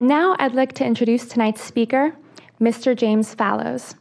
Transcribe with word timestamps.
Now 0.00 0.36
I'd 0.38 0.54
like 0.54 0.74
to 0.74 0.84
introduce 0.84 1.26
tonight's 1.26 1.60
speaker, 1.60 2.14
Mr. 2.60 2.96
James 2.96 3.34
Fallows. 3.34 3.96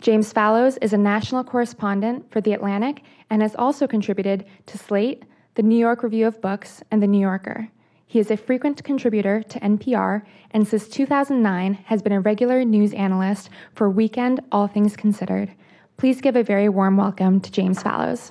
James 0.00 0.32
Fallows 0.32 0.76
is 0.76 0.92
a 0.92 0.96
national 0.96 1.42
correspondent 1.42 2.30
for 2.30 2.40
The 2.40 2.52
Atlantic 2.52 3.02
and 3.30 3.42
has 3.42 3.56
also 3.56 3.88
contributed 3.88 4.44
to 4.66 4.78
Slate, 4.78 5.24
the 5.56 5.64
New 5.64 5.76
York 5.76 6.04
Review 6.04 6.28
of 6.28 6.40
Books, 6.40 6.84
and 6.92 7.02
The 7.02 7.08
New 7.08 7.18
Yorker. 7.18 7.66
He 8.06 8.20
is 8.20 8.30
a 8.30 8.36
frequent 8.36 8.84
contributor 8.84 9.42
to 9.42 9.58
NPR 9.58 10.22
and 10.52 10.68
since 10.68 10.86
2009 10.86 11.74
has 11.86 12.00
been 12.00 12.12
a 12.12 12.20
regular 12.20 12.64
news 12.64 12.94
analyst 12.94 13.50
for 13.74 13.90
Weekend 13.90 14.38
All 14.52 14.68
Things 14.68 14.96
Considered. 14.96 15.52
Please 15.96 16.20
give 16.20 16.36
a 16.36 16.44
very 16.44 16.68
warm 16.68 16.96
welcome 16.96 17.40
to 17.40 17.50
James 17.50 17.82
Fallows. 17.82 18.30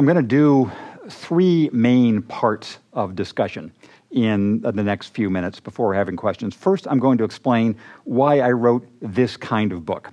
I'm 0.00 0.06
going 0.06 0.16
to 0.16 0.22
do 0.22 0.72
three 1.10 1.68
main 1.74 2.22
parts 2.22 2.78
of 2.94 3.14
discussion 3.14 3.70
in 4.10 4.62
the 4.62 4.72
next 4.72 5.08
few 5.08 5.28
minutes 5.28 5.60
before 5.60 5.92
having 5.92 6.16
questions. 6.16 6.54
First, 6.54 6.88
I'm 6.88 6.98
going 6.98 7.18
to 7.18 7.24
explain 7.24 7.76
why 8.04 8.40
I 8.40 8.52
wrote 8.52 8.88
this 9.02 9.36
kind 9.36 9.72
of 9.72 9.84
book. 9.84 10.10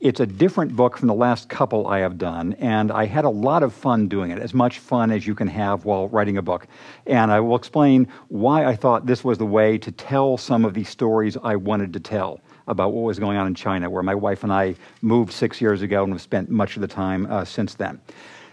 It's 0.00 0.20
a 0.20 0.26
different 0.26 0.74
book 0.74 0.96
from 0.96 1.08
the 1.08 1.14
last 1.14 1.50
couple 1.50 1.86
I 1.86 1.98
have 1.98 2.16
done, 2.16 2.54
and 2.54 2.90
I 2.90 3.04
had 3.04 3.26
a 3.26 3.28
lot 3.28 3.62
of 3.62 3.74
fun 3.74 4.08
doing 4.08 4.30
it, 4.30 4.38
as 4.38 4.54
much 4.54 4.78
fun 4.78 5.10
as 5.10 5.26
you 5.26 5.34
can 5.34 5.48
have 5.48 5.84
while 5.84 6.08
writing 6.08 6.38
a 6.38 6.42
book. 6.42 6.66
And 7.06 7.30
I 7.30 7.40
will 7.40 7.56
explain 7.56 8.08
why 8.28 8.64
I 8.64 8.74
thought 8.74 9.04
this 9.04 9.22
was 9.22 9.36
the 9.36 9.44
way 9.44 9.76
to 9.76 9.92
tell 9.92 10.38
some 10.38 10.64
of 10.64 10.72
the 10.72 10.84
stories 10.84 11.36
I 11.42 11.56
wanted 11.56 11.92
to 11.92 12.00
tell 12.00 12.40
about 12.68 12.94
what 12.94 13.02
was 13.02 13.18
going 13.18 13.36
on 13.36 13.46
in 13.46 13.54
China, 13.54 13.90
where 13.90 14.02
my 14.02 14.14
wife 14.14 14.44
and 14.44 14.52
I 14.52 14.76
moved 15.02 15.30
six 15.30 15.60
years 15.60 15.82
ago 15.82 16.04
and 16.04 16.14
have 16.14 16.22
spent 16.22 16.48
much 16.48 16.76
of 16.76 16.80
the 16.80 16.88
time 16.88 17.26
uh, 17.26 17.44
since 17.44 17.74
then. 17.74 18.00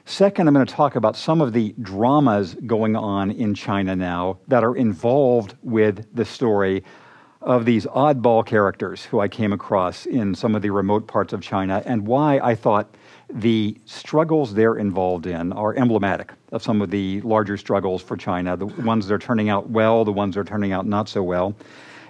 Second, 0.05 0.49
I'm 0.49 0.53
going 0.53 0.65
to 0.65 0.73
talk 0.73 0.97
about 0.97 1.15
some 1.15 1.39
of 1.39 1.53
the 1.53 1.73
dramas 1.81 2.55
going 2.65 2.97
on 2.97 3.31
in 3.31 3.53
China 3.53 3.95
now 3.95 4.37
that 4.49 4.61
are 4.61 4.75
involved 4.75 5.55
with 5.63 6.05
the 6.13 6.25
story 6.25 6.83
of 7.41 7.63
these 7.63 7.85
oddball 7.85 8.45
characters 8.45 9.05
who 9.05 9.21
I 9.21 9.29
came 9.29 9.53
across 9.53 10.05
in 10.05 10.35
some 10.35 10.55
of 10.55 10.61
the 10.61 10.71
remote 10.71 11.07
parts 11.07 11.31
of 11.31 11.41
China 11.41 11.81
and 11.85 12.05
why 12.05 12.39
I 12.39 12.53
thought 12.53 12.95
the 13.29 13.77
struggles 13.85 14.53
they're 14.53 14.75
involved 14.75 15.25
in 15.25 15.53
are 15.53 15.73
emblematic 15.75 16.33
of 16.51 16.61
some 16.61 16.81
of 16.81 16.89
the 16.89 17.21
larger 17.21 17.55
struggles 17.55 18.01
for 18.01 18.17
China, 18.17 18.57
the 18.57 18.65
ones 18.65 19.07
that 19.07 19.13
are 19.13 19.19
turning 19.19 19.47
out 19.47 19.69
well, 19.69 20.03
the 20.03 20.11
ones 20.11 20.35
that 20.35 20.41
are 20.41 20.45
turning 20.45 20.73
out 20.73 20.85
not 20.85 21.07
so 21.07 21.23
well. 21.23 21.55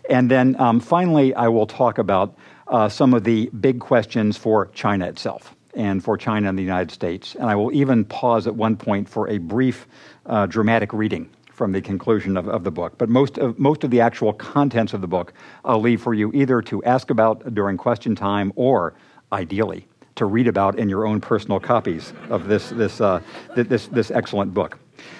And 0.09 0.31
then 0.31 0.59
um, 0.59 0.79
finally, 0.79 1.33
I 1.35 1.47
will 1.47 1.67
talk 1.67 1.99
about 1.99 2.35
uh, 2.67 2.89
some 2.89 3.13
of 3.13 3.23
the 3.23 3.51
big 3.59 3.79
questions 3.79 4.35
for 4.35 4.67
China 4.73 5.05
itself 5.07 5.52
and 5.75 6.03
for 6.03 6.17
China 6.17 6.49
and 6.49 6.57
the 6.57 6.63
United 6.63 6.91
States. 6.91 7.35
And 7.35 7.45
I 7.49 7.55
will 7.55 7.73
even 7.73 8.05
pause 8.05 8.47
at 8.47 8.55
one 8.55 8.75
point 8.75 9.09
for 9.09 9.29
a 9.29 9.37
brief 9.37 9.87
uh, 10.25 10.45
dramatic 10.45 10.93
reading 10.93 11.29
from 11.51 11.71
the 11.71 11.81
conclusion 11.81 12.35
of, 12.37 12.47
of 12.47 12.63
the 12.63 12.71
book. 12.71 12.97
But 12.97 13.09
most 13.09 13.37
of, 13.37 13.57
most 13.59 13.83
of 13.83 13.91
the 13.91 14.01
actual 14.01 14.33
contents 14.33 14.93
of 14.93 15.01
the 15.01 15.07
book 15.07 15.33
I'll 15.63 15.81
leave 15.81 16.01
for 16.01 16.13
you 16.13 16.31
either 16.33 16.61
to 16.63 16.83
ask 16.83 17.09
about 17.09 17.53
during 17.53 17.77
question 17.77 18.15
time 18.15 18.51
or, 18.55 18.93
ideally, 19.31 19.87
to 20.15 20.25
read 20.25 20.47
about 20.47 20.77
in 20.77 20.89
your 20.89 21.05
own 21.05 21.21
personal 21.21 21.59
copies 21.59 22.13
of 22.29 22.47
this, 22.47 22.69
this, 22.69 23.01
uh, 23.01 23.21
this, 23.55 23.87
this 23.87 24.11
excellent 24.11 24.53
book. 24.53 24.79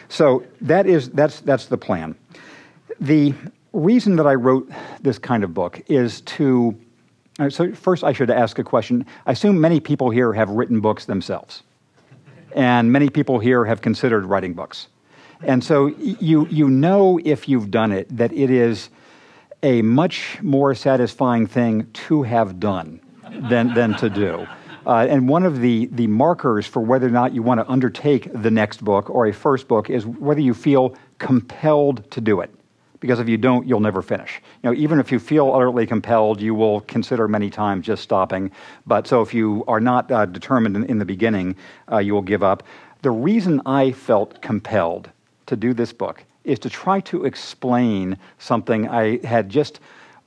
So 0.10 0.44
that 0.62 0.86
is, 0.86 1.10
that's, 1.10 1.40
that's 1.42 1.68
the 1.68 1.78
plan. 1.78 2.16
The 3.00 3.34
reason 3.72 4.16
that 4.18 4.28
I 4.28 4.36
wrote 4.36 4.72
this 5.02 5.18
kind 5.18 5.44
of 5.44 5.54
book 5.54 5.82
is 5.88 6.22
to. 6.22 6.78
Uh, 7.40 7.50
so, 7.50 7.74
first, 7.74 8.04
I 8.04 8.14
should 8.14 8.30
ask 8.30 8.60
a 8.60 8.64
question. 8.64 9.06
I 9.26 9.32
assume 9.32 9.60
many 9.60 9.80
people 9.80 10.10
here 10.10 10.34
have 10.34 10.50
written 10.50 10.82
books 10.82 11.06
themselves, 11.06 11.64
and 12.56 12.92
many 12.92 13.10
people 13.10 13.40
here 13.40 13.66
have 13.66 13.82
considered 13.82 14.26
writing 14.26 14.54
books. 14.54 14.88
And 15.46 15.64
so 15.64 15.88
you, 15.88 16.48
you 16.48 16.70
know, 16.70 17.20
if 17.24 17.50
you've 17.50 17.70
done 17.70 17.92
it, 17.92 18.16
that 18.16 18.32
it 18.32 18.50
is 18.50 18.90
a 19.62 19.82
much 19.82 20.42
more 20.42 20.74
satisfying 20.76 21.48
thing 21.48 21.90
to 21.94 22.24
have 22.24 22.60
done 22.60 23.00
than, 23.50 23.74
than 23.74 23.96
to 23.96 24.10
do. 24.10 24.48
Uh, 24.86 25.08
and 25.10 25.30
one 25.30 25.44
of 25.44 25.62
the, 25.62 25.88
the 25.88 26.08
markers 26.08 26.68
for 26.68 26.82
whether 26.82 27.08
or 27.08 27.12
not 27.12 27.34
you 27.34 27.42
want 27.42 27.60
to 27.60 27.70
undertake 27.70 28.30
the 28.34 28.52
next 28.52 28.84
book 28.84 29.10
or 29.10 29.28
a 29.28 29.34
first 29.34 29.68
book 29.68 29.90
is 29.90 30.06
whether 30.06 30.42
you 30.42 30.54
feel 30.54 30.96
compelled 31.20 32.10
to 32.12 32.20
do 32.20 32.42
it. 32.42 32.54
Because 33.04 33.20
if 33.20 33.28
you 33.28 33.36
don't, 33.36 33.68
you'll 33.68 33.82
never 33.82 34.02
finish. 34.02 34.42
You 34.64 34.70
know, 34.70 34.78
even 34.78 34.98
if 34.98 35.12
you 35.12 35.20
feel 35.20 35.52
utterly 35.52 35.86
compelled, 35.86 36.40
you 36.40 36.56
will 36.56 36.80
consider 36.80 37.28
many 37.28 37.50
times 37.50 37.86
just 37.86 38.02
stopping. 38.02 38.50
But 38.88 39.08
so 39.08 39.22
if 39.22 39.34
you 39.34 39.66
are 39.68 39.82
not 39.82 40.10
uh, 40.10 40.26
determined 40.26 40.78
in, 40.78 40.86
in, 40.86 41.00
the 41.00 41.06
beginning, 41.06 41.58
uh, 41.92 41.98
you 41.98 42.14
will 42.14 42.22
give 42.22 42.44
up. 42.44 42.64
The 43.02 43.12
reason 43.12 43.62
I 43.66 43.92
felt 43.92 44.42
compelled 44.42 45.10
to 45.48 45.58
do 45.58 45.74
this 45.74 45.92
book 45.92 46.24
is 46.46 46.60
to 46.60 46.70
try 46.70 47.02
to 47.02 47.26
explain 47.26 48.18
something 48.38 48.88
I 48.88 49.20
had 49.28 49.50
just 49.50 49.82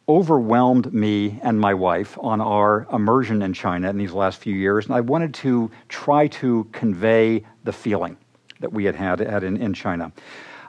overwhelmed 0.07 0.93
me 0.93 1.41
and 1.43 1.59
my 1.59 1.73
wife 1.73 2.19
on 2.21 2.43
our 2.43 2.87
immersion 2.93 3.41
in 3.41 3.55
China 3.55 3.89
in 3.89 3.97
these 3.97 4.13
last 4.13 4.39
few 4.39 4.55
years. 4.55 4.85
And 4.85 4.95
I 4.95 5.01
wanted 5.01 5.33
to 5.37 5.71
try 5.89 6.27
to 6.27 6.69
convey 6.73 7.43
the 7.65 7.73
feeling 7.73 8.19
that 8.61 8.71
we 8.71 8.85
had 8.85 8.97
had, 8.97 9.21
had 9.21 9.45
in, 9.45 9.57
in 9.57 9.73
China. 9.73 10.13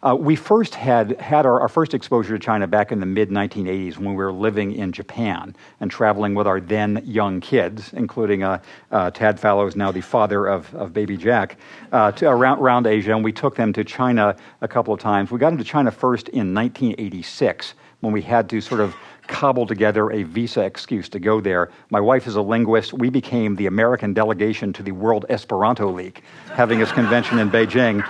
Uh, 0.07 0.15
we 0.15 0.37
first 0.37 0.73
had 0.73 1.19
had 1.19 1.45
our, 1.45 1.59
our, 1.59 1.67
first 1.67 1.93
exposure 1.93 2.37
to 2.37 2.39
China 2.41 2.65
back 2.65 2.93
in 2.93 3.01
the 3.01 3.05
mid 3.05 3.29
1980s 3.29 3.97
when 3.97 4.11
we 4.11 4.15
were 4.15 4.31
living 4.31 4.71
in 4.71 4.93
Japan 4.93 5.53
and 5.81 5.91
traveling 5.91 6.33
with 6.33 6.47
our 6.47 6.61
then 6.61 7.01
young 7.03 7.41
kids, 7.41 7.91
including 7.91 8.41
uh, 8.41 8.61
uh, 8.89 9.11
Tad 9.11 9.37
Fallows, 9.37 9.75
now 9.75 9.91
the 9.91 9.99
father 9.99 10.45
of, 10.45 10.73
of 10.75 10.93
baby 10.93 11.17
Jack, 11.17 11.57
uh, 11.91 12.13
to, 12.13 12.29
around, 12.29 12.59
around 12.59 12.87
Asia. 12.87 13.13
And 13.13 13.21
we 13.21 13.33
took 13.33 13.57
them 13.57 13.73
to 13.73 13.83
China 13.83 14.37
a 14.61 14.67
couple 14.67 14.93
of 14.93 15.01
times. 15.01 15.29
We 15.29 15.39
got 15.39 15.51
into 15.51 15.65
China 15.65 15.91
first 15.91 16.29
in 16.29 16.53
1986 16.53 17.73
when 17.99 18.13
we 18.13 18.21
had 18.21 18.49
to 18.49 18.61
sort 18.61 18.79
of 18.79 18.95
cobble 19.27 19.65
together 19.65 20.09
a 20.11 20.23
visa 20.23 20.61
excuse 20.61 21.09
to 21.09 21.19
go 21.19 21.41
there. 21.41 21.69
My 21.89 21.99
wife 21.99 22.27
is 22.27 22.35
a 22.35 22.41
linguist. 22.41 22.93
We 22.93 23.09
became 23.09 23.57
the 23.57 23.65
American 23.65 24.13
delegation 24.13 24.71
to 24.73 24.83
the 24.83 24.93
World 24.93 25.25
Esperanto 25.27 25.91
League, 25.91 26.21
having 26.53 26.79
its 26.79 26.93
convention 26.93 27.39
in 27.39 27.51
Beijing 27.51 28.07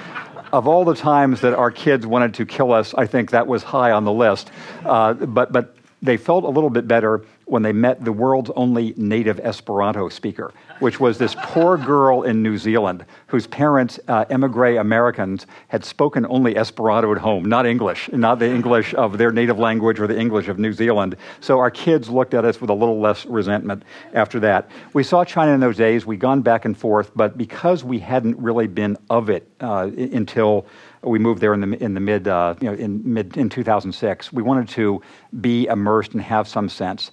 of 0.51 0.67
all 0.67 0.85
the 0.85 0.95
times 0.95 1.41
that 1.41 1.53
our 1.53 1.71
kids 1.71 2.05
wanted 2.05 2.35
to 2.35 2.45
kill 2.45 2.71
us, 2.71 2.93
I 2.93 3.05
think 3.05 3.31
that 3.31 3.47
was 3.47 3.63
high 3.63 3.91
on 3.91 4.03
the 4.03 4.13
list. 4.13 4.51
Uh, 4.85 5.13
but, 5.13 5.51
but 5.51 5.75
they 6.01 6.17
felt 6.17 6.43
a 6.43 6.49
little 6.49 6.69
bit 6.69 6.87
better 6.87 7.23
when 7.47 7.63
they 7.63 7.71
met 7.71 8.03
the 8.03 8.11
world's 8.11 8.51
only 8.55 8.93
native 8.97 9.39
Esperanto 9.39 10.09
speaker, 10.09 10.53
which 10.79 10.99
was 10.99 11.17
this 11.17 11.33
poor 11.43 11.77
girl 11.77 12.23
in 12.23 12.43
New 12.43 12.57
Zealand 12.57 13.05
whose 13.27 13.47
parents, 13.47 13.99
uh, 14.09 14.25
emigre 14.29 14.77
Americans, 14.77 15.47
had 15.69 15.83
spoken 15.83 16.25
only 16.27 16.57
Esperanto 16.57 17.11
at 17.11 17.17
home, 17.17 17.45
not 17.45 17.65
English, 17.65 18.09
not 18.11 18.39
the 18.39 18.49
English 18.49 18.93
of 18.93 19.17
their 19.17 19.31
native 19.31 19.57
language 19.57 19.99
or 19.99 20.07
the 20.07 20.17
English 20.17 20.49
of 20.49 20.59
New 20.59 20.73
Zealand. 20.73 21.15
So 21.39 21.59
our 21.59 21.71
kids 21.71 22.09
looked 22.09 22.33
at 22.33 22.43
us 22.43 22.59
with 22.59 22.69
a 22.69 22.73
little 22.73 22.99
less 22.99 23.25
resentment 23.25 23.83
after 24.13 24.39
that. 24.41 24.69
We 24.93 25.03
saw 25.03 25.23
China 25.23 25.53
in 25.53 25.61
those 25.61 25.77
days, 25.77 26.05
we'd 26.05 26.19
gone 26.19 26.41
back 26.41 26.65
and 26.65 26.77
forth, 26.77 27.11
but 27.15 27.37
because 27.37 27.83
we 27.83 27.99
hadn't 27.99 28.37
really 28.37 28.67
been 28.67 28.97
of 29.09 29.29
it 29.29 29.49
uh, 29.61 29.89
until 29.95 30.67
we 31.01 31.19
moved 31.19 31.41
there 31.41 31.53
in 31.53 31.61
the 31.61 31.83
in 31.83 31.93
the 31.93 31.99
mid 31.99 32.27
uh, 32.27 32.55
you 32.59 32.67
know 32.69 32.75
in 32.75 33.01
mid 33.05 33.37
in 33.37 33.49
2006. 33.49 34.33
We 34.33 34.43
wanted 34.43 34.67
to 34.69 35.01
be 35.39 35.65
immersed 35.67 36.13
and 36.13 36.21
have 36.21 36.47
some 36.47 36.69
sense. 36.69 37.11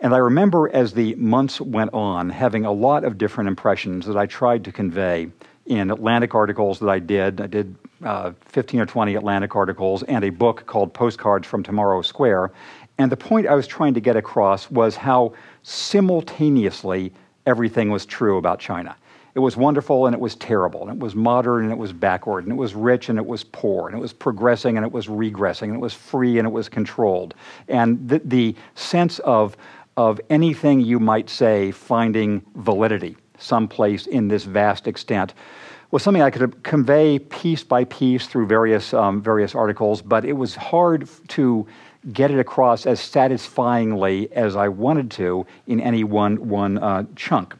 And 0.00 0.14
I 0.14 0.18
remember 0.18 0.70
as 0.74 0.94
the 0.94 1.14
months 1.16 1.60
went 1.60 1.92
on, 1.92 2.30
having 2.30 2.64
a 2.64 2.72
lot 2.72 3.04
of 3.04 3.18
different 3.18 3.48
impressions 3.48 4.06
that 4.06 4.16
I 4.16 4.26
tried 4.26 4.64
to 4.64 4.72
convey 4.72 5.28
in 5.66 5.90
Atlantic 5.90 6.34
articles 6.34 6.78
that 6.80 6.88
I 6.88 6.98
did. 6.98 7.40
I 7.40 7.46
did 7.46 7.76
uh, 8.02 8.32
15 8.46 8.80
or 8.80 8.86
20 8.86 9.14
Atlantic 9.14 9.54
articles 9.54 10.02
and 10.04 10.24
a 10.24 10.30
book 10.30 10.64
called 10.66 10.94
Postcards 10.94 11.46
from 11.46 11.62
Tomorrow 11.62 12.00
Square. 12.02 12.50
And 12.98 13.12
the 13.12 13.16
point 13.16 13.46
I 13.46 13.54
was 13.54 13.66
trying 13.66 13.94
to 13.94 14.00
get 14.00 14.16
across 14.16 14.70
was 14.70 14.96
how 14.96 15.34
simultaneously 15.62 17.12
everything 17.46 17.90
was 17.90 18.06
true 18.06 18.38
about 18.38 18.58
China. 18.58 18.96
It 19.34 19.38
was 19.38 19.56
wonderful 19.56 20.06
and 20.06 20.14
it 20.14 20.20
was 20.20 20.34
terrible, 20.34 20.82
and 20.82 20.90
it 20.90 20.98
was 20.98 21.14
modern 21.14 21.64
and 21.64 21.72
it 21.72 21.78
was 21.78 21.92
backward, 21.92 22.44
and 22.44 22.52
it 22.52 22.56
was 22.56 22.74
rich 22.74 23.08
and 23.08 23.16
it 23.16 23.24
was 23.24 23.44
poor, 23.44 23.86
and 23.86 23.96
it 23.96 24.00
was 24.00 24.12
progressing 24.12 24.76
and 24.76 24.84
it 24.84 24.90
was 24.90 25.06
regressing, 25.06 25.68
and 25.68 25.76
it 25.76 25.80
was 25.80 25.94
free 25.94 26.38
and 26.38 26.48
it 26.48 26.50
was 26.50 26.68
controlled. 26.68 27.34
And 27.68 28.08
the, 28.08 28.20
the 28.24 28.56
sense 28.74 29.20
of, 29.20 29.56
of 30.00 30.18
anything 30.30 30.80
you 30.80 30.98
might 30.98 31.28
say 31.28 31.70
finding 31.70 32.42
validity 32.54 33.14
someplace 33.38 34.06
in 34.06 34.28
this 34.28 34.44
vast 34.44 34.86
extent 34.86 35.34
was 35.90 36.02
something 36.02 36.22
I 36.22 36.30
could 36.30 36.62
convey 36.62 37.18
piece 37.18 37.62
by 37.62 37.84
piece 37.84 38.26
through 38.26 38.46
various, 38.46 38.94
um, 38.94 39.20
various 39.20 39.54
articles, 39.54 40.00
but 40.00 40.24
it 40.24 40.32
was 40.32 40.54
hard 40.54 41.06
to 41.28 41.66
get 42.14 42.30
it 42.30 42.38
across 42.38 42.86
as 42.86 42.98
satisfyingly 42.98 44.32
as 44.32 44.56
I 44.56 44.68
wanted 44.68 45.10
to 45.12 45.46
in 45.66 45.80
any 45.80 46.02
one, 46.02 46.48
one 46.48 46.78
uh, 46.78 47.04
chunk. 47.14 47.54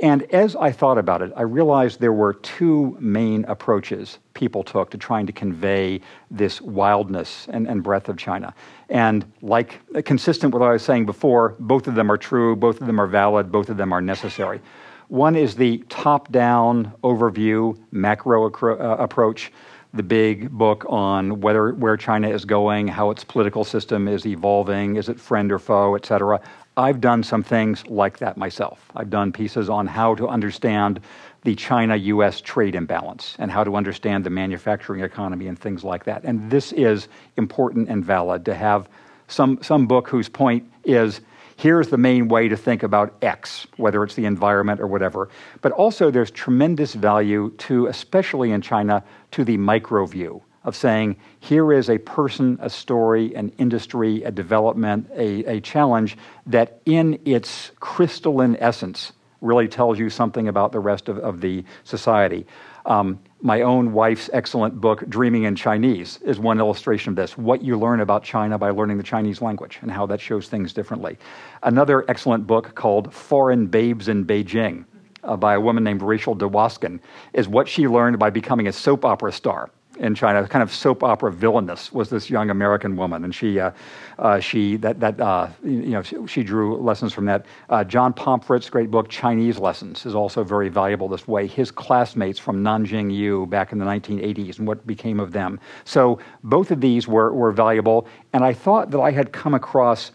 And 0.00 0.22
as 0.32 0.56
I 0.56 0.72
thought 0.72 0.96
about 0.96 1.20
it, 1.20 1.30
I 1.36 1.42
realized 1.42 2.00
there 2.00 2.14
were 2.14 2.32
two 2.32 2.96
main 3.00 3.44
approaches 3.44 4.18
people 4.42 4.64
took 4.64 4.90
to 4.90 4.98
trying 4.98 5.26
to 5.30 5.32
convey 5.44 6.00
this 6.40 6.60
wildness 6.60 7.46
and, 7.54 7.68
and 7.68 7.80
breadth 7.80 8.08
of 8.08 8.16
China. 8.16 8.52
And 8.88 9.24
like 9.40 9.70
consistent 10.04 10.52
with 10.52 10.60
what 10.62 10.70
I 10.70 10.72
was 10.72 10.82
saying 10.90 11.06
before, 11.06 11.54
both 11.60 11.86
of 11.86 11.94
them 11.94 12.10
are 12.10 12.18
true, 12.18 12.56
both 12.56 12.80
of 12.80 12.88
them 12.88 13.00
are 13.00 13.06
valid, 13.06 13.52
both 13.52 13.68
of 13.70 13.76
them 13.76 13.92
are 13.92 14.00
necessary. 14.00 14.60
One 15.06 15.36
is 15.36 15.54
the 15.54 15.78
top 15.88 16.32
down 16.32 16.92
overview, 17.04 17.78
macro 17.92 18.50
uh, 18.50 18.96
approach, 19.06 19.52
the 19.94 20.02
big 20.02 20.50
book 20.50 20.84
on 20.88 21.40
whether 21.40 21.72
where 21.74 21.96
China 21.96 22.28
is 22.28 22.44
going, 22.44 22.88
how 22.88 23.10
its 23.12 23.22
political 23.22 23.62
system 23.62 24.08
is 24.08 24.26
evolving, 24.26 24.96
is 24.96 25.08
it 25.08 25.20
friend 25.20 25.52
or 25.52 25.60
foe, 25.60 25.94
et 25.94 26.04
cetera. 26.04 26.40
I've 26.76 27.00
done 27.00 27.22
some 27.22 27.42
things 27.44 27.86
like 27.86 28.16
that 28.18 28.36
myself. 28.36 28.78
I've 28.96 29.10
done 29.10 29.30
pieces 29.30 29.68
on 29.68 29.86
how 29.86 30.14
to 30.16 30.26
understand 30.26 31.00
the 31.42 31.54
China 31.54 31.96
US 31.96 32.40
trade 32.40 32.74
imbalance 32.74 33.36
and 33.38 33.50
how 33.50 33.64
to 33.64 33.76
understand 33.76 34.24
the 34.24 34.30
manufacturing 34.30 35.02
economy 35.02 35.46
and 35.48 35.58
things 35.58 35.82
like 35.82 36.04
that. 36.04 36.24
And 36.24 36.50
this 36.50 36.72
is 36.72 37.08
important 37.36 37.88
and 37.88 38.04
valid 38.04 38.44
to 38.44 38.54
have 38.54 38.88
some, 39.28 39.58
some 39.62 39.86
book 39.86 40.08
whose 40.08 40.28
point 40.28 40.70
is 40.84 41.20
here's 41.56 41.88
the 41.88 41.98
main 41.98 42.28
way 42.28 42.48
to 42.48 42.56
think 42.56 42.82
about 42.82 43.14
X, 43.22 43.66
whether 43.76 44.02
it's 44.04 44.14
the 44.14 44.24
environment 44.24 44.80
or 44.80 44.86
whatever. 44.86 45.28
But 45.60 45.72
also, 45.72 46.10
there's 46.10 46.30
tremendous 46.30 46.94
value 46.94 47.50
to, 47.58 47.86
especially 47.86 48.52
in 48.52 48.62
China, 48.62 49.04
to 49.32 49.44
the 49.44 49.56
micro 49.56 50.06
view 50.06 50.42
of 50.64 50.76
saying, 50.76 51.16
here 51.40 51.72
is 51.72 51.90
a 51.90 51.98
person, 51.98 52.58
a 52.60 52.70
story, 52.70 53.34
an 53.34 53.52
industry, 53.58 54.22
a 54.22 54.30
development, 54.30 55.10
a, 55.14 55.56
a 55.56 55.60
challenge 55.60 56.16
that, 56.46 56.80
in 56.86 57.18
its 57.24 57.72
crystalline 57.80 58.56
essence, 58.60 59.12
really 59.42 59.68
tells 59.68 59.98
you 59.98 60.08
something 60.08 60.48
about 60.48 60.72
the 60.72 60.80
rest 60.80 61.08
of, 61.08 61.18
of 61.18 61.40
the 61.40 61.64
society. 61.84 62.46
Um, 62.86 63.18
my 63.42 63.62
own 63.62 63.92
wife's 63.92 64.30
excellent 64.32 64.80
book, 64.80 65.06
Dreaming 65.08 65.44
in 65.44 65.54
Chinese, 65.54 66.18
is 66.24 66.38
one 66.38 66.58
illustration 66.58 67.10
of 67.10 67.16
this. 67.16 67.36
What 67.36 67.62
you 67.62 67.78
learn 67.78 68.00
about 68.00 68.24
China 68.24 68.56
by 68.56 68.70
learning 68.70 68.96
the 68.96 69.02
Chinese 69.02 69.42
language 69.42 69.78
and 69.82 69.90
how 69.90 70.06
that 70.06 70.20
shows 70.20 70.48
things 70.48 70.72
differently. 70.72 71.18
Another 71.62 72.04
excellent 72.08 72.46
book 72.46 72.74
called 72.74 73.12
Foreign 73.12 73.66
Babes 73.66 74.08
in 74.08 74.24
Beijing 74.24 74.84
uh, 75.24 75.36
by 75.36 75.54
a 75.54 75.60
woman 75.60 75.84
named 75.84 76.02
Rachel 76.02 76.34
DeWoskin 76.34 77.00
is 77.32 77.48
what 77.48 77.68
she 77.68 77.86
learned 77.86 78.18
by 78.18 78.30
becoming 78.30 78.68
a 78.68 78.72
soap 78.72 79.04
opera 79.04 79.32
star 79.32 79.70
in 80.02 80.16
China, 80.16 80.46
kind 80.48 80.64
of 80.64 80.74
soap 80.74 81.04
opera 81.04 81.30
villainous 81.30 81.92
was 81.92 82.10
this 82.10 82.28
young 82.28 82.50
American 82.50 82.96
woman, 82.96 83.22
and 83.22 83.32
she, 83.32 83.60
uh, 83.60 83.70
uh, 84.18 84.40
she 84.40 84.76
that 84.78 84.98
that 84.98 85.20
uh, 85.20 85.48
you 85.64 85.90
know 85.90 86.02
she, 86.02 86.16
she, 86.26 86.42
drew 86.42 86.76
lessons 86.76 87.12
from 87.12 87.24
that. 87.26 87.46
Uh, 87.70 87.84
John 87.84 88.12
Pomfret's 88.12 88.68
great 88.68 88.90
book 88.90 89.08
Chinese 89.08 89.58
Lessons 89.58 90.04
is 90.04 90.16
also 90.16 90.42
very 90.42 90.68
valuable 90.68 91.06
this 91.06 91.28
way. 91.28 91.46
His 91.46 91.70
classmates 91.70 92.38
from 92.40 92.64
Nanjing 92.64 93.14
U 93.14 93.46
back 93.46 93.70
in 93.70 93.78
the 93.78 93.84
1980s 93.84 94.58
and 94.58 94.66
what 94.66 94.84
became 94.88 95.20
of 95.20 95.30
them. 95.30 95.60
So 95.84 96.18
both 96.42 96.72
of 96.72 96.80
these 96.80 97.06
were 97.06 97.32
were 97.32 97.52
valuable, 97.52 98.08
and 98.32 98.44
I 98.44 98.52
thought 98.52 98.90
that 98.90 99.00
I 99.00 99.12
had 99.12 99.32
come 99.32 99.54
across 99.54 100.10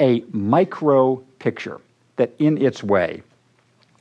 a 0.00 0.24
micro 0.32 1.16
picture 1.38 1.80
that, 2.16 2.32
in 2.40 2.60
its 2.60 2.82
way, 2.82 3.22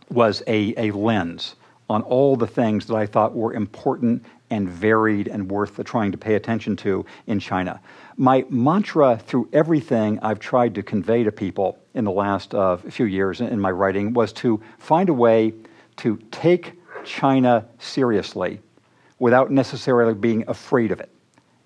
was 0.10 0.42
a, 0.48 0.74
a 0.78 0.92
lens 0.92 1.56
on 1.90 2.02
all 2.04 2.36
the 2.36 2.48
things 2.48 2.86
that 2.88 2.96
I 2.96 3.06
thought 3.06 3.34
were 3.34 3.54
important 3.54 4.26
and 4.50 4.70
varied 4.70 5.28
and 5.28 5.50
worth 5.50 5.84
trying 5.84 6.12
to 6.12 6.18
pay 6.18 6.36
attention 6.36 6.76
to 6.78 7.06
in 7.28 7.40
China. 7.40 7.80
My 8.16 8.46
mantra 8.50 9.18
through 9.18 9.50
everything 9.54 10.20
I've 10.22 10.40
tried 10.40 10.76
to 10.76 10.84
convey 10.84 11.24
to 11.24 11.32
people 11.32 11.78
in 11.94 12.06
the 12.06 12.12
last 12.12 12.56
uh, 12.56 12.78
few 12.78 13.06
years 13.06 13.42
in 13.42 13.60
my 13.60 13.72
writing 13.72 14.14
was 14.14 14.32
to 14.34 14.62
find 14.78 15.10
a 15.10 15.14
way 15.14 15.54
to 15.98 16.18
take 16.32 16.74
China 17.04 17.66
seriously 17.80 18.60
without 19.20 19.52
necessarily 19.52 20.14
being 20.14 20.44
afraid 20.48 20.92
of 20.92 21.00
it. 21.00 21.10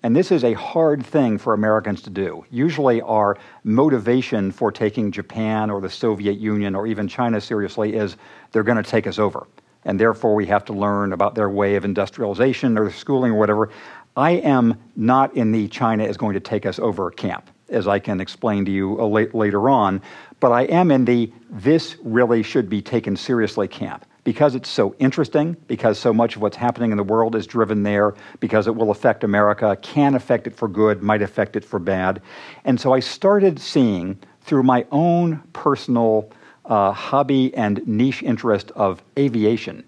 And 0.04 0.16
this 0.16 0.32
is 0.32 0.42
a 0.42 0.54
hard 0.54 1.04
thing 1.06 1.38
for 1.38 1.54
Americans 1.54 2.02
to 2.02 2.10
do. 2.10 2.44
Usually, 2.50 3.00
our 3.02 3.38
motivation 3.62 4.50
for 4.50 4.72
taking 4.72 5.12
Japan 5.12 5.70
or 5.70 5.80
the 5.80 5.90
Soviet 5.90 6.38
Union 6.38 6.74
or 6.74 6.88
even 6.88 7.06
China 7.06 7.40
seriously 7.40 7.94
is 7.94 8.16
they're 8.50 8.64
going 8.64 8.82
to 8.82 8.90
take 8.90 9.06
us 9.06 9.20
over 9.20 9.46
and 9.84 9.98
therefore 9.98 10.34
we 10.34 10.46
have 10.46 10.64
to 10.66 10.72
learn 10.72 11.12
about 11.12 11.34
their 11.34 11.50
way 11.50 11.76
of 11.76 11.84
industrialization 11.84 12.78
or 12.78 12.90
schooling 12.90 13.32
or 13.32 13.38
whatever. 13.38 13.70
I 14.16 14.32
am 14.32 14.78
not 14.94 15.34
in 15.36 15.52
the 15.52 15.68
China 15.68 16.04
is 16.04 16.16
going 16.16 16.34
to 16.34 16.40
take 16.40 16.66
us 16.66 16.78
over 16.78 17.10
camp, 17.10 17.50
as 17.68 17.88
I 17.88 17.98
can 17.98 18.20
explain 18.20 18.64
to 18.66 18.70
you 18.70 18.94
later 18.94 19.70
on, 19.70 20.02
but 20.38 20.52
I 20.52 20.62
am 20.62 20.90
in 20.90 21.04
the 21.04 21.32
this 21.50 21.96
really 22.02 22.42
should 22.42 22.68
be 22.68 22.82
taken 22.82 23.16
seriously 23.16 23.68
camp 23.68 24.04
because 24.24 24.54
it's 24.54 24.68
so 24.68 24.94
interesting, 24.98 25.56
because 25.66 25.98
so 25.98 26.12
much 26.12 26.36
of 26.36 26.42
what's 26.42 26.56
happening 26.56 26.92
in 26.92 26.96
the 26.96 27.02
world 27.02 27.34
is 27.34 27.44
driven 27.44 27.82
there, 27.82 28.14
because 28.38 28.68
it 28.68 28.76
will 28.76 28.92
affect 28.92 29.24
America, 29.24 29.76
can 29.82 30.14
affect 30.14 30.46
it 30.46 30.54
for 30.54 30.68
good, 30.68 31.02
might 31.02 31.22
affect 31.22 31.56
it 31.56 31.64
for 31.64 31.80
bad. 31.80 32.22
And 32.64 32.80
so 32.80 32.92
I 32.92 33.00
started 33.00 33.58
seeing 33.58 34.18
through 34.42 34.62
my 34.62 34.86
own 34.92 35.42
personal 35.52 36.30
uh, 36.72 36.90
hobby 36.90 37.54
and 37.54 37.86
niche 37.86 38.22
interest 38.22 38.70
of 38.70 39.02
aviation, 39.18 39.84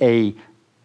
a 0.00 0.34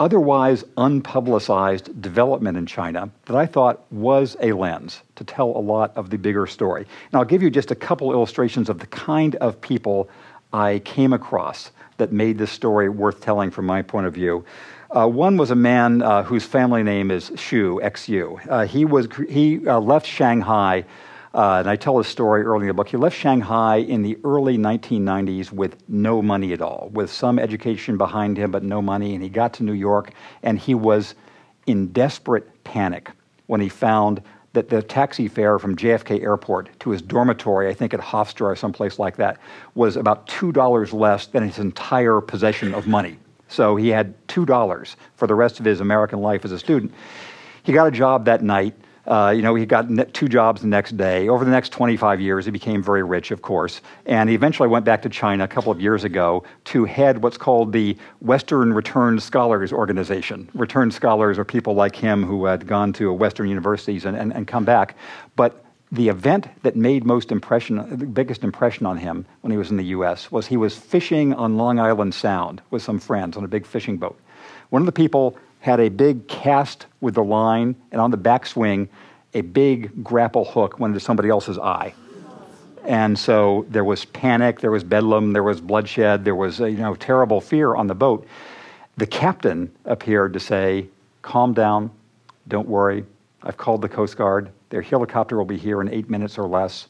otherwise 0.02 0.66
unpublicized 0.76 2.02
development 2.02 2.58
in 2.58 2.66
China 2.66 3.10
that 3.26 3.38
I 3.38 3.46
thought 3.46 3.86
was 3.90 4.36
a 4.42 4.52
lens 4.52 5.02
to 5.16 5.24
tell 5.24 5.48
a 5.48 5.64
lot 5.74 5.96
of 5.96 6.10
the 6.10 6.18
bigger 6.18 6.46
story. 6.46 6.82
And 6.82 7.18
I'll 7.18 7.24
give 7.24 7.42
you 7.42 7.50
just 7.50 7.72
a 7.72 7.76
couple 7.76 8.12
illustrations 8.12 8.68
of 8.68 8.80
the 8.80 8.88
kind 8.88 9.36
of 9.36 9.62
people 9.62 10.10
I 10.52 10.80
came 10.80 11.14
across 11.14 11.72
that 12.00 12.12
made 12.12 12.38
this 12.38 12.52
story 12.52 12.90
worth 12.90 13.22
telling 13.22 13.50
from 13.50 13.66
my 13.66 13.82
point 13.82 14.08
of 14.08 14.14
view. 14.14 14.44
Uh, 14.92 15.08
one 15.08 15.38
was 15.38 15.52
a 15.52 15.56
man 15.56 16.02
uh, 16.02 16.22
whose 16.22 16.44
family 16.44 16.84
name 16.84 17.12
is 17.12 17.30
Xu, 17.30 17.82
XU. 17.82 18.46
Uh, 18.50 18.66
he 18.66 18.84
was 18.84 19.08
he 19.30 19.66
uh, 19.66 19.80
left 19.80 20.06
Shanghai 20.06 20.84
uh, 21.34 21.58
and 21.60 21.70
I 21.70 21.76
tell 21.76 21.98
this 21.98 22.08
story 22.08 22.44
early 22.44 22.64
in 22.64 22.68
the 22.68 22.74
book. 22.74 22.90
He 22.90 22.98
left 22.98 23.18
Shanghai 23.18 23.78
in 23.78 24.02
the 24.02 24.18
early 24.24 24.58
1990s 24.58 25.52
with 25.52 25.78
no 25.88 26.22
money 26.22 26.54
at 26.54 26.62
all, 26.62 26.90
with 26.92 27.12
some 27.12 27.38
education 27.38 27.98
behind 27.98 28.38
him, 28.38 28.52
but 28.52 28.64
no 28.64 28.81
money. 28.81 29.14
And 29.14 29.22
he 29.22 29.30
got 29.30 29.54
to 29.56 29.64
New 29.64 29.74
York, 29.74 30.12
and 30.42 30.58
he 30.58 30.74
was 30.74 31.14
in 31.68 31.88
desperate 31.88 32.64
panic 32.64 33.12
when 33.46 33.62
he 33.62 33.70
found 33.70 34.22
that 34.54 34.70
the 34.70 34.81
taxi 34.81 35.28
fare 35.28 35.60
from 35.60 35.76
JFK 35.76 36.24
Airport 36.24 36.70
to 36.80 36.90
his 36.90 37.02
dormitory, 37.04 37.70
I 37.70 37.74
think 37.74 37.94
at 37.94 38.00
Hofstra 38.00 38.48
or 38.48 38.56
someplace 38.56 38.98
like 38.98 39.18
that, 39.18 39.38
was 39.76 39.96
about 39.96 40.28
$2 40.28 40.94
less 40.94 41.28
than 41.28 41.44
his 41.44 41.60
entire 41.60 42.22
possession 42.22 42.74
of 42.74 42.88
money. 42.88 43.18
So 43.48 43.76
he 43.76 43.90
had 43.90 44.16
$2 44.28 44.96
for 45.16 45.28
the 45.28 45.36
rest 45.36 45.60
of 45.60 45.66
his 45.66 45.81
American 45.81 46.22
life 46.22 46.46
as 46.46 46.52
a 46.52 46.60
student. 46.60 46.94
He 47.62 47.74
got 47.74 47.88
a 47.88 47.92
job 47.92 48.26
that 48.26 48.42
night 48.42 48.76
uh, 49.10 49.32
you 49.36 49.42
know, 49.42 49.56
he 49.56 49.66
got 49.66 49.88
two 50.14 50.28
jobs 50.28 50.62
the 50.62 50.68
next 50.68 50.96
day. 50.96 51.28
Over 51.28 51.44
the 51.44 51.50
next 51.50 51.72
25 51.72 52.22
years, 52.22 52.46
he 52.46 52.52
became 52.52 52.84
very 52.84 53.02
rich, 53.02 53.32
of 53.32 53.42
course. 53.42 53.82
And 54.06 54.30
he 54.30 54.36
eventually 54.36 54.70
went 54.70 54.86
back 54.86 55.02
to 55.02 55.10
China 55.10 55.46
a 55.46 55.48
couple 55.48 55.72
of 55.72 55.82
years 55.82 56.04
ago 56.04 56.44
to 56.66 56.86
head 56.86 57.24
what's 57.24 57.38
called 57.38 57.74
the 57.74 57.98
Western 58.20 58.72
Returned 58.72 59.24
Scholars 59.24 59.74
Organization. 59.74 60.48
Returned 60.54 60.94
scholars 60.94 61.40
are 61.40 61.44
people 61.44 61.74
like 61.74 61.96
him 61.96 62.24
who 62.24 62.45
had 62.45 62.68
gone 62.68 62.94
to 62.94 63.12
Western 63.12 63.50
universities 63.50 64.06
and, 64.06 64.16
and, 64.16 64.31
and 64.31 64.48
come 64.48 64.64
back. 64.64 64.95
But 65.36 65.66
the 65.92 66.10
event 66.10 66.48
that 66.62 66.76
made 66.76 67.04
most 67.04 67.31
impression, 67.31 67.78
the 67.98 68.06
biggest 68.06 68.44
impression 68.44 68.86
on 68.86 68.98
him 68.98 69.26
when 69.42 69.50
he 69.50 69.57
was 69.57 69.72
in 69.72 69.78
the 69.78 69.86
U.S. 69.86 70.31
was 70.31 70.45
he 70.45 70.57
was 70.57 70.78
fishing 70.78 71.33
on 71.33 71.57
Long 71.57 71.80
Island 71.80 72.14
Sound 72.14 72.62
with 72.69 72.83
some 72.83 73.00
friends 73.00 73.38
on 73.38 73.44
a 73.44 73.48
big 73.48 73.66
fishing 73.66 73.98
boat. 73.98 74.19
One 74.69 74.83
of 74.83 74.86
the 74.86 74.92
people 74.92 75.36
had 75.60 75.80
a 75.80 75.90
big 75.90 76.28
cast 76.28 76.86
with 77.02 77.16
the 77.16 77.24
line, 77.24 77.76
and 77.92 78.00
on 78.00 78.12
the 78.12 78.18
backswing, 78.18 78.88
a 79.33 79.42
big 79.42 80.04
grapple 80.04 80.45
hook 80.45 80.80
went 80.80 80.94
into 80.94 81.00
somebody 81.00 81.30
else's 81.30 81.57
eye. 81.57 81.94
And 82.86 83.19
so 83.19 83.66
there 83.69 83.83
was 83.83 84.06
panic, 84.06 84.62
there 84.62 84.71
was 84.71 84.83
bedlam, 84.83 85.33
there 85.33 85.44
was 85.44 85.62
bloodshed, 85.62 86.26
there 86.26 86.36
was 86.36 86.62
uh, 86.62 86.66
you 86.66 86.78
know 86.78 86.95
terrible 86.95 87.42
fear 87.42 87.76
on 87.76 87.88
the 87.88 87.95
boat. 87.95 88.26
The 88.98 89.06
captain 89.06 89.71
appeared 89.86 90.33
to 90.33 90.40
say, 90.40 90.88
"Calm 91.21 91.54
down, 91.54 91.92
don't 92.48 92.68
worry. 92.68 93.06
I've 93.44 93.57
called 93.57 93.81
the 93.81 93.90
Coast 93.90 94.18
Guard. 94.18 94.50
Their 94.69 94.81
helicopter 94.81 95.38
will 95.38 95.45
be 95.45 95.57
here 95.57 95.81
in 95.81 95.90
eight 95.90 96.09
minutes 96.09 96.38
or 96.38 96.48
less." 96.48 96.88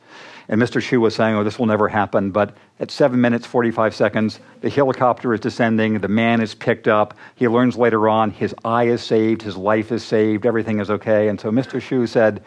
And 0.50 0.60
Mr. 0.60 0.81
Xu 0.81 1.00
was 1.00 1.15
saying, 1.15 1.36
oh, 1.36 1.43
this 1.43 1.60
will 1.60 1.67
never 1.67 1.88
happen. 1.88 2.31
But 2.31 2.55
at 2.79 2.91
7 2.91 3.19
minutes, 3.19 3.45
45 3.45 3.93
seconds, 3.93 4.39
the 4.62 4.69
helicopter 4.69 5.33
is 5.33 5.39
descending, 5.39 6.00
the 6.00 6.07
man 6.07 6.39
is 6.39 6.55
picked 6.55 6.88
up. 6.88 7.13
He 7.36 7.48
learns 7.48 7.75
later 7.75 8.07
on 8.07 8.31
his 8.31 8.55
eye 8.63 8.86
is 8.86 9.01
saved, 9.01 9.41
his 9.41 9.57
life 9.57 9.91
is 9.91 10.03
saved, 10.03 10.45
everything 10.45 10.79
is 10.79 10.89
okay. 10.89 11.27
And 11.27 11.39
so 11.39 11.51
Mr. 11.51 11.81
Xu 11.81 12.07
said, 12.07 12.41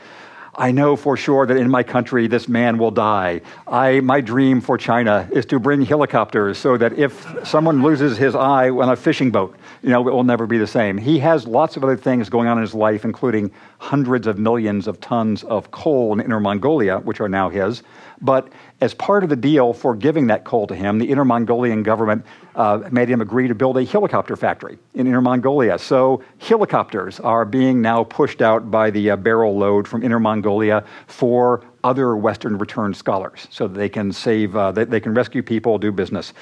I 0.55 0.71
know 0.71 0.97
for 0.97 1.17
sure 1.17 1.47
that 1.47 1.57
in 1.57 1.71
my 1.71 1.83
country 1.83 2.27
this 2.27 2.47
man 2.47 2.77
will 2.77 2.91
die. 2.91 3.41
I, 3.67 4.01
my 4.01 4.21
dream 4.21 4.61
for 4.61 4.77
China 4.77 5.27
is 5.33 5.47
to 5.47 5.59
bring 5.59 5.81
helicopters 5.81 6.59
so 6.59 6.77
that 6.77 6.93
if 6.93 7.27
someone 7.43 7.83
loses 7.83 8.19
his 8.19 8.35
eye 8.35 8.69
on 8.69 8.91
a 8.91 8.97
fishing 8.97 9.31
boat, 9.31 9.57
you 9.83 9.89
know, 9.89 10.07
it 10.07 10.13
will 10.13 10.25
never 10.25 10.47
be 10.47 10.59
the 10.59 10.67
same. 10.67 10.99
He 10.99 11.19
has 11.21 11.47
lots 11.47 11.79
of 11.79 11.85
other 11.85 11.97
things 11.97 12.29
going 12.29 12.49
on 12.49 12.59
in 12.59 12.63
his 12.63 12.75
life, 12.75 13.07
including 13.07 13.51
hundreds 13.79 14.27
of 14.27 14.39
millions 14.39 14.87
of 14.87 15.01
tons 15.01 15.43
of 15.45 15.71
coal 15.71 16.13
in 16.13 16.21
Inner 16.21 16.39
Mongolia, 16.39 16.99
which 16.99 17.21
are 17.21 17.31
now 17.31 17.49
his. 17.49 17.83
But 18.21 18.53
as 18.83 18.93
part 18.95 19.23
of 19.23 19.31
the 19.31 19.37
deal 19.37 19.73
for 19.73 19.95
giving 19.95 20.27
that 20.27 20.43
coal 20.43 20.67
to 20.67 20.75
him, 20.75 20.99
the 20.99 21.09
Inner 21.09 21.25
Mongolian 21.25 21.85
government 21.85 22.27
uh, 22.57 22.81
made 22.91 23.09
him 23.09 23.21
agree 23.21 23.47
to 23.47 23.55
build 23.55 23.79
a 23.79 23.85
helicopter 23.85 24.35
factory 24.35 24.77
in 24.95 25.07
Inner 25.07 25.21
Mongolia. 25.21 25.79
So 25.79 26.25
helicopters 26.41 27.21
are 27.21 27.45
being 27.45 27.81
now 27.81 28.03
pushed 28.03 28.43
out 28.43 28.73
by 28.73 28.91
the 28.91 29.11
uh, 29.11 29.17
barrel 29.17 29.57
load 29.57 29.87
from 29.87 30.03
Inner 30.03 30.19
Mongolia 30.19 30.85
for 31.07 31.65
other 31.85 32.17
Western 32.17 32.59
returned 32.59 32.97
scholars 32.97 33.47
so 33.51 33.69
that 33.69 33.79
they 33.79 33.89
can 33.89 34.13
save, 34.13 34.57
uh, 34.57 34.73
they, 34.73 34.85
they, 34.85 35.01
can 35.01 35.15
rescue 35.15 35.45
people, 35.45 35.79
do 35.79 35.93
business. 35.93 36.33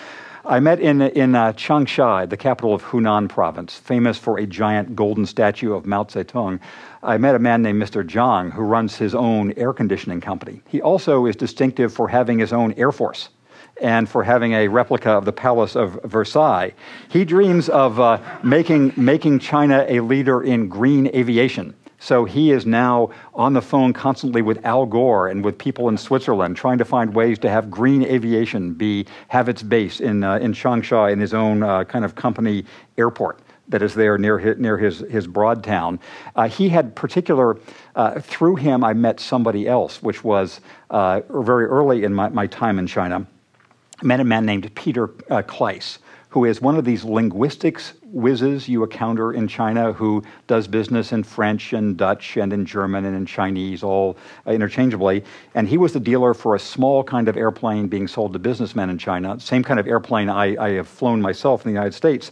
I 0.44 0.58
met 0.58 0.80
in, 0.80 1.02
in 1.02 1.34
uh, 1.34 1.52
Changsha, 1.52 2.28
the 2.28 2.36
capital 2.36 2.72
of 2.72 2.82
Hunan 2.82 3.28
province, 3.28 3.78
famous 3.78 4.16
for 4.16 4.38
a 4.38 4.46
giant 4.46 4.96
golden 4.96 5.26
statue 5.26 5.74
of 5.74 5.84
Mao 5.84 6.04
Zedong. 6.04 6.60
I 7.02 7.18
met 7.18 7.34
a 7.34 7.38
man 7.38 7.60
named 7.60 7.82
Mr. 7.82 8.02
Zhang 8.02 8.50
who 8.50 8.62
runs 8.62 8.96
his 8.96 9.14
own 9.14 9.52
air 9.58 9.74
conditioning 9.74 10.22
company. 10.22 10.62
He 10.66 10.80
also 10.80 11.26
is 11.26 11.36
distinctive 11.36 11.92
for 11.92 12.08
having 12.08 12.38
his 12.38 12.54
own 12.54 12.72
air 12.78 12.90
force 12.90 13.28
and 13.82 14.08
for 14.08 14.24
having 14.24 14.52
a 14.52 14.68
replica 14.68 15.10
of 15.10 15.26
the 15.26 15.32
Palace 15.32 15.76
of 15.76 16.00
Versailles. 16.04 16.72
He 17.10 17.26
dreams 17.26 17.68
of 17.68 18.00
uh, 18.00 18.18
making, 18.42 18.94
making 18.96 19.40
China 19.40 19.84
a 19.88 20.00
leader 20.00 20.42
in 20.42 20.68
green 20.68 21.08
aviation. 21.08 21.74
So 22.02 22.24
he 22.24 22.50
is 22.50 22.64
now 22.64 23.10
on 23.34 23.52
the 23.52 23.60
phone 23.60 23.92
constantly 23.92 24.40
with 24.40 24.64
Al 24.64 24.86
Gore 24.86 25.28
and 25.28 25.44
with 25.44 25.58
people 25.58 25.88
in 25.90 25.98
Switzerland, 25.98 26.56
trying 26.56 26.78
to 26.78 26.84
find 26.84 27.14
ways 27.14 27.38
to 27.40 27.50
have 27.50 27.70
green 27.70 28.02
aviation 28.02 28.72
be 28.72 29.06
have 29.28 29.50
its 29.50 29.62
base 29.62 30.00
in 30.00 30.24
uh, 30.24 30.38
in 30.38 30.52
Changsha 30.52 31.12
in 31.12 31.20
his 31.20 31.34
own 31.34 31.62
uh, 31.62 31.84
kind 31.84 32.04
of 32.04 32.14
company 32.14 32.64
airport 32.96 33.40
that 33.70 33.82
is 33.82 33.94
there 33.94 34.18
near 34.18 34.38
his, 34.38 34.58
near 34.58 34.76
his, 34.76 34.98
his 35.10 35.26
broad 35.26 35.62
town. 35.62 36.00
Uh, 36.36 36.48
he 36.48 36.68
had 36.68 36.94
particular, 36.94 37.58
uh, 37.94 38.20
through 38.20 38.56
him, 38.56 38.82
I 38.84 38.92
met 38.92 39.20
somebody 39.20 39.68
else, 39.68 40.02
which 40.02 40.22
was 40.24 40.60
uh, 40.90 41.20
very 41.30 41.66
early 41.66 42.04
in 42.04 42.12
my, 42.12 42.28
my 42.30 42.46
time 42.46 42.78
in 42.78 42.86
China. 42.86 43.26
I 44.02 44.06
met 44.06 44.20
a 44.20 44.24
man 44.24 44.44
named 44.44 44.74
Peter 44.74 45.04
uh, 45.30 45.42
Kleiss, 45.42 45.98
who 46.30 46.44
is 46.44 46.60
one 46.60 46.76
of 46.76 46.84
these 46.84 47.04
linguistics 47.04 47.94
whizzes 48.04 48.68
you 48.68 48.82
encounter 48.82 49.32
in 49.32 49.46
China 49.48 49.92
who 49.92 50.22
does 50.46 50.66
business 50.66 51.12
in 51.12 51.22
French 51.22 51.72
and 51.72 51.96
Dutch 51.96 52.36
and 52.36 52.52
in 52.52 52.64
German 52.64 53.04
and 53.04 53.16
in 53.16 53.26
Chinese 53.26 53.82
all 53.82 54.16
uh, 54.46 54.52
interchangeably. 54.52 55.24
And 55.54 55.68
he 55.68 55.76
was 55.76 55.92
the 55.92 56.00
dealer 56.00 56.32
for 56.32 56.54
a 56.54 56.58
small 56.58 57.02
kind 57.02 57.28
of 57.28 57.36
airplane 57.36 57.88
being 57.88 58.06
sold 58.06 58.32
to 58.32 58.38
businessmen 58.38 58.90
in 58.90 58.98
China, 58.98 59.38
same 59.40 59.64
kind 59.64 59.80
of 59.80 59.86
airplane 59.86 60.28
I, 60.28 60.56
I 60.56 60.70
have 60.74 60.88
flown 60.88 61.20
myself 61.20 61.64
in 61.64 61.72
the 61.72 61.74
United 61.74 61.94
States. 61.94 62.30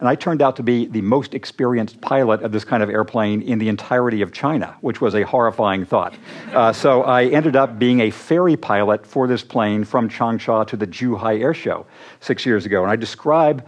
And 0.00 0.08
I 0.08 0.14
turned 0.14 0.42
out 0.42 0.54
to 0.56 0.62
be 0.62 0.86
the 0.86 1.00
most 1.00 1.34
experienced 1.34 2.00
pilot 2.00 2.42
of 2.42 2.52
this 2.52 2.64
kind 2.64 2.82
of 2.82 2.90
airplane 2.90 3.42
in 3.42 3.58
the 3.58 3.68
entirety 3.68 4.22
of 4.22 4.32
China, 4.32 4.76
which 4.80 5.00
was 5.00 5.14
a 5.14 5.22
horrifying 5.22 5.84
thought. 5.84 6.14
Uh, 6.52 6.72
so 6.72 7.02
I 7.02 7.24
ended 7.24 7.56
up 7.56 7.78
being 7.80 8.00
a 8.00 8.10
ferry 8.10 8.56
pilot 8.56 9.04
for 9.04 9.26
this 9.26 9.42
plane 9.42 9.84
from 9.84 10.08
Changsha 10.08 10.66
to 10.68 10.76
the 10.76 10.86
Zhuhai 10.86 11.40
Air 11.40 11.52
Show 11.52 11.84
six 12.20 12.46
years 12.46 12.64
ago. 12.64 12.82
And 12.82 12.92
I 12.92 12.96
describe 12.96 13.66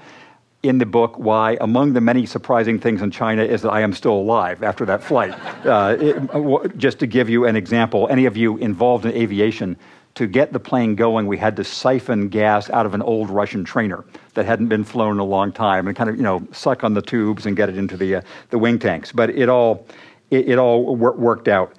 in 0.62 0.78
the 0.78 0.86
book 0.86 1.18
why, 1.18 1.56
among 1.60 1.94
the 1.94 2.00
many 2.00 2.26
surprising 2.26 2.78
things 2.78 3.02
in 3.02 3.10
China, 3.10 3.42
is 3.42 3.62
that 3.62 3.70
I 3.70 3.80
am 3.80 3.92
still 3.92 4.12
alive 4.12 4.62
after 4.62 4.84
that 4.84 5.02
flight. 5.02 5.34
Uh, 5.64 5.96
it, 5.98 6.76
just 6.76 6.98
to 7.00 7.06
give 7.06 7.28
you 7.30 7.46
an 7.46 7.56
example, 7.56 8.06
any 8.08 8.26
of 8.26 8.36
you 8.36 8.56
involved 8.58 9.04
in 9.04 9.12
aviation 9.12 9.76
to 10.14 10.26
get 10.26 10.52
the 10.52 10.60
plane 10.60 10.94
going, 10.96 11.26
we 11.26 11.38
had 11.38 11.56
to 11.56 11.64
siphon 11.64 12.28
gas 12.28 12.68
out 12.70 12.86
of 12.86 12.94
an 12.94 13.02
old 13.02 13.30
Russian 13.30 13.64
trainer 13.64 14.04
that 14.34 14.44
hadn't 14.44 14.68
been 14.68 14.84
flown 14.84 15.12
in 15.12 15.18
a 15.18 15.24
long 15.24 15.52
time 15.52 15.86
and 15.86 15.96
kind 15.96 16.10
of, 16.10 16.16
you 16.16 16.22
know, 16.22 16.46
suck 16.52 16.84
on 16.84 16.94
the 16.94 17.02
tubes 17.02 17.46
and 17.46 17.56
get 17.56 17.68
it 17.68 17.76
into 17.76 17.96
the, 17.96 18.16
uh, 18.16 18.22
the 18.50 18.58
wing 18.58 18.78
tanks. 18.78 19.12
But 19.12 19.30
it 19.30 19.48
all, 19.48 19.86
it, 20.30 20.48
it 20.50 20.58
all 20.58 20.96
wor- 20.96 21.16
worked 21.16 21.48
out. 21.48 21.74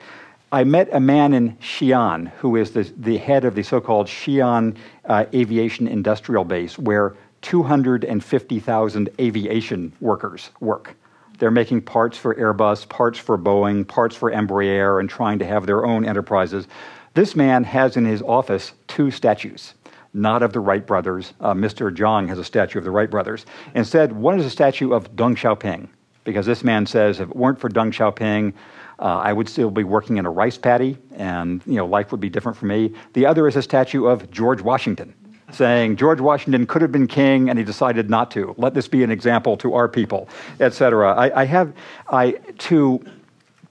I 0.54 0.64
met 0.66 0.90
a 0.92 1.00
man 1.00 1.34
in 1.34 1.56
Xi'an 1.58 2.30
who 2.34 2.58
is 2.58 2.72
the, 2.72 2.84
the 2.98 3.18
head 3.18 3.46
of 3.46 3.56
the 3.56 3.64
so 3.64 3.80
called 3.80 4.08
Xi'an 4.08 4.76
uh, 5.06 5.26
Aviation 5.34 5.88
Industrial 5.88 6.44
Base, 6.44 6.78
where 6.78 7.16
250,000 7.42 9.10
aviation 9.20 9.94
workers 10.00 10.50
work. 10.60 10.96
They're 11.40 11.52
making 11.52 11.82
parts 11.82 12.18
for 12.18 12.36
Airbus, 12.36 12.88
parts 12.88 13.18
for 13.18 13.38
Boeing, 13.38 13.88
parts 13.88 14.16
for 14.16 14.32
Embraer, 14.32 15.00
and 15.00 15.10
trying 15.10 15.40
to 15.40 15.46
have 15.46 15.66
their 15.66 15.86
own 15.86 16.06
enterprises. 16.06 16.68
This 17.14 17.36
man 17.36 17.66
has 17.66 17.98
in 17.98 18.06
his 18.06 18.22
office 18.22 18.72
two 18.88 19.12
statues, 19.12 19.74
not 20.14 20.42
of 20.42 20.54
the 20.54 20.62
Wright 20.62 20.86
brothers. 20.86 21.34
Uh, 21.42 21.54
Mr. 21.54 21.94
Zhang 21.94 22.30
has 22.30 22.40
a 22.40 22.44
statue 22.44 22.80
of 22.80 22.86
the 22.86 22.92
Wright 22.92 23.12
brothers. 23.12 23.46
Instead, 23.76 24.14
one 24.14 24.40
is 24.40 24.46
a 24.46 24.50
statue 24.50 24.94
of 24.94 25.14
Deng 25.14 25.36
Xiaoping, 25.36 25.90
because 26.24 26.46
this 26.46 26.64
man 26.64 26.86
says 26.86 27.20
if 27.20 27.30
it 27.30 27.36
weren't 27.36 27.60
for 27.60 27.70
Deng 27.70 27.92
Xiaoping, 27.92 28.54
uh, 29.00 29.04
I 29.04 29.34
would 29.34 29.50
still 29.50 29.72
be 29.72 29.84
working 29.84 30.18
in 30.18 30.26
a 30.26 30.30
rice 30.30 30.58
paddy, 30.58 30.98
and 31.18 31.62
you 31.66 31.76
know 31.76 31.86
life 31.86 32.12
would 32.12 32.22
be 32.22 32.30
different 32.30 32.58
for 32.58 32.66
me. 32.66 32.94
The 33.12 33.26
other 33.26 33.46
is 33.46 33.58
a 33.58 33.62
statue 33.62 34.06
of 34.06 34.32
George 34.32 34.62
Washington, 34.62 35.14
saying 35.52 35.98
George 35.98 36.22
Washington 36.22 36.66
could 36.66 36.82
have 36.82 36.94
been 36.94 37.08
king, 37.08 37.50
and 37.50 37.60
he 37.60 37.66
decided 37.66 38.10
not 38.10 38.32
to. 38.32 38.56
Let 38.58 38.74
this 38.74 38.88
be 38.88 39.04
an 39.04 39.12
example 39.12 39.58
to 39.58 39.74
our 39.74 39.90
people, 39.90 40.30
etc. 40.62 41.14
I, 41.14 41.42
I 41.42 41.46
have 41.46 41.74
I 42.10 42.32
to 42.60 43.04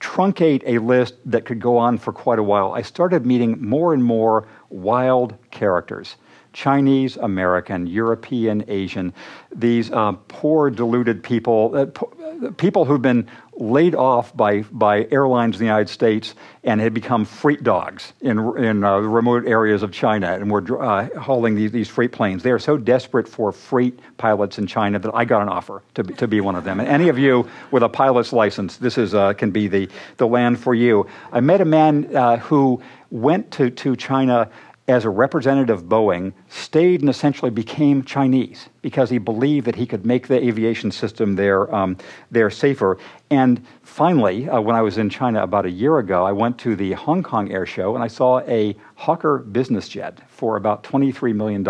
truncate 0.01 0.63
a 0.65 0.79
list 0.79 1.15
that 1.25 1.45
could 1.45 1.61
go 1.61 1.77
on 1.77 1.97
for 1.97 2.11
quite 2.11 2.39
a 2.39 2.43
while, 2.43 2.73
I 2.73 2.81
started 2.81 3.25
meeting 3.25 3.63
more 3.63 3.93
and 3.93 4.03
more 4.03 4.47
wild 4.69 5.35
characters. 5.51 6.17
Chinese, 6.53 7.17
American, 7.17 7.87
European, 7.87 8.63
Asian, 8.67 9.13
these 9.55 9.91
uh, 9.91 10.13
poor, 10.27 10.69
deluded 10.69 11.23
people, 11.23 11.71
uh, 11.75 11.85
po- 11.85 12.53
people 12.57 12.85
who've 12.85 13.01
been 13.01 13.27
laid 13.53 13.95
off 13.95 14.35
by, 14.35 14.61
by 14.71 15.07
airlines 15.11 15.55
in 15.55 15.59
the 15.59 15.65
United 15.65 15.89
States 15.89 16.35
and 16.63 16.81
had 16.81 16.93
become 16.93 17.25
freight 17.25 17.63
dogs 17.63 18.13
in, 18.21 18.39
in 18.57 18.83
uh, 18.83 18.97
remote 18.97 19.45
areas 19.45 19.83
of 19.83 19.91
China 19.91 20.33
and 20.33 20.49
were 20.49 20.81
uh, 20.81 21.07
hauling 21.19 21.55
these, 21.55 21.71
these 21.71 21.87
freight 21.87 22.11
planes. 22.11 22.43
They 22.43 22.51
are 22.51 22.59
so 22.59 22.77
desperate 22.77 23.27
for 23.27 23.51
freight 23.51 23.99
pilots 24.17 24.57
in 24.57 24.67
China 24.67 24.99
that 24.99 25.11
I 25.13 25.25
got 25.25 25.41
an 25.41 25.49
offer 25.49 25.83
to, 25.93 26.03
to 26.03 26.27
be 26.27 26.41
one 26.41 26.55
of 26.55 26.63
them. 26.63 26.79
And 26.79 26.89
any 26.89 27.09
of 27.09 27.19
you 27.19 27.47
with 27.71 27.83
a 27.83 27.89
pilot's 27.89 28.33
license, 28.33 28.77
this 28.77 28.97
is, 28.97 29.13
uh, 29.13 29.33
can 29.33 29.51
be 29.51 29.67
the, 29.67 29.89
the 30.17 30.27
land 30.27 30.59
for 30.59 30.73
you. 30.73 31.07
I 31.31 31.39
met 31.39 31.61
a 31.61 31.65
man 31.65 32.15
uh, 32.15 32.37
who 32.37 32.81
went 33.11 33.51
to, 33.51 33.69
to 33.69 33.95
China 33.95 34.49
as 34.91 35.05
a 35.05 35.09
representative 35.09 35.79
of 35.79 35.85
Boeing, 35.85 36.33
stayed 36.49 37.01
and 37.01 37.09
essentially 37.09 37.49
became 37.49 38.03
Chinese 38.03 38.69
because 38.81 39.09
he 39.09 39.17
believed 39.17 39.65
that 39.65 39.75
he 39.75 39.85
could 39.85 40.05
make 40.05 40.27
the 40.27 40.37
aviation 40.37 40.91
system 40.91 41.35
there, 41.35 41.73
um, 41.73 41.97
there 42.29 42.49
safer. 42.49 42.97
And 43.29 43.65
finally, 43.83 44.49
uh, 44.49 44.59
when 44.59 44.75
I 44.75 44.81
was 44.81 44.97
in 44.97 45.09
China 45.09 45.41
about 45.41 45.65
a 45.65 45.71
year 45.71 45.97
ago, 45.99 46.25
I 46.25 46.33
went 46.33 46.57
to 46.59 46.75
the 46.75 46.91
Hong 46.93 47.23
Kong 47.23 47.51
Air 47.51 47.65
Show 47.65 47.95
and 47.95 48.03
I 48.03 48.07
saw 48.07 48.41
a 48.41 48.75
Hawker 48.95 49.39
business 49.39 49.87
jet 49.87 50.19
for 50.29 50.57
about 50.57 50.83
$23 50.83 51.33
million 51.33 51.63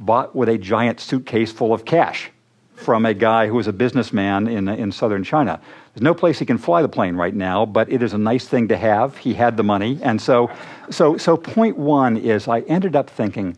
bought 0.00 0.34
with 0.34 0.48
a 0.48 0.58
giant 0.58 0.98
suitcase 0.98 1.52
full 1.52 1.72
of 1.72 1.84
cash 1.84 2.30
from 2.74 3.06
a 3.06 3.14
guy 3.14 3.46
who 3.46 3.54
was 3.54 3.66
a 3.66 3.72
businessman 3.72 4.48
in, 4.48 4.68
in 4.68 4.92
southern 4.92 5.24
China. 5.24 5.60
There's 5.94 6.02
no 6.02 6.14
place 6.14 6.38
he 6.38 6.46
can 6.46 6.58
fly 6.58 6.82
the 6.82 6.88
plane 6.88 7.16
right 7.16 7.34
now, 7.34 7.64
but 7.64 7.90
it 7.90 8.02
is 8.02 8.12
a 8.12 8.18
nice 8.18 8.48
thing 8.48 8.68
to 8.68 8.76
have. 8.76 9.16
He 9.16 9.34
had 9.34 9.56
the 9.56 9.62
money. 9.62 9.98
And 10.02 10.20
so, 10.20 10.50
so, 10.90 11.16
so 11.16 11.36
point 11.36 11.78
one 11.78 12.16
is 12.16 12.48
I 12.48 12.60
ended 12.60 12.96
up 12.96 13.08
thinking 13.08 13.56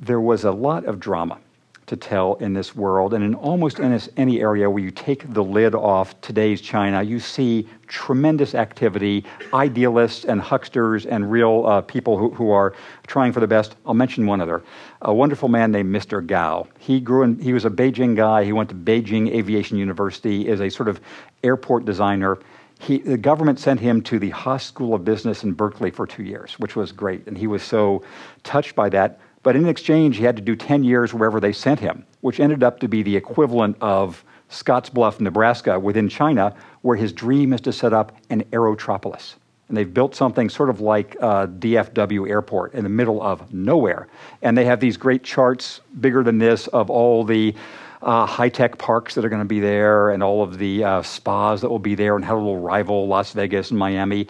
there 0.00 0.20
was 0.20 0.44
a 0.44 0.52
lot 0.52 0.84
of 0.84 0.98
drama 0.98 1.38
to 1.86 1.96
tell 1.96 2.34
in 2.34 2.52
this 2.52 2.74
world. 2.74 3.14
And 3.14 3.22
in 3.22 3.34
almost 3.34 3.78
any 3.80 4.40
area 4.40 4.68
where 4.68 4.82
you 4.82 4.90
take 4.90 5.32
the 5.32 5.42
lid 5.42 5.74
off 5.74 6.20
today's 6.20 6.60
China, 6.60 7.02
you 7.02 7.20
see 7.20 7.68
tremendous 7.86 8.54
activity, 8.54 9.24
idealists 9.54 10.24
and 10.24 10.40
hucksters 10.40 11.06
and 11.06 11.30
real 11.30 11.64
uh, 11.66 11.80
people 11.82 12.18
who, 12.18 12.30
who 12.30 12.50
are 12.50 12.74
trying 13.06 13.32
for 13.32 13.38
the 13.38 13.46
best. 13.46 13.76
I'll 13.86 13.94
mention 13.94 14.26
one 14.26 14.40
other. 14.40 14.62
A 15.02 15.14
wonderful 15.14 15.48
man 15.48 15.70
named 15.70 15.94
Mr. 15.94 16.26
Gao. 16.26 16.66
He 16.78 17.00
grew 17.00 17.22
in, 17.22 17.38
he 17.38 17.52
was 17.52 17.64
a 17.64 17.70
Beijing 17.70 18.16
guy. 18.16 18.44
He 18.44 18.52
went 18.52 18.68
to 18.70 18.74
Beijing 18.74 19.30
Aviation 19.30 19.78
University, 19.78 20.48
is 20.48 20.60
a 20.60 20.68
sort 20.68 20.88
of 20.88 21.00
airport 21.44 21.84
designer. 21.84 22.38
He, 22.80 22.98
the 22.98 23.16
government 23.16 23.58
sent 23.58 23.80
him 23.80 24.02
to 24.02 24.18
the 24.18 24.30
Haas 24.30 24.64
School 24.64 24.92
of 24.92 25.04
Business 25.04 25.44
in 25.44 25.52
Berkeley 25.52 25.90
for 25.90 26.06
two 26.06 26.24
years, 26.24 26.58
which 26.58 26.76
was 26.76 26.92
great. 26.92 27.26
And 27.26 27.38
he 27.38 27.46
was 27.46 27.62
so 27.62 28.02
touched 28.42 28.74
by 28.74 28.88
that. 28.90 29.20
But 29.46 29.54
in 29.54 29.68
exchange, 29.68 30.16
he 30.16 30.24
had 30.24 30.34
to 30.34 30.42
do 30.42 30.56
10 30.56 30.82
years 30.82 31.14
wherever 31.14 31.38
they 31.38 31.52
sent 31.52 31.78
him, 31.78 32.04
which 32.20 32.40
ended 32.40 32.64
up 32.64 32.80
to 32.80 32.88
be 32.88 33.04
the 33.04 33.14
equivalent 33.14 33.76
of 33.80 34.24
Scottsbluff, 34.50 35.20
Nebraska, 35.20 35.78
within 35.78 36.08
China, 36.08 36.52
where 36.82 36.96
his 36.96 37.12
dream 37.12 37.52
is 37.52 37.60
to 37.60 37.72
set 37.72 37.92
up 37.92 38.10
an 38.28 38.42
aerotropolis. 38.50 39.36
And 39.68 39.76
they've 39.76 39.94
built 39.94 40.16
something 40.16 40.48
sort 40.48 40.68
of 40.68 40.80
like 40.80 41.16
uh, 41.20 41.46
DFW 41.46 42.28
Airport 42.28 42.74
in 42.74 42.82
the 42.82 42.90
middle 42.90 43.22
of 43.22 43.54
nowhere. 43.54 44.08
And 44.42 44.58
they 44.58 44.64
have 44.64 44.80
these 44.80 44.96
great 44.96 45.22
charts, 45.22 45.80
bigger 46.00 46.24
than 46.24 46.38
this, 46.38 46.66
of 46.66 46.90
all 46.90 47.22
the 47.22 47.54
uh, 48.02 48.26
high 48.26 48.48
tech 48.48 48.78
parks 48.78 49.14
that 49.14 49.24
are 49.24 49.28
going 49.28 49.42
to 49.42 49.44
be 49.44 49.60
there 49.60 50.10
and 50.10 50.24
all 50.24 50.42
of 50.42 50.58
the 50.58 50.82
uh, 50.82 51.02
spas 51.02 51.60
that 51.60 51.68
will 51.68 51.78
be 51.78 51.94
there 51.94 52.16
and 52.16 52.24
how 52.24 52.36
it 52.36 52.42
will 52.42 52.58
rival 52.58 53.06
Las 53.06 53.32
Vegas 53.32 53.70
and 53.70 53.78
Miami 53.78 54.26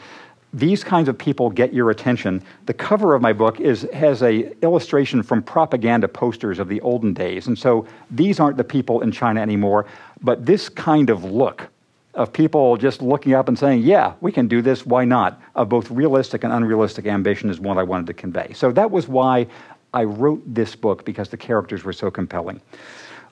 these 0.53 0.83
kinds 0.83 1.09
of 1.09 1.19
people 1.19 1.51
get 1.51 1.75
your 1.75 1.91
attention. 1.91 2.43
The 2.67 2.75
cover 2.75 3.15
of 3.15 3.23
my 3.23 3.33
book 3.33 3.61
is, 3.61 3.83
has 3.93 4.23
a 4.23 4.53
illustration 4.63 5.23
from 5.23 5.43
propaganda 5.43 6.09
posters 6.09 6.59
of 6.59 6.69
the 6.69 6.81
olden 6.81 7.13
days. 7.13 7.47
And 7.47 7.59
so 7.59 7.87
these 8.11 8.41
aren't 8.41 8.57
the 8.57 8.65
people 8.65 9.03
in 9.03 9.13
China 9.13 9.41
anymore, 9.41 9.87
but 10.23 10.47
this 10.47 10.69
kind 10.69 11.11
of 11.11 11.25
look 11.25 11.69
of 12.15 12.33
people 12.33 12.79
just 12.79 13.03
looking 13.03 13.35
up 13.35 13.49
and 13.49 13.59
saying, 13.59 13.83
yeah, 13.83 14.15
we 14.23 14.33
can 14.33 14.49
do 14.49 14.63
this, 14.63 14.87
why 14.87 15.05
not? 15.05 15.41
Of 15.55 15.69
both 15.69 15.91
realistic 15.91 16.45
and 16.45 16.53
unrealistic 16.53 17.07
ambition 17.07 17.51
is 17.51 17.61
what 17.61 17.77
I 17.77 17.83
wanted 17.83 18.07
to 18.07 18.15
convey. 18.15 18.55
So 18.55 18.73
that 18.73 18.91
was 18.91 19.07
why 19.07 19.47
I 19.93 20.05
wrote 20.05 20.43
this 20.47 20.75
book, 20.75 21.05
because 21.05 21.29
the 21.29 21.37
characters 21.37 21.85
were 21.85 21.93
so 21.93 22.11
compelling. 22.11 22.63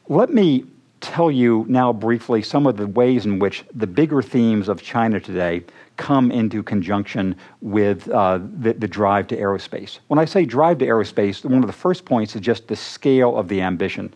Let 0.09 0.31
me 0.31 0.67
tell 1.01 1.31
you 1.31 1.65
now 1.69 1.93
briefly 1.93 2.43
some 2.43 2.67
of 2.67 2.77
the 2.77 2.87
ways 2.87 3.27
in 3.27 3.39
which 3.39 3.65
the 3.75 3.87
bigger 3.87 4.23
themes 4.23 4.69
of 4.69 4.83
China 4.83 5.21
today 5.21 5.63
come 5.97 6.31
into 6.31 6.63
conjunction 6.63 7.37
with 7.61 8.09
uh, 8.11 8.39
the, 8.59 8.73
the, 8.75 8.89
drive 8.89 9.27
to 9.29 9.37
aerospace. 9.37 10.01
When 10.09 10.19
I 10.19 10.25
say 10.25 10.45
drive 10.45 10.79
to 10.79 10.87
aerospace, 10.87 11.45
one 11.45 11.63
of 11.63 11.67
the 11.67 11.73
first 11.73 12.05
points 12.05 12.35
is 12.35 12.41
just 12.41 12.69
the 12.69 12.77
scale 12.77 13.37
of 13.37 13.49
the 13.49 13.61
ambition. 13.61 14.13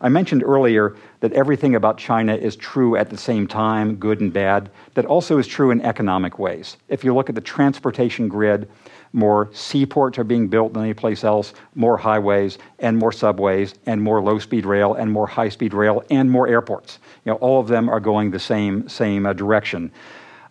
I 0.00 0.08
mentioned 0.08 0.44
earlier 0.44 0.96
that 1.20 1.32
everything 1.32 1.74
about 1.74 1.98
China 1.98 2.34
is 2.34 2.54
true 2.54 2.96
at 2.96 3.10
the 3.10 3.16
same 3.16 3.48
time, 3.48 3.96
good 3.96 4.20
and 4.20 4.32
bad. 4.32 4.70
That 4.94 5.06
also 5.06 5.38
is 5.38 5.46
true 5.46 5.72
in 5.72 5.80
economic 5.80 6.38
ways. 6.38 6.76
If 6.88 7.02
you 7.02 7.14
look 7.14 7.28
at 7.28 7.34
the 7.34 7.40
transportation 7.40 8.28
grid, 8.28 8.68
more 9.12 9.50
seaports 9.52 10.18
are 10.18 10.24
being 10.24 10.48
built 10.48 10.74
than 10.74 10.84
any 10.84 10.94
place 10.94 11.24
else, 11.24 11.54
more 11.74 11.96
highways 11.96 12.58
and 12.78 12.96
more 12.96 13.10
subways 13.10 13.74
and 13.86 14.00
more 14.00 14.22
low 14.22 14.38
speed 14.38 14.66
rail 14.66 14.94
and 14.94 15.10
more 15.10 15.26
high 15.26 15.48
speed 15.48 15.74
rail 15.74 16.04
and 16.10 16.30
more 16.30 16.46
airports. 16.46 16.98
You 17.24 17.32
know, 17.32 17.38
all 17.38 17.60
of 17.60 17.68
them 17.68 17.88
are 17.88 18.00
going 18.00 18.30
the 18.30 18.38
same, 18.38 18.88
same 18.88 19.26
uh, 19.26 19.32
direction. 19.32 19.90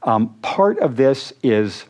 Um, 0.08 0.34
part 0.42 0.80
of 0.80 0.96
this 0.96 1.34
is, 1.44 1.84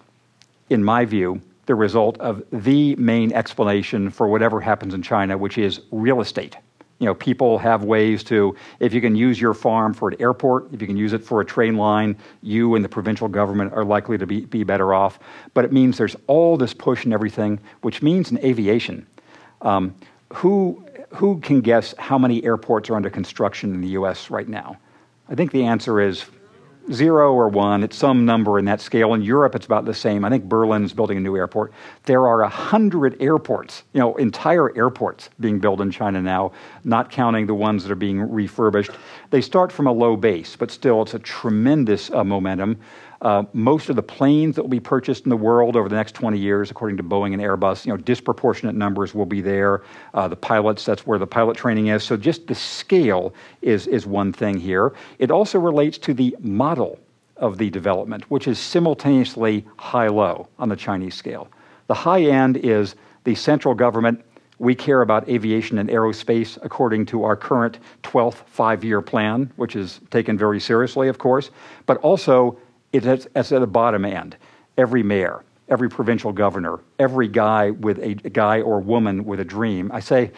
in 0.71 0.83
my 0.83 1.05
view, 1.05 1.39
the 1.67 1.75
result 1.75 2.17
of 2.17 2.43
the 2.51 2.95
main 2.95 3.31
explanation 3.31 4.09
for 4.09 4.27
whatever 4.27 4.59
happens 4.59 4.95
in 4.95 5.03
China, 5.03 5.37
which 5.37 5.59
is 5.59 5.81
real 5.91 6.19
estate. 6.19 6.57
You 6.97 7.05
know, 7.05 7.13
people 7.13 7.59
have 7.59 7.83
ways 7.83 8.23
to, 8.23 8.55
if 8.79 8.91
you 8.91 9.01
can 9.01 9.15
use 9.15 9.39
your 9.39 9.53
farm 9.53 9.93
for 9.93 10.09
an 10.09 10.19
airport, 10.19 10.73
if 10.73 10.81
you 10.81 10.87
can 10.87 10.97
use 10.97 11.13
it 11.13 11.23
for 11.23 11.41
a 11.41 11.45
train 11.45 11.77
line, 11.77 12.17
you 12.41 12.73
and 12.73 12.83
the 12.83 12.89
provincial 12.89 13.27
government 13.27 13.71
are 13.73 13.85
likely 13.85 14.17
to 14.17 14.25
be, 14.25 14.45
be 14.45 14.63
better 14.63 14.95
off. 14.95 15.19
But 15.53 15.63
it 15.63 15.71
means 15.71 15.99
there's 15.99 16.15
all 16.25 16.57
this 16.57 16.73
push 16.73 17.05
and 17.05 17.13
everything, 17.13 17.59
which 17.81 18.01
means 18.01 18.31
in 18.31 18.39
aviation. 18.43 19.05
Um, 19.61 19.93
who, 20.33 20.83
who 21.09 21.39
can 21.41 21.61
guess 21.61 21.93
how 21.99 22.17
many 22.17 22.43
airports 22.43 22.89
are 22.89 22.95
under 22.95 23.11
construction 23.11 23.75
in 23.75 23.81
the 23.81 23.89
US 23.89 24.31
right 24.31 24.47
now? 24.47 24.77
I 25.29 25.35
think 25.35 25.51
the 25.51 25.65
answer 25.65 26.01
is 26.01 26.25
zero 26.91 27.33
or 27.33 27.49
one, 27.49 27.83
it's 27.83 27.97
some 27.97 28.25
number 28.25 28.59
in 28.59 28.65
that 28.65 28.81
scale. 28.81 29.13
In 29.13 29.21
Europe, 29.21 29.55
it's 29.55 29.65
about 29.65 29.85
the 29.85 29.93
same. 29.93 30.23
I 30.25 30.29
think 30.29 30.45
Berlin's 30.45 30.93
building 30.93 31.17
a 31.17 31.21
new 31.21 31.35
airport. 31.35 31.73
There 32.03 32.27
are 32.27 32.41
a 32.41 32.49
hundred 32.49 33.21
airports, 33.21 33.83
you 33.93 33.99
know, 33.99 34.15
entire 34.15 34.75
airports 34.77 35.29
being 35.39 35.59
built 35.59 35.81
in 35.81 35.91
China 35.91 36.21
now, 36.21 36.51
not 36.83 37.11
counting 37.11 37.47
the 37.47 37.53
ones 37.53 37.83
that 37.83 37.91
are 37.91 37.95
being 37.95 38.19
refurbished. 38.19 38.91
They 39.29 39.41
start 39.41 39.71
from 39.71 39.87
a 39.87 39.91
low 39.91 40.15
base, 40.15 40.55
but 40.55 40.71
still, 40.71 41.01
it's 41.01 41.13
a 41.13 41.19
tremendous 41.19 42.09
uh, 42.11 42.23
momentum. 42.23 42.77
Uh, 43.21 43.43
most 43.53 43.89
of 43.89 43.95
the 43.95 44.03
planes 44.03 44.55
that 44.55 44.61
will 44.61 44.69
be 44.69 44.79
purchased 44.79 45.25
in 45.25 45.29
the 45.29 45.37
world 45.37 45.75
over 45.75 45.89
the 45.89 45.95
next 45.95 46.13
20 46.13 46.37
years, 46.37 46.69
according 46.69 46.97
to 46.97 47.03
Boeing 47.03 47.33
and 47.33 47.41
Airbus, 47.41 47.85
you 47.85 47.91
know, 47.91 47.97
disproportionate 47.97 48.75
numbers 48.75 49.15
will 49.15 49.25
be 49.25 49.41
there. 49.41 49.81
Uh, 50.13 50.27
the 50.27 50.35
pilots, 50.35 50.85
that's 50.85 51.07
where 51.07 51.17
the 51.17 51.27
pilot 51.27 51.57
training 51.57 51.87
is. 51.87 52.03
So 52.03 52.15
just 52.15 52.47
the 52.47 52.55
scale 52.55 53.33
is, 53.61 53.87
is 53.87 54.05
one 54.05 54.31
thing 54.33 54.59
here. 54.59 54.93
It 55.19 55.31
also 55.31 55.59
relates 55.59 55.97
to 55.99 56.13
the 56.13 56.35
model 56.39 56.99
of 57.37 57.57
the 57.57 57.69
development, 57.69 58.29
which 58.29 58.47
is 58.47 58.59
simultaneously 58.59 59.65
high 59.77 60.07
low 60.07 60.47
on 60.59 60.69
the 60.69 60.75
Chinese 60.75 61.15
scale. 61.15 61.47
The 61.87 61.93
high 61.93 62.23
end 62.23 62.57
is 62.57 62.95
the 63.23 63.35
central 63.35 63.73
government. 63.73 64.23
We 64.59 64.73
care 64.73 65.01
about 65.01 65.29
aviation 65.29 65.77
and 65.77 65.89
aerospace 65.89 66.57
according 66.63 67.05
to 67.07 67.23
our 67.23 67.35
current 67.35 67.79
12th 68.03 68.45
five 68.47 68.83
year 68.83 69.01
plan, 69.01 69.51
which 69.55 69.75
is 69.75 69.99
taken 70.09 70.37
very 70.37 70.59
seriously, 70.59 71.07
of 71.07 71.17
course, 71.17 71.51
but 71.85 71.97
also 71.97 72.57
it's 72.93 73.51
at 73.51 73.59
the 73.59 73.67
bottom 73.67 74.05
end. 74.05 74.37
Every 74.77 75.03
mayor, 75.03 75.43
every 75.69 75.89
provincial 75.89 76.31
governor, 76.31 76.79
every 76.99 77.27
guy 77.27 77.71
with 77.71 77.99
a, 77.99 78.11
a 78.23 78.29
guy 78.29 78.61
or 78.61 78.79
woman 78.79 79.25
with 79.25 79.39
a 79.39 79.45
dream. 79.45 79.91
I 79.93 79.99
say, 79.99 80.31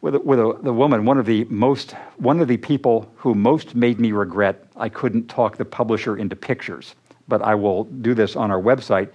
with, 0.00 0.16
a, 0.16 0.20
with 0.20 0.38
a, 0.38 0.58
the 0.62 0.72
woman, 0.72 1.06
one 1.06 1.18
of 1.18 1.26
the 1.26 1.44
most, 1.44 1.92
one 2.18 2.40
of 2.40 2.48
the 2.48 2.58
people 2.58 3.10
who 3.16 3.34
most 3.34 3.74
made 3.74 3.98
me 3.98 4.12
regret 4.12 4.66
I 4.76 4.88
couldn't 4.88 5.28
talk 5.28 5.56
the 5.56 5.64
publisher 5.64 6.16
into 6.18 6.36
pictures, 6.36 6.94
but 7.26 7.40
I 7.40 7.54
will 7.54 7.84
do 7.84 8.12
this 8.12 8.36
on 8.36 8.50
our 8.50 8.60
website, 8.60 9.10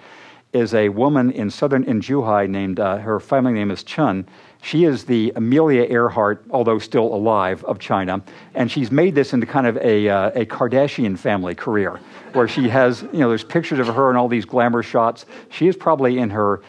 is 0.51 0.73
a 0.73 0.89
woman 0.89 1.31
in 1.31 1.51
southern 1.51 1.83
in 1.83 2.01
Zhuhai 2.01 2.49
named 2.49 2.79
uh, 2.79 2.97
her 2.97 3.19
family 3.19 3.53
name 3.53 3.69
is 3.69 3.83
Chun, 3.83 4.27
she 4.61 4.83
is 4.83 5.05
the 5.05 5.31
Amelia 5.35 5.83
Earhart, 5.83 6.43
although 6.51 6.79
still 6.79 7.13
alive, 7.13 7.63
of 7.63 7.79
China, 7.79 8.21
and 8.55 8.69
she's 8.69 8.91
made 8.91 9.15
this 9.15 9.33
into 9.33 9.45
kind 9.45 9.65
of 9.65 9.77
a, 9.77 10.09
uh, 10.09 10.31
a 10.35 10.45
Kardashian 10.45 11.17
family 11.17 11.55
career, 11.55 11.99
where 12.33 12.47
she 12.47 12.67
has, 12.67 13.03
you 13.13 13.19
know, 13.19 13.29
there's 13.29 13.43
pictures 13.43 13.79
of 13.79 13.87
her 13.87 14.09
and 14.09 14.17
all 14.17 14.27
these 14.27 14.45
glamour 14.45 14.83
shots. 14.83 15.25
She 15.49 15.67
is 15.67 15.77
probably 15.77 16.19
in 16.19 16.29
her 16.31 16.61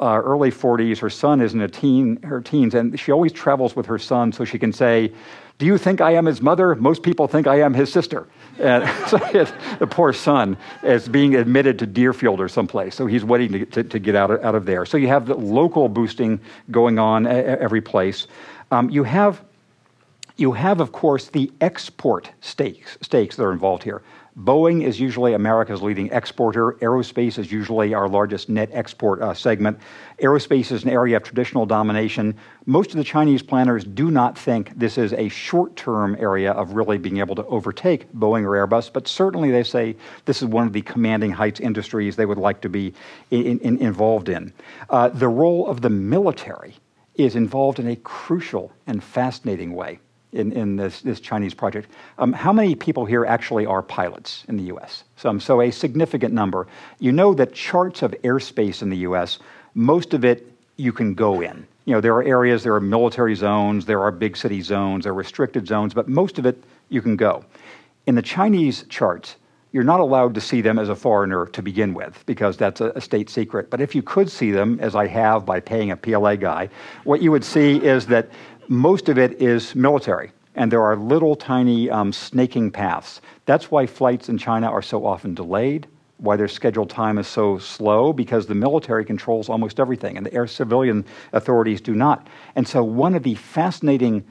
uh, 0.00 0.20
early 0.24 0.50
40s. 0.50 0.98
Her 0.98 1.10
son 1.10 1.40
is 1.40 1.54
in 1.54 1.60
a 1.60 1.68
teen, 1.68 2.22
her 2.22 2.40
teens, 2.40 2.74
and 2.74 2.98
she 2.98 3.10
always 3.10 3.32
travels 3.32 3.74
with 3.74 3.86
her 3.86 3.98
son 3.98 4.32
so 4.32 4.44
she 4.44 4.58
can 4.58 4.72
say, 4.72 5.12
do 5.58 5.66
you 5.66 5.78
think 5.78 6.00
I 6.00 6.12
am 6.12 6.26
his 6.26 6.40
mother? 6.40 6.74
Most 6.74 7.02
people 7.02 7.28
think 7.28 7.46
I 7.46 7.60
am 7.60 7.74
his 7.74 7.92
sister. 7.92 8.26
And 8.58 8.88
so 9.08 9.18
the 9.78 9.86
poor 9.88 10.12
son 10.12 10.56
is 10.82 11.08
being 11.08 11.34
admitted 11.34 11.78
to 11.80 11.86
Deerfield 11.86 12.40
or 12.40 12.48
someplace. 12.48 12.94
So 12.94 13.06
he's 13.06 13.24
waiting 13.24 13.52
to, 13.52 13.66
to, 13.66 13.84
to 13.84 13.98
get 13.98 14.14
out 14.14 14.30
of, 14.30 14.44
out 14.44 14.54
of 14.54 14.66
there. 14.66 14.86
So 14.86 14.96
you 14.96 15.08
have 15.08 15.26
the 15.26 15.34
local 15.34 15.88
boosting 15.88 16.40
going 16.70 16.98
on 16.98 17.26
every 17.26 17.80
place. 17.80 18.26
Um, 18.70 18.90
you 18.90 19.04
have 19.04 19.44
you 20.36 20.52
have, 20.52 20.80
of 20.80 20.90
course, 20.90 21.28
the 21.28 21.52
export 21.60 22.30
stakes, 22.40 22.98
stakes 23.00 23.36
that 23.36 23.44
are 23.44 23.52
involved 23.52 23.84
here. 23.84 24.02
Boeing 24.36 24.82
is 24.82 24.98
usually 24.98 25.34
America's 25.34 25.80
leading 25.80 26.10
exporter. 26.10 26.72
Aerospace 26.80 27.38
is 27.38 27.52
usually 27.52 27.94
our 27.94 28.08
largest 28.08 28.48
net 28.48 28.68
export 28.72 29.22
uh, 29.22 29.32
segment. 29.32 29.78
Aerospace 30.20 30.70
is 30.70 30.84
an 30.84 30.90
area 30.90 31.16
of 31.16 31.22
traditional 31.24 31.66
domination. 31.66 32.36
Most 32.66 32.90
of 32.90 32.96
the 32.96 33.04
Chinese 33.04 33.42
planners 33.42 33.84
do 33.84 34.10
not 34.10 34.38
think 34.38 34.78
this 34.78 34.96
is 34.96 35.12
a 35.12 35.28
short 35.28 35.74
term 35.76 36.16
area 36.18 36.52
of 36.52 36.74
really 36.74 36.98
being 36.98 37.18
able 37.18 37.34
to 37.34 37.44
overtake 37.46 38.10
Boeing 38.12 38.44
or 38.44 38.66
Airbus, 38.66 38.92
but 38.92 39.08
certainly 39.08 39.50
they 39.50 39.64
say 39.64 39.96
this 40.24 40.40
is 40.40 40.48
one 40.48 40.66
of 40.66 40.72
the 40.72 40.82
commanding 40.82 41.32
heights 41.32 41.60
industries 41.60 42.16
they 42.16 42.26
would 42.26 42.38
like 42.38 42.60
to 42.60 42.68
be 42.68 42.94
in, 43.30 43.58
in, 43.60 43.78
involved 43.78 44.28
in. 44.28 44.52
Uh, 44.88 45.08
the 45.08 45.28
role 45.28 45.66
of 45.66 45.80
the 45.80 45.90
military 45.90 46.74
is 47.16 47.36
involved 47.36 47.78
in 47.78 47.88
a 47.88 47.96
crucial 47.96 48.72
and 48.86 49.02
fascinating 49.02 49.72
way 49.72 49.98
in, 50.34 50.52
in 50.52 50.76
this, 50.76 51.00
this 51.00 51.20
Chinese 51.20 51.54
project. 51.54 51.90
Um, 52.18 52.32
how 52.32 52.52
many 52.52 52.74
people 52.74 53.04
here 53.04 53.24
actually 53.24 53.66
are 53.66 53.82
pilots 53.82 54.44
in 54.48 54.56
the 54.56 54.64
US? 54.74 55.04
Some, 55.16 55.40
so 55.40 55.60
a 55.62 55.70
significant 55.70 56.34
number. 56.34 56.66
You 56.98 57.12
know 57.12 57.34
that 57.34 57.52
charts 57.54 58.02
of 58.02 58.12
airspace 58.22 58.82
in 58.82 58.90
the 58.90 58.98
US, 58.98 59.38
most 59.74 60.14
of 60.14 60.24
it 60.24 60.50
you 60.76 60.92
can 60.92 61.14
go 61.14 61.40
in. 61.40 61.66
You 61.84 61.94
know, 61.94 62.00
there 62.00 62.14
are 62.14 62.22
areas, 62.22 62.62
there 62.62 62.74
are 62.74 62.80
military 62.80 63.34
zones, 63.34 63.84
there 63.84 64.00
are 64.00 64.10
big 64.10 64.36
city 64.36 64.62
zones, 64.62 65.04
there 65.04 65.12
are 65.12 65.16
restricted 65.16 65.66
zones, 65.66 65.92
but 65.92 66.08
most 66.08 66.38
of 66.38 66.46
it 66.46 66.62
you 66.88 67.02
can 67.02 67.16
go. 67.16 67.44
In 68.06 68.14
the 68.14 68.22
Chinese 68.22 68.84
charts, 68.88 69.36
you're 69.72 69.84
not 69.84 70.00
allowed 70.00 70.34
to 70.34 70.40
see 70.40 70.60
them 70.60 70.78
as 70.78 70.88
a 70.88 70.94
foreigner 70.94 71.46
to 71.46 71.60
begin 71.60 71.94
with 71.94 72.22
because 72.26 72.56
that's 72.56 72.80
a, 72.80 72.90
a, 72.90 73.00
state 73.00 73.28
secret. 73.28 73.70
But 73.70 73.80
if 73.80 73.92
you 73.92 74.02
could 74.02 74.30
see 74.30 74.52
them, 74.52 74.78
as 74.80 74.94
I 74.94 75.08
have 75.08 75.44
by 75.44 75.58
paying 75.58 75.90
a 75.90 75.96
PLA 75.96 76.36
guy, 76.36 76.68
what 77.02 77.20
you 77.20 77.32
would 77.32 77.44
see 77.44 77.84
is 77.84 78.06
that 78.06 78.30
most 78.68 79.08
of 79.08 79.18
it 79.18 79.42
is 79.42 79.74
military, 79.74 80.30
and 80.54 80.70
there 80.70 80.82
are 80.82 80.96
little 80.96 81.34
tiny 81.34 81.90
um, 81.90 82.12
snaking 82.12 82.70
paths. 82.70 83.20
That's 83.46 83.70
why 83.70 83.86
flights 83.86 84.28
in 84.28 84.38
China 84.38 84.70
are 84.70 84.80
so 84.80 85.04
often 85.04 85.34
delayed, 85.34 85.88
why 86.18 86.36
their 86.36 86.48
scheduled 86.48 86.90
time 86.90 87.18
is 87.18 87.26
so 87.26 87.58
slow, 87.58 88.12
because 88.12 88.46
the 88.46 88.54
military 88.54 89.04
controls 89.04 89.48
almost 89.48 89.80
everything, 89.80 90.16
and 90.16 90.24
the 90.24 90.32
air 90.32 90.46
civilian 90.46 91.04
authorities 91.32 91.80
do 91.80 91.94
not. 91.94 92.28
And 92.54 92.66
so, 92.66 92.82
one 92.82 93.14
of 93.14 93.22
the 93.22 93.34
fascinating 93.34 94.24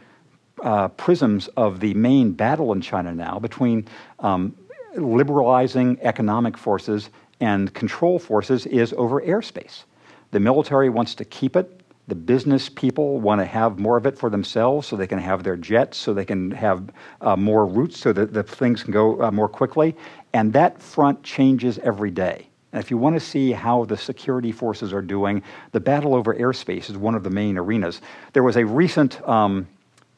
uh, 0.63 0.87
prisms 0.89 1.49
of 1.57 1.79
the 1.79 1.93
main 1.93 2.31
battle 2.31 2.71
in 2.71 2.81
China 2.81 3.13
now 3.13 3.39
between 3.39 3.85
um, 4.19 4.55
liberalizing 4.95 5.97
economic 6.01 6.57
forces 6.57 7.09
and 7.39 7.73
control 7.73 8.19
forces 8.19 8.65
is 8.67 8.93
over 8.93 9.21
airspace. 9.21 9.83
The 10.31 10.39
military 10.39 10.89
wants 10.89 11.15
to 11.15 11.25
keep 11.25 11.55
it 11.55 11.83
the 12.07 12.15
business 12.15 12.67
people 12.67 13.21
want 13.21 13.39
to 13.39 13.45
have 13.45 13.79
more 13.79 13.95
of 13.95 14.05
it 14.05 14.17
for 14.17 14.29
themselves 14.29 14.87
so 14.87 14.97
they 14.97 15.07
can 15.07 15.19
have 15.19 15.43
their 15.43 15.55
jets, 15.55 15.97
so 15.97 16.13
they 16.13 16.25
can 16.25 16.51
have 16.51 16.89
uh, 17.21 17.35
more 17.37 17.65
routes 17.65 17.97
so 17.97 18.11
that 18.11 18.33
the 18.33 18.43
things 18.43 18.83
can 18.83 18.91
go 18.91 19.21
uh, 19.21 19.31
more 19.31 19.47
quickly. 19.47 19.95
And 20.33 20.53
that 20.53 20.81
front 20.81 21.23
changes 21.23 21.77
every 21.79 22.11
day. 22.11 22.47
And 22.71 22.83
if 22.83 22.89
you 22.89 22.97
want 22.97 23.15
to 23.15 23.19
see 23.19 23.51
how 23.51 23.85
the 23.85 23.95
security 23.95 24.51
forces 24.51 24.91
are 24.91 25.01
doing, 25.01 25.43
the 25.71 25.79
battle 25.79 26.15
over 26.15 26.33
airspace 26.33 26.89
is 26.89 26.97
one 26.97 27.13
of 27.13 27.23
the 27.23 27.29
main 27.29 27.57
arenas. 27.57 28.01
There 28.33 28.41
was 28.41 28.57
a 28.57 28.65
recent 28.65 29.21
um, 29.29 29.67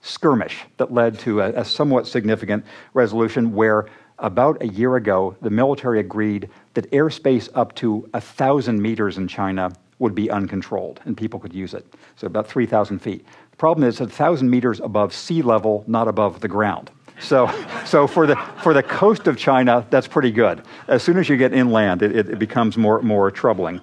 skirmish 0.01 0.63
that 0.78 0.93
led 0.93 1.19
to 1.19 1.41
a, 1.41 1.49
a 1.49 1.65
somewhat 1.65 2.08
significant 2.08 2.65
resolution 2.93 3.54
where 3.54 3.88
about 4.19 4.62
a 4.62 4.67
year 4.67 4.95
ago, 4.95 5.36
the 5.41 5.49
military 5.49 5.99
agreed 5.99 6.49
that 6.75 6.89
airspace 6.91 7.49
up 7.54 7.75
to 7.75 8.08
1,000 8.12 8.82
meters 8.82 9.17
in 9.17 9.28
China 9.28 9.71
would 9.99 10.15
be 10.15 10.30
uncontrolled 10.30 11.01
and 11.04 11.17
people 11.17 11.39
could 11.39 11.54
use 11.54 11.73
it. 11.73 11.86
So 12.15 12.28
about 12.28 12.47
3,000 12.47 12.99
feet. 12.99 13.25
The 13.51 13.58
problem 13.58 13.88
is 13.88 13.99
1,000 13.99 14.49
meters 14.49 14.80
above 14.80 15.13
sea 15.13 15.41
level, 15.41 15.84
not 15.88 16.08
above 16.08 16.39
the 16.39 16.47
ground. 16.47 16.91
So, 17.19 17.49
so 17.86 18.08
for, 18.08 18.28
the, 18.28 18.36
for 18.62 18.73
the 18.73 18.84
coast 18.84 19.28
of 19.28 19.38
China, 19.38 19.86
that's 19.89 20.08
pretty 20.08 20.32
good. 20.32 20.62
As 20.88 21.01
soon 21.04 21.17
as 21.17 21.30
you 21.30 21.38
get 21.38 21.54
inland, 21.54 22.01
it, 22.01 22.30
it 22.30 22.39
becomes 22.39 22.78
more, 22.78 23.01
more 23.01 23.32
troubling. 23.32 23.82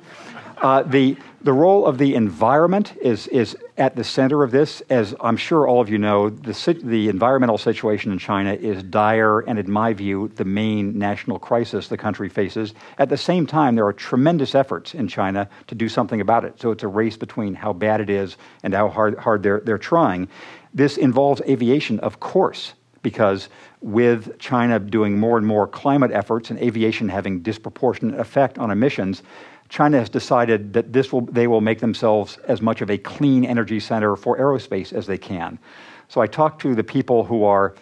Uh, 0.59 0.83
the, 0.83 1.17
The 1.43 1.53
role 1.53 1.87
of 1.87 1.99
the 1.99 2.15
environment 2.15 2.95
is, 3.03 3.27
is 3.29 3.57
at 3.77 3.97
the 3.97 4.05
center 4.05 4.45
of 4.45 4.53
this. 4.53 4.81
As 4.91 5.13
I'm 5.21 5.37
sure 5.37 5.67
all 5.67 5.81
of 5.81 5.89
you 5.89 5.99
know, 5.99 6.31
the, 6.31 6.81
the 6.85 7.09
environmental 7.09 7.59
situation 7.59 8.13
in 8.13 8.19
China 8.19 8.53
is 8.53 8.85
dire 8.85 9.41
and, 9.41 9.59
in 9.59 9.69
my 9.69 9.93
view, 9.93 10.31
the 10.37 10.45
main 10.45 10.97
national 10.97 11.41
crisis 11.41 11.89
the 11.89 11.97
country 11.97 12.29
faces. 12.29 12.75
At 12.99 13.09
the 13.09 13.17
same 13.17 13.45
time, 13.45 13.75
there 13.75 13.87
are 13.87 13.93
tremendous 13.93 14.55
efforts 14.55 14.95
in 14.95 15.09
China 15.09 15.49
to 15.67 15.75
do 15.75 15.89
something 15.89 16.21
about 16.21 16.45
it. 16.45 16.61
So 16.61 16.71
it's 16.71 16.85
a 16.85 16.89
race 16.89 17.17
between 17.17 17.55
how 17.57 17.73
bad 17.73 18.01
it 18.01 18.09
is 18.09 18.37
and 18.63 18.73
how 18.73 18.89
hard, 18.89 19.19
hard 19.19 19.43
they're, 19.43 19.63
they're 19.65 19.79
trying. 19.79 20.29
This 20.73 20.97
involves 20.97 21.41
aviation, 21.49 21.99
of 22.01 22.21
course, 22.21 22.75
because 23.03 23.49
with 23.81 24.39
China 24.39 24.79
doing 24.79 25.19
more 25.19 25.37
and 25.37 25.47
more 25.47 25.67
climate 25.67 26.13
efforts 26.13 26.51
and 26.51 26.59
aviation 26.59 27.09
having 27.09 27.41
disproportionate 27.41 28.19
effect 28.19 28.59
on 28.59 28.71
emissions, 28.71 29.23
China 29.69 29.99
has 29.99 30.09
decided 30.09 30.75
that 30.75 30.93
this 30.93 31.13
will, 31.13 31.23
they 31.23 31.47
will 31.47 31.63
make 31.63 31.81
themselves 31.81 32.37
as 32.47 32.61
much 32.61 32.83
of 32.83 32.91
a 32.91 32.99
clean 32.99 33.45
energy 33.45 33.81
center 33.81 34.17
for 34.17 34.37
aerospace 34.39 34.93
as 34.93 35.07
they 35.07 35.19
can. 35.19 35.59
So 36.09 36.21
I 36.21 36.27
talked 36.27 36.61
to 36.63 36.75
the 36.75 36.85
people 36.85 37.25
who 37.25 37.45
are 37.45 37.75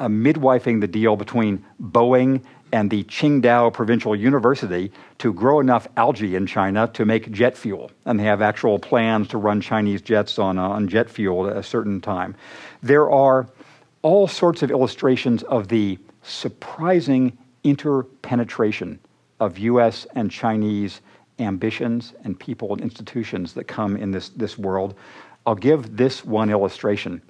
uh, 0.00 0.08
midwifing 0.08 0.80
the 0.80 0.88
deal 0.88 1.16
between 1.16 1.64
Boeing 1.80 2.42
and 2.72 2.90
the 2.90 3.04
Qingdao 3.04 3.72
Provincial 3.72 4.14
University 4.14 4.92
to 5.18 5.32
grow 5.32 5.60
enough 5.60 5.88
algae 5.96 6.34
in 6.34 6.46
China 6.46 6.88
to 6.94 7.04
make 7.04 7.30
jet 7.30 7.56
fuel. 7.56 7.90
And 8.04 8.18
they 8.18 8.24
have 8.24 8.42
actual 8.42 8.78
plans 8.78 9.28
to 9.28 9.38
run 9.38 9.60
Chinese 9.60 10.02
jets 10.02 10.38
on, 10.38 10.58
uh, 10.58 10.68
on 10.68 10.88
jet 10.88 11.08
fuel 11.08 11.48
at 11.48 11.56
a 11.56 11.62
certain 11.62 12.00
time. 12.00 12.34
There 12.82 13.10
are 13.10 13.48
all 14.02 14.28
sorts 14.28 14.62
of 14.62 14.70
illustrations 14.70 15.42
of 15.44 15.68
the 15.68 15.98
surprising 16.22 17.36
interpenetration 17.64 18.98
of 19.40 19.58
US 19.58 20.06
and 20.14 20.30
Chinese 20.30 21.00
ambitions 21.38 22.14
and 22.24 22.38
people 22.38 22.72
and 22.72 22.80
institutions 22.80 23.52
that 23.54 23.64
come 23.64 23.96
in 23.96 24.10
this, 24.10 24.30
this 24.30 24.58
world. 24.58 24.94
I'll 25.46 25.54
give 25.54 25.96
this 25.96 26.24
one 26.24 26.50
illustration. 26.50 27.22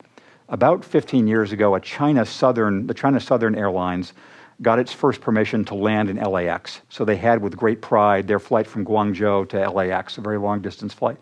About 0.49 0.85
15 0.85 1.27
years 1.27 1.53
ago, 1.53 1.75
a 1.75 1.81
China 1.81 2.25
Southern, 2.25 2.87
the 2.87 2.95
China 2.95 3.21
Southern 3.21 3.55
Airlines 3.55 4.15
got 4.63 4.79
its 4.79 4.93
first 4.93 5.21
permission 5.21 5.65
to 5.67 5.75
land 5.75 6.11
in 6.11 6.17
LAX. 6.17 6.81
So 6.89 7.05
they 7.05 7.17
had, 7.17 7.43
with 7.43 7.57
great 7.57 7.81
pride, 7.81 8.27
their 8.27 8.41
flight 8.41 8.67
from 8.67 8.85
Guangzhou 8.85 9.49
to 9.51 9.71
LAX, 9.71 10.19
a 10.19 10.21
very 10.21 10.39
long 10.39 10.61
distance 10.61 10.93
flight. 10.93 11.17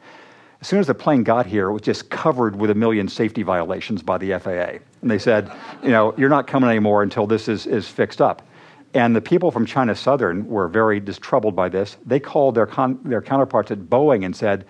As 0.60 0.68
soon 0.68 0.78
as 0.80 0.86
the 0.86 0.94
plane 0.94 1.22
got 1.22 1.46
here, 1.46 1.68
it 1.68 1.72
was 1.72 1.82
just 1.82 2.08
covered 2.08 2.56
with 2.56 2.70
a 2.70 2.74
million 2.74 3.08
safety 3.08 3.42
violations 3.42 4.02
by 4.02 4.18
the 4.18 4.38
FAA. 4.38 4.78
And 5.02 5.10
they 5.10 5.18
said, 5.18 5.52
you 5.82 5.90
know, 5.90 6.14
you're 6.16 6.30
not 6.30 6.46
coming 6.46 6.70
anymore 6.70 7.02
until 7.02 7.26
this 7.26 7.48
is, 7.48 7.66
is 7.66 7.86
fixed 7.86 8.22
up. 8.22 8.42
And 8.94 9.14
the 9.14 9.20
people 9.20 9.50
from 9.50 9.66
China 9.66 9.94
Southern 9.94 10.46
were 10.46 10.68
very 10.68 11.00
troubled 11.00 11.54
by 11.54 11.68
this. 11.68 11.98
They 12.06 12.18
called 12.18 12.54
their, 12.54 12.66
con- 12.66 12.98
their 13.04 13.20
counterparts 13.20 13.70
at 13.70 13.78
Boeing 13.78 14.24
and 14.24 14.34
said, 14.34 14.64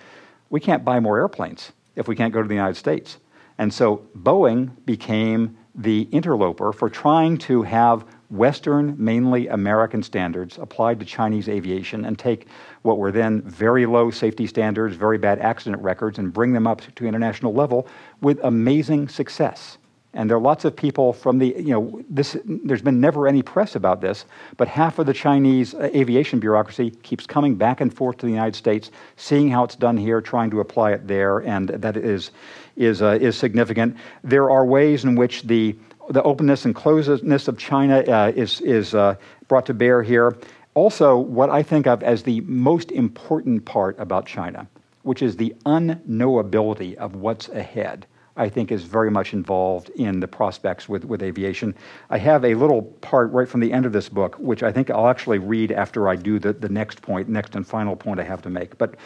We 0.51 0.59
can't 0.59 0.85
buy 0.85 0.99
more 0.99 1.18
airplanes 1.18 1.70
if 1.94 2.09
we 2.09 2.16
can't 2.16 2.33
go 2.35 2.42
to 2.42 2.49
the 2.49 2.55
United 2.55 2.77
States. 2.77 3.18
And 3.59 3.72
so 3.72 4.03
Boeing 4.18 4.72
became 4.85 5.57
the 5.77 6.03
interloper 6.11 6.72
for 6.72 6.90
trying 6.90 7.38
to 7.38 7.62
have 7.62 8.05
Western, 8.31 8.96
mainly 8.99 9.46
American 9.49 10.03
standards 10.03 10.59
applied 10.59 10.99
to 11.01 11.07
Chinese 11.07 11.49
aviation 11.49 12.05
and 12.05 12.18
take 12.18 12.49
what 12.87 12.99
were 12.99 13.12
then 13.12 13.42
very 13.42 13.85
low 13.85 14.11
safety 14.11 14.46
standards, 14.46 14.96
very 14.96 15.18
bad 15.18 15.38
accident 15.40 15.83
records, 15.83 16.18
and 16.18 16.33
bring 16.33 16.53
them 16.53 16.66
up 16.66 16.81
to 16.94 17.07
international 17.07 17.53
level 17.53 17.87
with 18.22 18.38
amazing 18.42 19.09
success. 19.09 19.79
And 20.16 20.31
there 20.31 20.37
are 20.38 20.40
lots 20.40 20.64
of 20.64 20.75
people 20.75 21.12
from 21.12 21.38
the, 21.38 21.49
you 21.59 21.75
know, 21.75 22.03
this, 22.09 22.38
there's 22.46 22.81
been 22.81 23.01
never 23.03 23.29
any 23.29 23.42
press 23.42 23.77
about 23.77 24.01
this, 24.01 24.25
but 24.57 24.66
half 24.66 24.99
of 24.99 25.05
the 25.05 25.12
Chinese 25.12 25.75
aviation 25.75 26.40
bureaucracy 26.40 26.90
keeps 27.03 27.27
coming 27.27 27.55
back 27.55 27.83
and 27.83 27.92
forth 27.92 28.16
to 28.18 28.27
the 28.27 28.33
United 28.33 28.57
States, 28.57 28.90
seeing 29.16 29.51
how 29.51 29.62
it's 29.62 29.77
done 29.77 29.99
here, 29.99 30.22
trying 30.22 30.51
to 30.53 30.61
apply 30.61 30.92
it 30.92 31.07
there, 31.07 31.40
and 31.40 31.68
that 31.68 31.99
is, 31.99 32.31
is, 32.77 33.03
uh, 33.03 33.18
is 33.20 33.37
significant. 33.37 33.94
There 34.25 34.51
are 34.51 34.64
ways 34.64 35.05
in 35.05 35.16
which 35.16 35.42
the, 35.42 35.77
the 36.09 36.22
openness 36.22 36.64
and 36.64 36.75
closedness 36.75 37.46
of 37.46 37.59
China 37.59 37.99
uh, 37.99 38.33
is, 38.35 38.62
is 38.62 38.94
uh, 38.94 39.16
brought 39.49 39.66
to 39.66 39.75
bear 39.75 40.03
here. 40.03 40.35
Also, 40.77 41.17
what 41.17 41.49
I 41.49 41.62
think 41.62 41.87
of 41.87 42.03
as 42.03 42.23
the 42.23 42.43
most 42.43 42.93
important 42.93 43.65
part 43.65 43.99
about 43.99 44.27
China, 44.27 44.69
which 45.05 45.23
is 45.23 45.35
the 45.35 45.55
unknowability 45.65 46.95
of 46.97 47.17
what's 47.17 47.49
ahead 47.49 48.07
I 48.37 48.51
think 48.51 48.71
is 48.71 48.83
very 48.83 49.11
much 49.11 49.33
involved 49.33 49.89
in 49.91 50.21
the 50.21 50.29
prospects 50.29 50.87
with, 50.87 51.07
with 51.07 51.23
aviation. 51.23 51.75
I 52.11 52.19
have 52.19 52.45
a 52.45 52.55
little 52.55 52.83
part 52.83 53.33
right 53.33 53.49
from 53.49 53.61
the 53.61 53.73
end 53.73 53.87
of 53.87 53.95
this 53.95 54.11
book, 54.11 54.37
which 54.37 54.62
I 54.62 54.71
think 54.71 54.91
I'll 54.91 55.09
actually 55.09 55.39
read 55.39 55.73
after 55.73 56.11
I 56.11 56.17
do 56.17 56.39
the, 56.39 56.53
the 56.53 56.69
next 56.69 57.01
point, 57.01 57.31
next 57.31 57.55
and 57.55 57.67
final 57.67 57.97
point 57.97 58.21
I 58.21 58.25
have 58.25 58.43
to 58.43 58.51
make. 58.51 58.77
But 58.77 58.97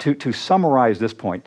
to, 0.00 0.12
to 0.14 0.32
summarize 0.32 0.98
this 0.98 1.14
point, 1.14 1.46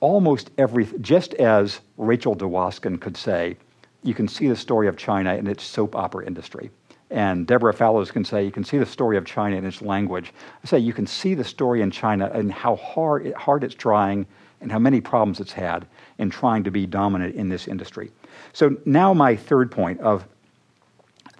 almost 0.00 0.50
every, 0.58 0.86
just 1.00 1.32
as 1.32 1.80
Rachel 1.96 2.36
DeWoskin 2.36 3.00
could 3.00 3.16
say, 3.16 3.56
you 4.02 4.12
can 4.12 4.28
see 4.28 4.46
the 4.46 4.56
story 4.56 4.86
of 4.86 4.98
China 4.98 5.34
in 5.36 5.46
its 5.46 5.64
soap 5.64 5.96
opera 5.96 6.26
industry. 6.26 6.70
And 7.10 7.46
Deborah 7.46 7.74
Fallows 7.74 8.10
can 8.10 8.24
say, 8.24 8.44
you 8.44 8.52
can 8.52 8.64
see 8.64 8.78
the 8.78 8.86
story 8.86 9.16
of 9.16 9.24
China 9.24 9.56
in 9.56 9.64
its 9.64 9.82
language. 9.82 10.32
I 10.62 10.66
say, 10.66 10.78
you 10.78 10.92
can 10.92 11.06
see 11.06 11.34
the 11.34 11.44
story 11.44 11.82
in 11.82 11.90
China 11.90 12.30
and 12.32 12.52
how 12.52 12.76
hard, 12.76 13.32
hard 13.34 13.64
it's 13.64 13.74
trying 13.74 14.26
and 14.60 14.70
how 14.70 14.78
many 14.78 15.00
problems 15.00 15.40
it's 15.40 15.52
had 15.52 15.86
in 16.18 16.30
trying 16.30 16.62
to 16.64 16.70
be 16.70 16.86
dominant 16.86 17.34
in 17.34 17.48
this 17.48 17.66
industry. 17.66 18.12
So, 18.52 18.76
now 18.84 19.12
my 19.12 19.34
third 19.34 19.70
point 19.70 20.00
of 20.00 20.24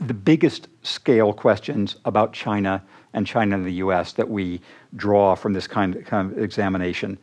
the 0.00 0.14
biggest 0.14 0.68
scale 0.82 1.32
questions 1.32 1.96
about 2.04 2.32
China 2.32 2.82
and 3.12 3.26
China 3.26 3.56
and 3.56 3.66
the 3.66 3.74
US 3.74 4.12
that 4.14 4.28
we 4.28 4.60
draw 4.96 5.34
from 5.34 5.52
this 5.52 5.66
kind 5.66 5.96
of, 5.96 6.04
kind 6.04 6.32
of 6.32 6.42
examination 6.42 7.18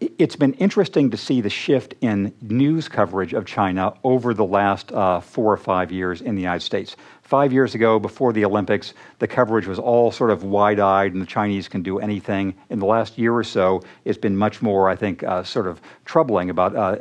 it's 0.00 0.36
been 0.36 0.52
interesting 0.54 1.10
to 1.10 1.16
see 1.16 1.40
the 1.40 1.50
shift 1.50 1.94
in 2.00 2.32
news 2.40 2.88
coverage 2.88 3.32
of 3.32 3.46
China 3.46 3.94
over 4.04 4.34
the 4.34 4.44
last 4.44 4.92
uh, 4.92 5.20
four 5.20 5.52
or 5.52 5.56
five 5.56 5.90
years 5.90 6.20
in 6.20 6.34
the 6.34 6.40
United 6.40 6.64
States. 6.64 6.96
Five 7.22 7.52
years 7.52 7.74
ago, 7.74 7.98
before 7.98 8.32
the 8.32 8.44
Olympics, 8.44 8.94
the 9.18 9.26
coverage 9.26 9.66
was 9.66 9.78
all 9.78 10.10
sort 10.10 10.30
of 10.30 10.44
wide 10.44 10.80
eyed 10.80 11.12
and 11.12 11.20
the 11.20 11.26
Chinese 11.26 11.68
can 11.68 11.82
do 11.82 11.98
anything. 11.98 12.54
In 12.70 12.78
the 12.78 12.86
last 12.86 13.18
year 13.18 13.34
or 13.34 13.44
so, 13.44 13.82
it's 14.04 14.18
been 14.18 14.36
much 14.36 14.62
more, 14.62 14.88
I 14.88 14.96
think, 14.96 15.22
uh, 15.22 15.42
sort 15.42 15.66
of 15.66 15.80
troubling 16.04 16.48
about, 16.48 16.74
uh, 16.74 16.96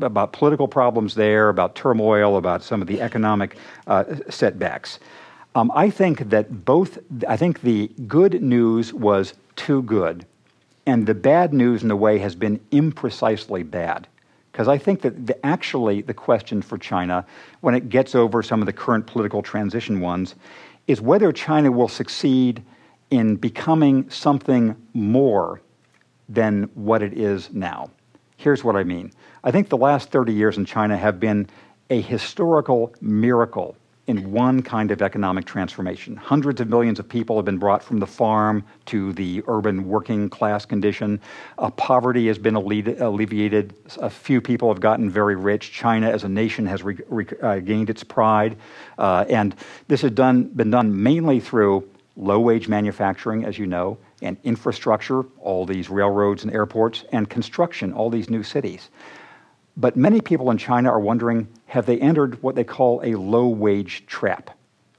about 0.00 0.32
political 0.32 0.68
problems 0.68 1.14
there, 1.14 1.48
about 1.48 1.74
turmoil, 1.74 2.36
about 2.36 2.62
some 2.62 2.80
of 2.82 2.86
the 2.86 3.00
economic 3.00 3.56
uh, 3.86 4.04
setbacks. 4.28 5.00
Um, 5.56 5.72
I 5.74 5.90
think 5.90 6.30
that 6.30 6.64
both, 6.64 6.98
I 7.28 7.36
think 7.36 7.62
the 7.62 7.88
good 8.06 8.42
news 8.42 8.92
was 8.92 9.34
too 9.56 9.82
good 9.82 10.26
and 10.86 11.06
the 11.06 11.14
bad 11.14 11.52
news, 11.54 11.82
in 11.82 11.90
a 11.90 11.96
way, 11.96 12.18
has 12.18 12.34
been 12.34 12.58
imprecisely 12.70 13.68
bad. 13.68 14.06
Because 14.52 14.68
I 14.68 14.78
think 14.78 15.02
that 15.02 15.26
the, 15.26 15.44
actually 15.44 16.02
the 16.02 16.14
question 16.14 16.62
for 16.62 16.78
China, 16.78 17.26
when 17.60 17.74
it 17.74 17.88
gets 17.88 18.14
over 18.14 18.42
some 18.42 18.60
of 18.60 18.66
the 18.66 18.72
current 18.72 19.06
political 19.06 19.42
transition 19.42 20.00
ones, 20.00 20.34
is 20.86 21.00
whether 21.00 21.32
China 21.32 21.72
will 21.72 21.88
succeed 21.88 22.62
in 23.10 23.36
becoming 23.36 24.08
something 24.10 24.76
more 24.92 25.60
than 26.28 26.64
what 26.74 27.02
it 27.02 27.14
is 27.14 27.50
now. 27.52 27.90
Here's 28.36 28.62
what 28.62 28.76
I 28.76 28.84
mean 28.84 29.12
I 29.42 29.50
think 29.50 29.68
the 29.68 29.76
last 29.76 30.10
30 30.10 30.32
years 30.32 30.58
in 30.58 30.64
China 30.64 30.96
have 30.96 31.18
been 31.18 31.48
a 31.90 32.00
historical 32.00 32.94
miracle 33.00 33.76
in 34.06 34.32
one 34.32 34.62
kind 34.62 34.90
of 34.90 35.00
economic 35.00 35.46
transformation. 35.46 36.14
Hundreds 36.16 36.60
of 36.60 36.68
millions 36.68 36.98
of 36.98 37.08
people 37.08 37.36
have 37.36 37.44
been 37.44 37.58
brought 37.58 37.82
from 37.82 37.98
the 37.98 38.06
farm 38.06 38.62
to 38.86 39.12
the 39.14 39.42
urban 39.48 39.88
working 39.88 40.28
class 40.28 40.66
condition. 40.66 41.20
Uh, 41.58 41.70
poverty 41.70 42.26
has 42.26 42.36
been 42.36 42.54
alleviated. 42.54 43.74
A 44.00 44.10
few 44.10 44.40
people 44.40 44.68
have 44.68 44.80
gotten 44.80 45.08
very 45.08 45.36
rich. 45.36 45.72
China 45.72 46.10
as 46.10 46.24
a 46.24 46.28
nation 46.28 46.66
has 46.66 46.82
re- 46.82 46.98
re- 47.08 47.26
uh, 47.42 47.60
its 47.64 48.04
pride. 48.04 48.56
Uh, 48.98 49.24
and 49.28 49.56
this 49.88 50.02
has 50.02 50.10
done, 50.10 50.44
been 50.44 50.70
done 50.70 51.02
mainly 51.02 51.40
through 51.40 51.88
low 52.16 52.38
wage 52.38 52.68
manufacturing, 52.68 53.44
as 53.44 53.58
you 53.58 53.66
know, 53.66 53.98
and 54.22 54.36
infrastructure, 54.44 55.22
all 55.40 55.66
these 55.66 55.88
railroads 55.88 56.44
and 56.44 56.52
airports, 56.52 57.04
and 57.12 57.28
construction, 57.28 57.92
all 57.92 58.10
these 58.10 58.30
new 58.30 58.42
cities. 58.42 58.90
But 59.76 59.96
many 59.96 60.20
people 60.20 60.50
in 60.50 60.58
China 60.58 60.90
are 60.90 61.00
wondering 61.00 61.48
have 61.74 61.86
they 61.86 61.98
entered 61.98 62.40
what 62.40 62.54
they 62.54 62.62
call 62.62 63.00
a 63.02 63.16
low 63.16 63.48
wage 63.48 64.06
trap, 64.06 64.56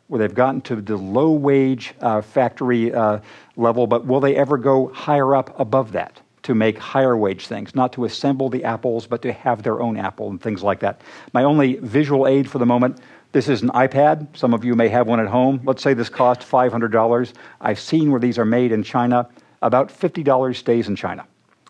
where 0.08 0.20
they've 0.20 0.36
gotten 0.36 0.60
to 0.60 0.76
the 0.76 0.98
low 0.98 1.32
wage 1.32 1.96
uh, 2.02 2.22
factory 2.22 2.94
uh, 2.94 3.20
level, 3.56 3.88
but 3.88 4.06
will 4.06 4.20
they 4.20 4.36
ever 4.36 4.58
go 4.58 4.90
higher 4.90 5.34
up 5.36 5.58
above 5.58 5.94
that? 5.94 6.20
To 6.44 6.54
make 6.54 6.78
higher 6.78 7.18
wage 7.18 7.48
things, 7.48 7.74
not 7.74 7.94
to 7.94 8.04
assemble 8.04 8.50
the 8.50 8.66
apples, 8.66 9.08
but 9.08 9.22
to 9.22 9.32
have 9.32 9.64
their 9.64 9.82
own 9.82 9.98
apple 9.98 10.30
and 10.30 10.40
things 10.40 10.62
like 10.62 10.82
that. 10.82 11.02
My 11.34 11.44
only 11.44 11.78
visual 11.78 12.28
aid 12.28 12.52
for 12.52 12.60
the 12.60 12.66
moment 12.66 13.00
this 13.32 13.50
is 13.50 13.62
an 13.62 13.70
iPad. 13.70 14.28
Some 14.38 14.54
of 14.54 14.64
you 14.64 14.76
may 14.76 14.88
have 14.90 15.08
one 15.08 15.20
at 15.20 15.28
home. 15.28 15.62
Let's 15.64 15.82
say 15.82 15.94
this 15.94 16.08
costs 16.08 16.46
$500. 16.46 17.34
I've 17.60 17.80
seen 17.80 18.12
where 18.12 18.20
these 18.20 18.38
are 18.38 18.46
made 18.46 18.72
in 18.72 18.84
China. 18.84 19.28
About 19.62 19.90
$50 19.90 20.56
stays 20.56 20.88
in 20.88 20.96
China. 20.96 21.26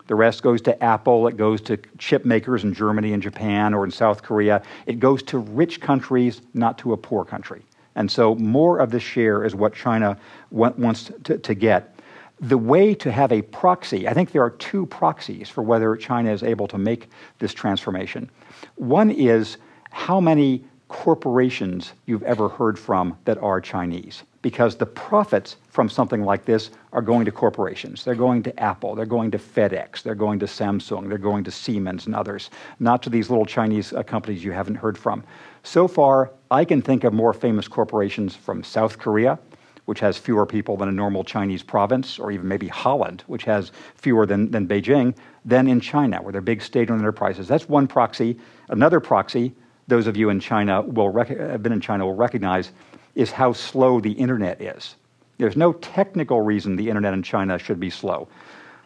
The 0.08 0.16
rest 0.16 0.44
goes 0.44 0.62
to 0.64 0.84
Apple, 0.84 1.28
it 1.28 1.38
goes 1.38 1.62
to 1.62 1.78
chip 1.98 2.26
makers 2.26 2.64
in 2.64 2.74
Germany 2.74 3.14
and 3.14 3.24
Japan 3.24 3.74
or 3.74 3.86
in 3.86 3.92
South 3.92 4.22
Korea. 4.22 4.62
It 4.86 5.00
goes 5.00 5.24
to 5.24 5.40
rich 5.40 5.82
countries, 5.82 6.42
not 6.54 6.78
to 6.80 6.94
a 6.94 6.98
poor 6.98 7.26
country. 7.26 7.64
And 7.96 8.12
so 8.12 8.36
more 8.36 8.80
of 8.80 8.92
the 8.92 9.00
share 9.00 9.44
is 9.44 9.56
what 9.56 9.74
China 9.74 10.18
wants 10.52 11.12
to, 11.24 11.38
to 11.38 11.54
get. 11.56 11.96
The 12.42 12.58
way 12.58 12.94
to 12.96 13.12
have 13.12 13.32
a 13.32 13.42
proxy, 13.42 14.08
I 14.08 14.14
think 14.14 14.32
there 14.32 14.44
are 14.44 14.50
two 14.52 14.86
proxies 14.88 15.50
for 15.50 15.64
whether 15.64 15.96
China 15.96 16.32
is 16.32 16.44
able 16.44 16.68
to 16.68 16.78
make 16.78 17.10
this 17.40 17.54
transformation. 17.54 18.30
One 18.76 19.10
is 19.10 19.58
how 19.90 20.20
many 20.20 20.66
corporations 20.88 21.94
you've 22.06 22.24
ever 22.24 22.48
heard 22.48 22.78
from 22.78 23.18
that 23.26 23.38
are 23.40 23.60
Chinese 23.60 24.24
because 24.46 24.76
the 24.76 24.86
profits 24.86 25.56
from 25.70 25.90
something 25.90 26.22
like 26.24 26.46
this 26.46 26.70
are 26.94 27.02
going 27.02 27.26
to 27.26 27.32
corporations. 27.32 28.06
They're 28.06 28.14
going 28.14 28.44
to 28.44 28.60
Apple, 28.60 28.94
they're 28.94 29.08
going 29.08 29.32
to 29.32 29.40
FedEx, 29.40 30.04
they're 30.04 30.14
going 30.14 30.38
to 30.38 30.46
Samsung, 30.46 31.10
they're 31.10 31.18
going 31.18 31.44
to 31.46 31.52
Siemens 31.52 32.06
and 32.06 32.16
others, 32.16 32.52
not 32.80 33.02
to 33.04 33.10
these 33.10 33.32
little 33.32 33.48
Chinese 33.48 33.92
uh, 33.92 34.04
companies 34.04 34.44
you 34.44 34.52
haven't 34.52 34.76
heard 34.76 35.00
from. 35.00 35.24
So 35.64 35.88
far, 35.88 36.32
I 36.52 36.64
can 36.64 36.84
think 36.84 37.04
of 37.04 37.12
more 37.12 37.34
famous 37.34 37.68
corporations 37.68 38.36
from 38.36 38.64
South 38.64 39.00
Korea, 39.00 39.40
which 39.86 40.00
has 40.00 40.16
fewer 40.16 40.46
people 40.46 40.78
than 40.78 40.90
a 40.90 40.92
normal 40.92 41.24
Chinese 41.24 41.64
province, 41.64 42.20
or 42.20 42.32
even 42.32 42.48
maybe 42.48 42.68
Holland, 42.68 43.24
which 43.26 43.46
has 43.46 43.72
fewer 43.96 44.28
than, 44.28 44.52
than 44.52 44.68
Beijing, 44.68 45.16
than 45.44 45.68
in 45.68 45.80
China, 45.80 46.22
where 46.22 46.32
they're 46.32 46.42
big 46.42 46.62
state 46.62 46.92
owned 46.92 47.02
enterprises. 47.02 47.48
That's 47.48 47.68
one 47.68 47.88
proxy. 47.88 48.38
Another 48.70 49.00
proxy, 49.00 49.56
those 49.88 50.08
of 50.08 50.18
you 50.18 50.30
in 50.30 50.40
China 50.40 50.82
will 50.82 51.10
rec- 51.10 51.30
have 51.30 51.62
been 51.62 51.72
in 51.72 51.82
China 51.82 52.06
will 52.06 52.16
recognize 52.16 52.72
is 53.16 53.32
how 53.32 53.54
slow 53.54 54.00
the 54.00 54.12
internet 54.12 54.62
is. 54.62 54.96
There's 55.38 55.58
no 55.58 55.74
technical 55.74 56.42
reason 56.42 56.76
the 56.76 56.88
internet 56.88 57.14
in 57.14 57.24
China 57.24 57.58
should 57.58 57.80
be 57.80 57.90
slow. 57.90 58.28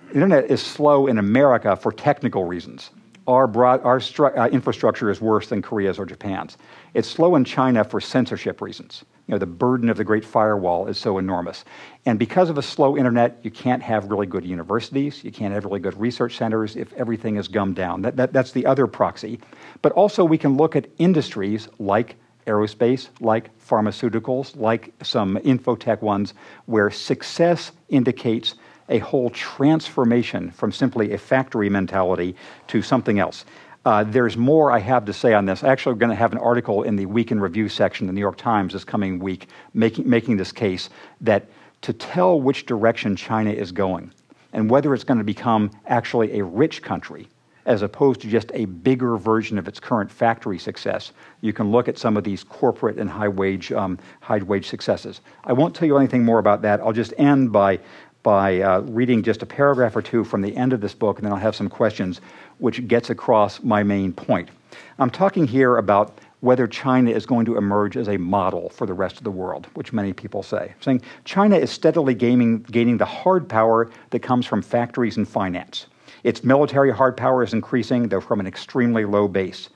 The 0.09 0.15
internet 0.15 0.45
is 0.49 0.61
slow 0.61 1.07
in 1.07 1.17
America 1.17 1.75
for 1.75 1.91
technical 1.91 2.45
reasons. 2.45 2.89
Our, 3.27 3.45
broad, 3.45 3.81
our 3.83 3.99
stru- 3.99 4.35
uh, 4.35 4.49
infrastructure 4.49 5.11
is 5.11 5.21
worse 5.21 5.49
than 5.49 5.61
Korea's 5.61 5.99
or 5.99 6.05
Japan's. 6.05 6.57
It's 6.95 7.07
slow 7.07 7.35
in 7.35 7.43
China 7.43 7.83
for 7.83 8.01
censorship 8.01 8.59
reasons. 8.61 9.05
You 9.29 9.35
know, 9.35 9.37
the 9.37 9.45
burden 9.45 9.89
of 9.89 9.97
the 9.97 10.03
Great 10.03 10.25
Firewall 10.25 10.87
is 10.87 10.97
so 10.97 11.19
enormous. 11.19 11.63
And 12.07 12.17
because 12.17 12.49
of 12.49 12.57
a 12.57 12.63
slow 12.63 12.97
internet, 12.97 13.37
you 13.43 13.51
can't 13.51 13.83
have 13.83 14.09
really 14.09 14.25
good 14.25 14.43
universities, 14.43 15.23
you 15.23 15.31
can't 15.31 15.53
have 15.53 15.65
really 15.65 15.79
good 15.79 15.95
research 15.99 16.35
centers 16.35 16.75
if 16.75 16.91
everything 16.93 17.35
is 17.35 17.47
gummed 17.47 17.75
down. 17.75 18.01
That, 18.01 18.15
that, 18.15 18.33
that's 18.33 18.53
the 18.53 18.65
other 18.65 18.87
proxy. 18.87 19.39
But 19.83 19.91
also, 19.91 20.25
we 20.25 20.39
can 20.39 20.57
look 20.57 20.75
at 20.75 20.87
industries 20.97 21.69
like 21.77 22.15
aerospace, 22.47 23.09
like 23.19 23.55
pharmaceuticals, 23.59 24.55
like 24.55 24.95
some 25.03 25.37
infotech 25.37 26.01
ones, 26.01 26.33
where 26.65 26.89
success 26.89 27.71
indicates 27.87 28.55
a 28.89 28.97
whole 28.97 29.29
transformation 29.29 30.49
from 30.49 30.71
simply 30.71 31.13
a 31.13 31.19
factory 31.19 31.69
mentality 31.69 32.35
to 32.65 32.81
something 32.81 33.19
else. 33.19 33.45
Uh, 33.85 34.03
there's 34.03 34.35
more 34.35 34.71
I 34.71 34.79
have 34.79 35.05
to 35.05 35.13
say 35.13 35.33
on 35.33 35.45
this. 35.45 35.63
Actually, 35.63 35.93
I'm 35.93 35.99
going 35.99 36.09
to 36.09 36.15
have 36.15 36.33
an 36.33 36.37
article 36.37 36.83
in 36.83 36.95
the 36.95 37.05
Week 37.05 37.31
in 37.31 37.39
Review 37.39 37.69
section 37.69 38.07
the 38.07 38.13
New 38.13 38.19
York 38.19 38.37
Times 38.37 38.73
this 38.73 38.83
coming 38.83 39.19
week 39.19 39.47
making, 39.73 40.09
making 40.09 40.37
this 40.37 40.51
case 40.51 40.89
that 41.21 41.47
to 41.81 41.93
tell 41.93 42.39
which 42.41 42.65
direction 42.65 43.15
China 43.15 43.51
is 43.51 43.71
going 43.71 44.11
and 44.51 44.69
whether 44.69 44.93
it's 44.93 45.03
going 45.03 45.17
to 45.17 45.23
become 45.23 45.71
actually 45.87 46.39
a 46.39 46.43
rich 46.43 46.81
country 46.81 47.27
as 47.65 47.83
opposed 47.83 48.19
to 48.21 48.27
just 48.27 48.51
a 48.55 48.65
bigger 48.65 49.15
version 49.15 49.59
of 49.59 49.67
its 49.67 49.79
current 49.79 50.11
factory 50.11 50.57
success. 50.57 51.11
You 51.41 51.53
can 51.53 51.71
look 51.71 51.87
at 51.87 51.99
some 51.99 52.17
of 52.17 52.23
these 52.23 52.43
corporate 52.43 52.97
and 52.97 53.07
high 53.07 53.27
wage, 53.27 53.71
um, 53.71 53.99
high 54.21 54.39
wage 54.39 54.67
successes. 54.67 55.21
I 55.43 55.53
won't 55.53 55.75
tell 55.75 55.87
you 55.87 55.97
anything 55.97 56.25
more 56.25 56.39
about 56.39 56.63
that. 56.63 56.79
I'll 56.79 56.93
just 56.93 57.13
end 57.17 57.51
by, 57.51 57.79
by 58.23 58.61
uh, 58.61 58.81
reading 58.81 59.23
just 59.23 59.41
a 59.41 59.45
paragraph 59.45 59.95
or 59.95 60.01
two 60.01 60.23
from 60.23 60.41
the 60.41 60.55
end 60.55 60.73
of 60.73 60.81
this 60.81 60.93
book, 60.93 61.17
and 61.17 61.25
then 61.25 61.31
I'll 61.31 61.39
have 61.39 61.55
some 61.55 61.69
questions, 61.69 62.21
which 62.57 62.87
gets 62.87 63.09
across 63.09 63.63
my 63.63 63.83
main 63.83 64.13
point. 64.13 64.49
I'm 64.97 65.09
talking 65.09 65.47
here 65.47 65.77
about 65.77 66.19
whether 66.41 66.67
China 66.67 67.11
is 67.11 67.25
going 67.25 67.45
to 67.45 67.57
emerge 67.57 67.97
as 67.97 68.07
a 68.07 68.17
model 68.17 68.69
for 68.69 68.85
the 68.85 68.93
rest 68.93 69.17
of 69.17 69.23
the 69.23 69.31
world, 69.31 69.67
which 69.73 69.91
many 69.91 70.13
people 70.13 70.41
say. 70.41 70.73
Saying 70.79 71.01
China 71.25 71.57
is 71.57 71.69
steadily 71.69 72.13
gaining, 72.13 72.61
gaining 72.63 72.97
the 72.97 73.05
hard 73.05 73.49
power 73.49 73.89
that 74.11 74.19
comes 74.19 74.45
from 74.45 74.61
factories 74.61 75.17
and 75.17 75.27
finance. 75.27 75.87
Its 76.23 76.43
military 76.43 76.91
hard 76.91 77.17
power 77.17 77.43
is 77.43 77.53
increasing, 77.53 78.07
though 78.07 78.21
from 78.21 78.39
an 78.39 78.47
extremely 78.47 79.05
low 79.05 79.27
base. 79.27 79.69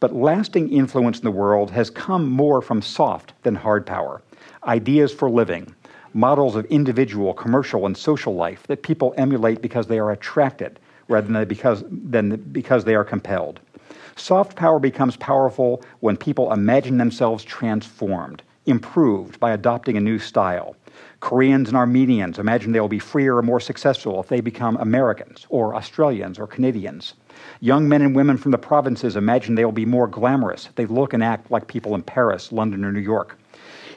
But 0.00 0.14
lasting 0.14 0.72
influence 0.72 1.18
in 1.18 1.24
the 1.24 1.30
world 1.30 1.70
has 1.72 1.90
come 1.90 2.28
more 2.28 2.62
from 2.62 2.82
soft 2.82 3.32
than 3.42 3.54
hard 3.54 3.84
power. 3.84 4.22
Ideas 4.64 5.12
for 5.12 5.28
living, 5.28 5.74
models 6.14 6.56
of 6.56 6.64
individual, 6.66 7.34
commercial, 7.34 7.86
and 7.86 7.96
social 7.96 8.34
life 8.34 8.66
that 8.66 8.82
people 8.82 9.14
emulate 9.16 9.62
because 9.62 9.86
they 9.86 9.98
are 9.98 10.10
attracted 10.10 10.78
rather 11.08 11.32
than 11.32 11.48
because, 11.48 11.84
than 11.90 12.36
because 12.52 12.84
they 12.84 12.94
are 12.94 13.04
compelled. 13.04 13.60
Soft 14.16 14.56
power 14.56 14.78
becomes 14.78 15.16
powerful 15.16 15.82
when 16.00 16.16
people 16.16 16.52
imagine 16.52 16.98
themselves 16.98 17.44
transformed, 17.44 18.42
improved 18.66 19.38
by 19.38 19.52
adopting 19.52 19.96
a 19.96 20.00
new 20.00 20.18
style. 20.18 20.76
Koreans 21.20 21.68
and 21.68 21.76
Armenians 21.76 22.38
imagine 22.38 22.72
they'll 22.72 22.88
be 22.88 22.98
freer 22.98 23.36
or 23.36 23.42
more 23.42 23.60
successful 23.60 24.20
if 24.20 24.28
they 24.28 24.40
become 24.40 24.76
Americans 24.76 25.46
or 25.48 25.74
Australians 25.74 26.38
or 26.38 26.46
Canadians. 26.46 27.14
Young 27.60 27.88
men 27.88 28.02
and 28.02 28.14
women 28.14 28.36
from 28.36 28.50
the 28.50 28.58
provinces 28.58 29.16
imagine 29.16 29.54
they 29.54 29.64
will 29.64 29.72
be 29.72 29.86
more 29.86 30.06
glamorous 30.06 30.66
if 30.66 30.74
they 30.74 30.86
look 30.86 31.12
and 31.12 31.22
act 31.22 31.50
like 31.50 31.66
people 31.66 31.94
in 31.94 32.02
Paris, 32.02 32.52
London, 32.52 32.84
or 32.84 32.92
New 32.92 33.00
York. 33.00 33.38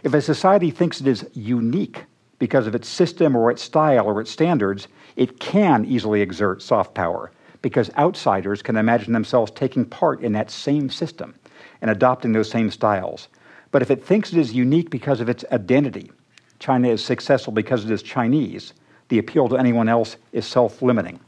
If 0.03 0.13
a 0.13 0.21
society 0.21 0.71
thinks 0.71 0.99
it 0.99 1.07
is 1.07 1.29
unique 1.33 2.05
because 2.39 2.65
of 2.65 2.73
its 2.73 2.87
system 2.87 3.35
or 3.35 3.51
its 3.51 3.61
style 3.61 4.07
or 4.07 4.19
its 4.19 4.31
standards, 4.31 4.87
it 5.15 5.39
can 5.39 5.85
easily 5.85 6.21
exert 6.21 6.61
soft 6.61 6.95
power 6.95 7.31
because 7.61 7.91
outsiders 7.97 8.63
can 8.63 8.77
imagine 8.77 9.13
themselves 9.13 9.51
taking 9.51 9.85
part 9.85 10.21
in 10.21 10.31
that 10.33 10.49
same 10.49 10.89
system 10.89 11.35
and 11.81 11.91
adopting 11.91 12.31
those 12.31 12.49
same 12.49 12.71
styles. 12.71 13.27
But 13.69 13.83
if 13.83 13.91
it 13.91 14.03
thinks 14.03 14.33
it 14.33 14.39
is 14.39 14.53
unique 14.53 14.89
because 14.89 15.21
of 15.21 15.29
its 15.29 15.45
identity, 15.51 16.11
China 16.57 16.89
is 16.89 17.03
successful 17.03 17.53
because 17.53 17.85
it 17.85 17.91
is 17.91 18.01
Chinese, 18.01 18.73
the 19.09 19.19
appeal 19.19 19.49
to 19.49 19.57
anyone 19.57 19.89
else 19.89 20.17
is 20.31 20.45
self 20.45 20.81
limiting. 20.81 21.19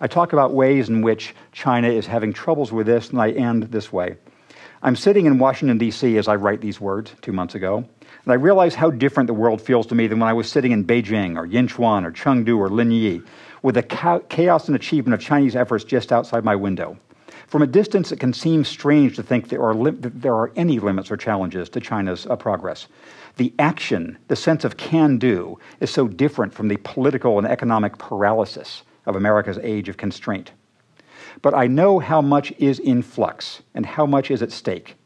I 0.00 0.06
talk 0.06 0.32
about 0.32 0.54
ways 0.54 0.88
in 0.88 1.02
which 1.02 1.34
China 1.52 1.88
is 1.88 2.06
having 2.06 2.32
troubles 2.32 2.72
with 2.72 2.86
this, 2.86 3.10
and 3.10 3.20
I 3.20 3.30
end 3.32 3.64
this 3.64 3.92
way. 3.92 4.16
I'm 4.82 4.96
sitting 4.96 5.26
in 5.26 5.38
Washington, 5.38 5.78
D.C. 5.78 6.16
as 6.18 6.28
I 6.28 6.34
write 6.36 6.60
these 6.60 6.80
words 6.80 7.14
two 7.20 7.32
months 7.32 7.54
ago, 7.54 7.84
and 8.24 8.32
I 8.32 8.36
realize 8.36 8.74
how 8.74 8.90
different 8.90 9.26
the 9.26 9.34
world 9.34 9.60
feels 9.60 9.86
to 9.88 9.94
me 9.94 10.06
than 10.06 10.20
when 10.20 10.28
I 10.28 10.32
was 10.32 10.50
sitting 10.50 10.72
in 10.72 10.84
Beijing 10.84 11.36
or 11.36 11.46
Yinchuan 11.46 12.04
or 12.04 12.12
Chengdu 12.12 12.56
or 12.58 12.68
Linyi 12.68 13.26
with 13.62 13.74
the 13.74 14.22
chaos 14.28 14.66
and 14.68 14.76
achievement 14.76 15.14
of 15.14 15.20
Chinese 15.20 15.56
efforts 15.56 15.84
just 15.84 16.12
outside 16.12 16.44
my 16.44 16.54
window. 16.54 16.96
From 17.46 17.62
a 17.62 17.66
distance, 17.66 18.12
it 18.12 18.20
can 18.20 18.32
seem 18.32 18.64
strange 18.64 19.16
to 19.16 19.22
think 19.22 19.48
there 19.48 19.62
are, 19.62 19.74
li- 19.74 19.90
there 19.90 20.34
are 20.34 20.52
any 20.56 20.78
limits 20.78 21.10
or 21.10 21.16
challenges 21.16 21.68
to 21.70 21.80
China's 21.80 22.26
uh, 22.26 22.36
progress. 22.36 22.86
The 23.36 23.52
action, 23.58 24.18
the 24.28 24.36
sense 24.36 24.64
of 24.64 24.76
can 24.76 25.18
do, 25.18 25.58
is 25.80 25.90
so 25.90 26.08
different 26.08 26.54
from 26.54 26.68
the 26.68 26.78
political 26.78 27.38
and 27.38 27.46
economic 27.46 27.98
paralysis 27.98 28.84
of 29.04 29.16
America's 29.16 29.58
age 29.58 29.88
of 29.88 29.96
constraint. 29.96 30.52
But 31.42 31.54
I 31.54 31.66
know 31.66 31.98
how 31.98 32.22
much 32.22 32.52
is 32.52 32.78
in 32.78 33.02
flux 33.02 33.62
and 33.74 33.84
how 33.84 34.06
much 34.06 34.30
is 34.30 34.42
at 34.42 34.52
stake. 34.52 34.96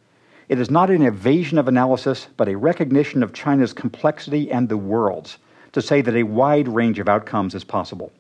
It 0.49 0.61
is 0.61 0.71
not 0.71 0.91
an 0.91 1.03
evasion 1.03 1.59
of 1.59 1.67
analysis, 1.67 2.29
but 2.37 2.49
a 2.49 2.57
recognition 2.57 3.25
of 3.25 3.33
China's 3.33 3.73
complexity 3.73 4.53
and 4.53 4.69
the 4.69 4.77
world's 4.77 5.39
to 5.73 5.83
say 5.83 6.01
that 6.01 6.15
a 6.15 6.23
wide 6.23 6.69
range 6.69 7.01
of 7.01 7.09
outcomes 7.09 7.55
is 7.55 7.65
possible, 7.65 8.13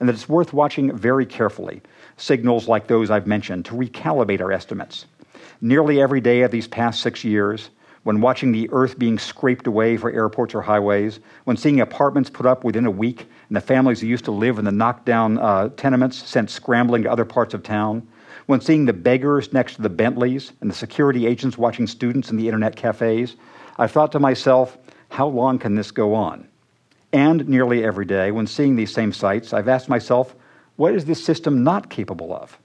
and 0.00 0.08
that 0.08 0.14
it's 0.14 0.28
worth 0.28 0.54
watching 0.54 0.96
very 0.96 1.26
carefully 1.26 1.82
signals 2.16 2.68
like 2.68 2.86
those 2.86 3.10
I've 3.10 3.26
mentioned 3.26 3.66
to 3.66 3.74
recalibrate 3.74 4.40
our 4.40 4.50
estimates. 4.50 5.04
Nearly 5.60 6.00
every 6.00 6.22
day 6.22 6.40
of 6.40 6.50
these 6.50 6.66
past 6.66 7.02
six 7.02 7.22
years, 7.22 7.68
when 8.04 8.20
watching 8.20 8.52
the 8.52 8.68
earth 8.72 8.98
being 8.98 9.18
scraped 9.18 9.66
away 9.66 9.98
for 9.98 10.10
airports 10.10 10.54
or 10.54 10.62
highways, 10.62 11.20
when 11.44 11.56
seeing 11.56 11.80
apartments 11.80 12.30
put 12.30 12.46
up 12.46 12.64
within 12.64 12.86
a 12.86 12.90
week 12.90 13.28
and 13.48 13.56
the 13.56 13.60
families 13.60 14.00
who 14.00 14.06
used 14.06 14.24
to 14.24 14.30
live 14.30 14.58
in 14.58 14.64
the 14.64 14.72
knocked 14.72 15.04
down 15.04 15.38
uh, 15.38 15.68
tenements 15.76 16.16
sent 16.16 16.50
scrambling 16.50 17.02
to 17.02 17.10
other 17.12 17.24
parts 17.26 17.52
of 17.52 17.62
town, 17.62 18.06
when 18.46 18.60
seeing 18.60 18.84
the 18.84 18.92
beggars 18.92 19.52
next 19.52 19.76
to 19.76 19.82
the 19.82 19.88
Bentleys 19.88 20.52
and 20.60 20.70
the 20.70 20.74
security 20.74 21.26
agents 21.26 21.58
watching 21.58 21.86
students 21.86 22.30
in 22.30 22.36
the 22.36 22.46
internet 22.46 22.76
cafes, 22.76 23.36
I 23.78 23.86
thought 23.86 24.12
to 24.12 24.20
myself, 24.20 24.78
how 25.08 25.26
long 25.26 25.58
can 25.58 25.74
this 25.74 25.90
go 25.90 26.14
on? 26.14 26.48
And 27.12 27.48
nearly 27.48 27.84
every 27.84 28.04
day, 28.04 28.30
when 28.30 28.46
seeing 28.46 28.76
these 28.76 28.92
same 28.92 29.12
sights, 29.12 29.52
I've 29.52 29.68
asked 29.68 29.88
myself, 29.88 30.34
what 30.76 30.94
is 30.94 31.04
this 31.04 31.24
system 31.24 31.62
not 31.62 31.90
capable 31.90 32.34
of? 32.34 32.58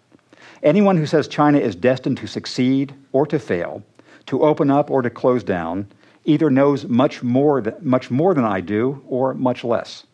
Anyone 0.64 0.98
who 0.98 1.06
says 1.06 1.28
China 1.28 1.60
is 1.60 1.76
destined 1.76 2.18
to 2.18 2.28
succeed 2.28 2.94
or 3.12 3.26
to 3.28 3.40
fail 3.40 3.84
to 4.30 4.44
open 4.44 4.70
up 4.70 4.92
or 4.92 5.02
to 5.02 5.10
close 5.10 5.44
down 5.44 5.88
either 6.24 6.52
knows 6.52 6.86
much 6.86 7.24
more, 7.24 7.62
th- 7.62 7.76
much 7.82 8.12
more 8.12 8.36
than 8.36 8.46
I 8.46 8.62
do 8.62 9.02
or 9.08 9.34
much 9.34 9.64
less. 9.64 10.06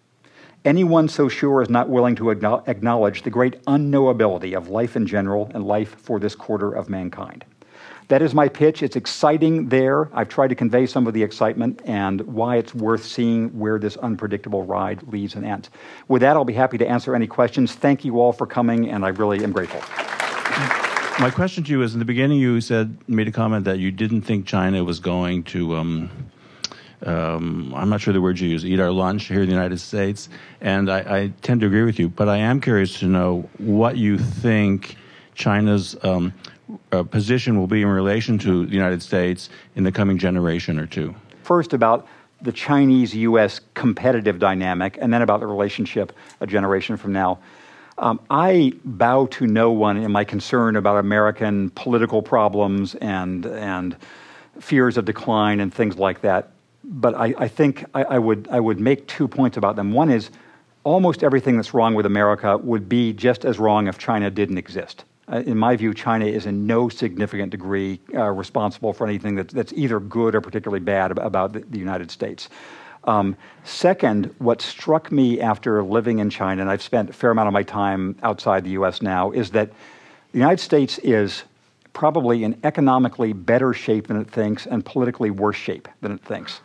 Anyone 0.66 1.08
so 1.08 1.30
sure 1.30 1.62
is 1.62 1.70
not 1.70 1.90
willing 1.90 2.16
to 2.16 2.32
acknowledge 2.32 3.22
the 3.22 3.30
great 3.30 3.64
unknowability 3.66 4.58
of 4.58 4.70
life 4.70 4.96
in 4.96 5.06
general 5.06 5.52
and 5.54 5.64
life 5.64 5.96
for 6.00 6.20
this 6.20 6.34
quarter 6.34 6.72
of 6.72 6.90
mankind. 6.90 7.46
That 8.08 8.24
is 8.24 8.34
my 8.34 8.50
pitch. 8.50 8.82
It's 8.82 8.96
exciting 8.96 9.70
there. 9.70 10.10
I've 10.12 10.28
tried 10.28 10.48
to 10.48 10.56
convey 10.56 10.88
some 10.88 11.06
of 11.06 11.14
the 11.14 11.22
excitement 11.22 11.84
and 11.86 12.22
why 12.22 12.56
it's 12.56 12.74
worth 12.74 13.06
seeing 13.06 13.50
where 13.60 13.78
this 13.78 13.96
unpredictable 13.98 14.64
ride 14.64 15.04
leads 15.04 15.36
and 15.36 15.46
ends. 15.46 15.70
With 16.08 16.22
that, 16.24 16.36
I'll 16.36 16.46
be 16.46 16.54
happy 16.54 16.80
to 16.80 16.88
answer 16.88 17.16
any 17.16 17.28
questions. 17.28 17.76
Thank 17.76 18.04
you 18.04 18.20
all 18.20 18.34
for 18.34 18.48
coming, 18.48 18.90
and 18.90 19.06
I 19.06 19.10
really 19.10 19.44
am 19.44 19.52
grateful 19.52 19.82
my 21.20 21.32
question 21.32 21.64
to 21.64 21.72
you 21.72 21.82
is: 21.82 21.94
in 21.94 22.00
the 22.00 22.06
beginning, 22.06 22.40
you 22.40 22.60
said 22.62 22.98
made 23.08 23.28
a 23.28 23.32
comment 23.32 23.66
that 23.66 23.80
you 23.80 23.92
didn't 23.92 24.24
think 24.24 24.46
China 24.46 24.84
was 24.84 25.00
going 25.00 25.44
to 25.44 25.76
um, 25.76 26.10
um, 27.04 27.74
I'm 27.76 27.90
not 27.90 28.02
sure 28.02 28.14
the 28.14 28.22
word 28.22 28.40
you 28.40 28.50
use, 28.50 28.66
eat 28.66 28.80
our 28.80 28.92
lunch 28.92 29.26
here 29.26 29.42
in 29.42 29.48
the 29.48 29.54
United 29.54 29.80
States. 29.80 30.30
And 30.62 30.90
I, 30.90 31.00
I, 31.00 31.34
tend 31.42 31.62
to 31.62 31.68
agree 31.68 31.84
with 31.84 32.00
you, 32.00 32.10
but 32.10 32.30
I 32.30 32.38
am 32.38 32.62
curious 32.62 33.00
to 33.00 33.06
know 33.06 33.50
what 33.58 33.98
you 33.98 34.18
think 34.18 34.96
China's 35.36 35.96
um, 36.04 36.34
uh, 36.92 37.04
position 37.04 37.60
will 37.60 37.68
be 37.68 37.82
in 37.82 37.88
relation 37.88 38.38
to 38.40 38.66
the 38.66 38.74
United 38.74 39.02
States 39.02 39.50
in 39.76 39.84
the 39.84 39.92
coming 39.92 40.18
generation 40.18 40.80
or 40.80 40.88
two. 40.88 41.14
First, 41.44 41.74
about 41.74 42.08
the 42.42 42.52
Chinese 42.52 43.16
US 43.16 43.62
competitive 43.74 44.40
dynamic, 44.40 44.98
and 45.00 45.14
then 45.14 45.22
about 45.22 45.40
the 45.40 45.48
relationship 45.48 46.14
a 46.42 46.48
generation 46.48 46.98
from 46.98 47.14
now. 47.14 47.40
Um, 47.98 48.20
I 48.30 48.74
bow 48.84 49.28
to 49.28 49.48
no 49.48 49.72
one 49.72 49.96
in 49.98 50.12
my 50.12 50.26
concern 50.26 50.76
about 50.76 50.98
American 50.98 51.70
political 51.72 52.22
problems 52.22 52.94
and, 52.96 53.46
and 53.46 53.96
fears 54.60 54.98
of 54.98 55.06
decline 55.06 55.62
and 55.62 55.74
things 55.74 55.98
like 55.98 56.22
that. 56.22 56.52
But 56.88 57.16
I, 57.16 57.34
I 57.38 57.48
think 57.48 57.86
I, 57.94 58.04
I, 58.04 58.20
would, 58.20 58.48
I 58.52 58.60
would 58.60 58.80
make 58.80 59.08
two 59.08 59.28
points 59.28 59.58
about 59.58 59.76
them. 59.76 59.92
One 59.92 60.12
is 60.12 60.30
almost 60.84 61.24
everything 61.24 61.56
that's 61.56 61.74
wrong 61.74 61.96
with 61.96 62.06
America 62.06 62.58
would 62.58 62.88
be 62.88 63.12
just 63.12 63.44
as 63.44 63.58
wrong 63.58 63.88
if 63.88 63.98
China 63.98 64.30
didn't 64.30 64.58
exist. 64.58 65.04
Uh, 65.28 65.38
in 65.38 65.58
my 65.58 65.76
view, 65.76 65.94
China 65.94 66.26
is 66.26 66.46
in 66.46 66.68
no 66.68 66.88
significant 66.88 67.50
degree 67.50 68.00
uh, 68.14 68.30
responsible 68.30 68.94
for 68.94 69.08
anything 69.08 69.34
that's, 69.34 69.54
that's 69.54 69.74
either 69.74 70.00
good 70.00 70.36
or 70.36 70.42
particularly 70.42 70.80
bad 70.80 71.12
about 71.18 71.54
the, 71.54 71.60
the 71.62 71.80
United 71.80 72.12
States. 72.12 72.48
Um, 73.06 73.36
second, 73.64 74.34
what 74.38 74.62
struck 74.62 75.12
me 75.12 75.40
after 75.40 75.82
living 75.84 76.20
in 76.20 76.30
China, 76.30 76.62
and 76.62 76.70
I've 76.70 76.84
spent 76.84 77.10
a 77.10 77.14
fair 77.14 77.32
amount 77.32 77.48
of 77.48 77.54
my 77.54 77.64
time 77.64 78.16
outside 78.22 78.64
the 78.64 78.72
US 78.72 79.02
now, 79.02 79.32
is 79.32 79.52
that 79.52 79.70
the 80.32 80.38
United 80.38 80.60
States 80.60 81.00
is 81.00 81.44
probably 81.96 82.44
in 82.44 82.60
economically 82.64 83.34
better 83.34 83.74
shape 83.74 84.08
than 84.08 84.22
it 84.22 84.30
thinks 84.30 84.68
and 84.68 84.86
politically 84.86 85.32
worse 85.32 85.56
shape 85.56 85.88
than 86.02 86.12
it 86.12 86.22
thinks. 86.22 86.60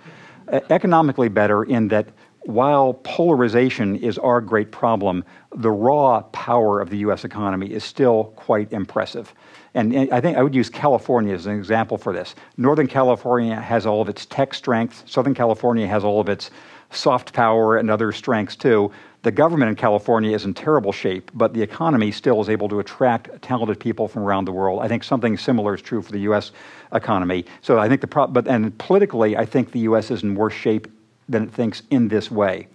Economically 0.69 1.29
better 1.29 1.63
in 1.63 1.89
that 1.89 2.09
while 2.41 2.95
polarization 2.95 3.97
is 3.97 4.19
our 4.19 4.41
great 4.41 4.73
problem, 4.73 5.25
the 5.55 5.71
raw 5.71 6.21
power 6.33 6.81
of 6.81 6.91
the 6.91 6.99
US 6.99 7.25
economy 7.25 7.71
is 7.71 7.85
still 7.85 8.33
quite 8.37 8.73
impressive. 8.73 9.33
And 9.75 10.13
I 10.13 10.21
think 10.21 10.37
I 10.37 10.43
would 10.43 10.55
use 10.55 10.69
California 10.69 11.33
as 11.33 11.47
an 11.47 11.57
example 11.57 11.97
for 11.97 12.13
this. 12.13 12.35
Northern 12.57 12.89
California 12.89 13.55
has 13.55 13.87
all 13.87 14.03
of 14.03 14.09
its 14.09 14.27
tech 14.27 14.53
strength, 14.53 15.05
Southern 15.07 15.35
California 15.35 15.87
has 15.87 16.03
all 16.03 16.21
of 16.21 16.29
its 16.29 16.51
soft 16.91 17.33
power 17.33 17.77
and 17.77 17.89
other 17.89 18.11
strengths 18.11 18.57
too. 18.57 18.91
The 19.23 19.31
government 19.31 19.69
in 19.69 19.77
California 19.77 20.35
is 20.35 20.47
in 20.47 20.55
terrible 20.55 20.93
shape, 20.93 21.31
but 21.35 21.53
the 21.53 21.61
economy 21.61 22.11
still 22.11 22.41
is 22.41 22.49
able 22.49 22.71
to 22.71 22.81
attract 22.81 23.43
talented 23.43 23.79
people 23.79 24.09
from 24.09 24.23
around 24.23 24.47
the 24.47 24.53
world. 24.53 24.81
I 24.81 24.89
think 24.89 25.05
something 25.05 25.37
similar 25.37 25.75
is 25.75 25.83
true 25.83 26.01
for 26.01 26.13
the 26.13 26.21
U.S. 26.21 26.53
economy. 26.93 27.45
So 27.61 27.79
I 27.79 27.87
think 27.87 28.01
the 28.01 28.07
problem, 28.07 28.33
but 28.33 28.51
and 28.51 28.77
politically, 28.79 29.37
I 29.37 29.45
think 29.45 29.73
the 29.73 29.81
U.S. 29.81 30.11
is 30.11 30.23
in 30.23 30.35
worse 30.35 30.55
shape 30.55 30.87
than 31.29 31.45
it 31.45 31.53
thinks 31.53 31.83
in 31.91 32.09
this 32.09 32.31
way. 32.31 32.67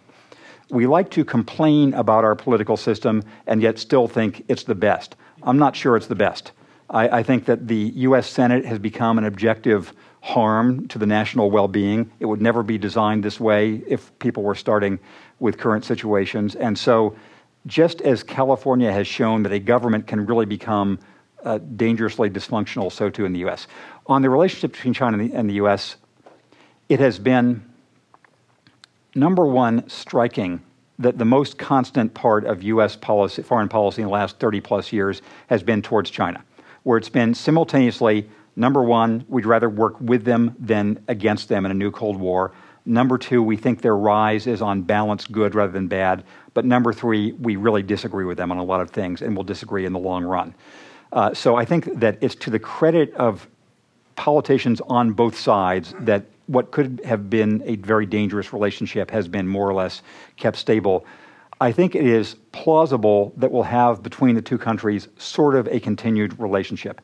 We 0.69 0.85
like 0.85 1.09
to 1.11 1.25
complain 1.25 1.95
about 1.95 2.23
our 2.23 2.35
political 2.35 2.77
system 2.77 3.23
and 3.47 3.61
yet 3.61 3.79
still 3.79 4.07
think 4.07 4.45
it's 4.47 4.63
the 4.63 4.75
best. 4.75 5.15
I'm 5.41 5.57
not 5.57 5.75
sure 5.75 5.97
it's 5.97 6.07
the 6.07 6.15
best. 6.15 6.51
I, 6.89 7.19
I, 7.19 7.23
think 7.23 7.45
that 7.45 7.67
the 7.67 7.91
U.S. 7.95 8.29
Senate 8.29 8.65
has 8.65 8.77
become 8.77 9.17
an 9.17 9.25
objective 9.25 9.93
harm 10.25 10.87
to 10.87 10.97
the 10.97 11.05
national 11.05 11.51
well 11.51 11.67
being. 11.67 12.09
It 12.19 12.25
would 12.25 12.41
never 12.41 12.63
be 12.63 12.79
designed 12.79 13.23
this 13.23 13.39
way 13.39 13.83
if 13.87 14.17
people 14.17 14.41
were 14.41 14.55
starting 14.55 14.99
with 15.39 15.59
current 15.59 15.85
situations. 15.85 16.55
And 16.55 16.75
so, 16.75 17.15
just 17.67 18.01
as 18.01 18.23
California 18.23 18.91
has 18.91 19.05
shown 19.05 19.43
that 19.43 19.51
a 19.51 19.59
government 19.59 20.07
can 20.07 20.25
really 20.25 20.47
become 20.47 20.97
uh, 21.43 21.59
dangerously 21.75 22.27
dysfunctional, 22.31 22.91
so 22.91 23.07
too 23.07 23.25
in 23.25 23.33
the 23.33 23.39
U.S. 23.41 23.67
On 24.07 24.23
the 24.23 24.29
relationship 24.31 24.71
between 24.71 24.95
China 24.95 25.19
and 25.19 25.31
the, 25.31 25.35
and 25.35 25.47
the 25.47 25.55
U.S., 25.55 25.95
it 26.89 26.99
has 26.99 27.19
been, 27.19 27.63
number 29.13 29.45
one, 29.45 29.87
striking 29.87 30.59
that 30.97 31.19
the 31.19 31.25
most 31.25 31.59
constant 31.59 32.15
part 32.15 32.45
of 32.45 32.63
U.S. 32.63 32.95
policy, 32.95 33.43
foreign 33.43 33.69
policy 33.69 34.01
in 34.01 34.07
the 34.07 34.13
last 34.13 34.39
30 34.39 34.61
plus 34.61 34.91
years 34.91 35.21
has 35.47 35.61
been 35.61 35.83
towards 35.83 36.09
China 36.09 36.43
where 36.85 36.99
it's 36.99 37.09
been 37.09 37.33
simultaneously 37.33 38.29
number 38.55 38.83
one, 38.83 39.25
we'd 39.27 39.45
rather 39.45 39.69
work 39.69 39.99
with 39.99 40.23
them 40.23 40.55
than 40.59 41.03
against 41.07 41.49
them 41.49 41.65
in 41.65 41.71
a 41.71 41.75
new 41.75 41.91
Cold 41.91 42.17
War. 42.17 42.53
Number 42.85 43.17
two, 43.17 43.41
we 43.41 43.57
think 43.57 43.81
their 43.81 43.97
rise 43.97 44.45
is 44.45 44.61
on 44.61 44.83
balance 44.83 45.25
good 45.25 45.55
rather 45.55 45.71
than 45.71 45.87
bad. 45.87 46.23
But 46.53 46.65
number 46.65 46.93
three, 46.93 47.31
we 47.33 47.55
really 47.55 47.83
disagree 47.83 48.25
with 48.25 48.37
them 48.37 48.51
on 48.51 48.57
a 48.57 48.63
lot 48.63 48.81
of 48.81 48.91
things 48.91 49.21
and 49.21 49.35
will 49.35 49.43
disagree 49.43 49.85
in 49.85 49.93
the 49.93 49.99
long 49.99 50.23
run. 50.23 50.53
Uh, 51.11 51.33
so 51.33 51.55
I 51.55 51.65
think 51.65 51.99
that 51.99 52.17
it's 52.21 52.35
to 52.35 52.49
the 52.49 52.59
credit 52.59 53.13
of 53.15 53.47
politicians 54.15 54.81
on 54.81 55.11
both 55.11 55.37
sides 55.37 55.93
that 55.99 56.25
what 56.47 56.71
could 56.71 57.01
have 57.05 57.29
been 57.29 57.63
a 57.65 57.75
very 57.77 58.05
dangerous 58.05 58.53
relationship 58.53 59.09
has 59.11 59.27
been 59.27 59.47
more 59.47 59.67
or 59.67 59.73
less 59.73 60.01
kept 60.37 60.57
stable. 60.57 61.05
I 61.59 61.71
think 61.71 61.95
it 61.95 62.05
is 62.05 62.35
plausible 62.51 63.33
that 63.37 63.51
we'll 63.51 63.63
have 63.63 64.03
between 64.03 64.35
the 64.35 64.41
two 64.41 64.57
countries 64.57 65.07
sort 65.17 65.55
of 65.55 65.67
a 65.67 65.79
continued 65.79 66.37
relationship. 66.39 67.01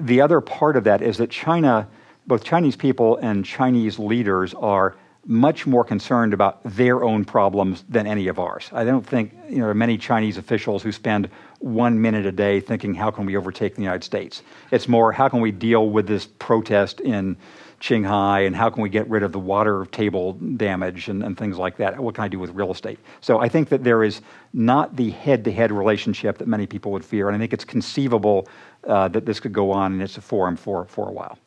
The 0.00 0.20
other 0.20 0.40
part 0.40 0.76
of 0.76 0.84
that 0.84 1.02
is 1.02 1.18
that 1.18 1.30
China, 1.30 1.88
both 2.26 2.44
Chinese 2.44 2.76
people 2.76 3.16
and 3.18 3.44
Chinese 3.44 3.98
leaders, 3.98 4.54
are 4.54 4.96
much 5.26 5.66
more 5.66 5.84
concerned 5.84 6.34
about 6.34 6.60
their 6.64 7.02
own 7.02 7.24
problems 7.24 7.84
than 7.88 8.06
any 8.06 8.28
of 8.28 8.38
ours. 8.38 8.68
I 8.72 8.84
don't 8.84 9.06
think 9.06 9.32
you 9.48 9.56
know, 9.56 9.62
there 9.62 9.70
are 9.70 9.74
many 9.74 9.96
Chinese 9.96 10.36
officials 10.36 10.82
who 10.82 10.92
spend 10.92 11.30
one 11.60 12.00
minute 12.00 12.26
a 12.26 12.32
day 12.32 12.60
thinking, 12.60 12.94
how 12.94 13.10
can 13.10 13.24
we 13.24 13.36
overtake 13.36 13.74
the 13.74 13.82
United 13.82 14.04
States? 14.04 14.42
It's 14.70 14.86
more, 14.86 15.12
how 15.12 15.28
can 15.28 15.40
we 15.40 15.50
deal 15.50 15.88
with 15.88 16.06
this 16.06 16.26
protest 16.26 17.00
in 17.00 17.36
Qinghai 17.84 18.46
and 18.46 18.56
how 18.56 18.70
can 18.70 18.82
we 18.82 18.88
get 18.88 19.06
rid 19.10 19.22
of 19.22 19.32
the 19.32 19.38
water 19.38 19.84
table 19.92 20.32
damage 20.32 21.08
and, 21.08 21.22
and 21.22 21.36
things 21.36 21.58
like 21.58 21.76
that? 21.76 22.00
What 22.00 22.14
can 22.14 22.24
I 22.24 22.28
do 22.28 22.38
with 22.38 22.50
real 22.50 22.72
estate? 22.72 22.98
So 23.20 23.40
I 23.40 23.48
think 23.50 23.68
that 23.68 23.84
there 23.84 24.02
is 24.02 24.22
not 24.54 24.96
the 24.96 25.10
head 25.10 25.44
to 25.44 25.52
head 25.52 25.70
relationship 25.70 26.38
that 26.38 26.48
many 26.48 26.66
people 26.66 26.92
would 26.92 27.04
fear. 27.04 27.28
And 27.28 27.36
I 27.36 27.38
think 27.38 27.52
it's 27.52 27.64
conceivable 27.64 28.48
uh, 28.88 29.08
that 29.08 29.26
this 29.26 29.38
could 29.38 29.52
go 29.52 29.70
on 29.70 29.92
and 29.92 30.02
it's 30.02 30.16
a 30.16 30.22
forum 30.22 30.56
for, 30.56 30.86
for 30.86 31.10
a 31.10 31.12
while. 31.12 31.38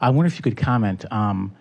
I 0.00 0.08
wonder 0.08 0.26
if 0.26 0.36
you 0.36 0.42
could 0.42 0.56
comment 0.56 1.04
um, 1.12 1.54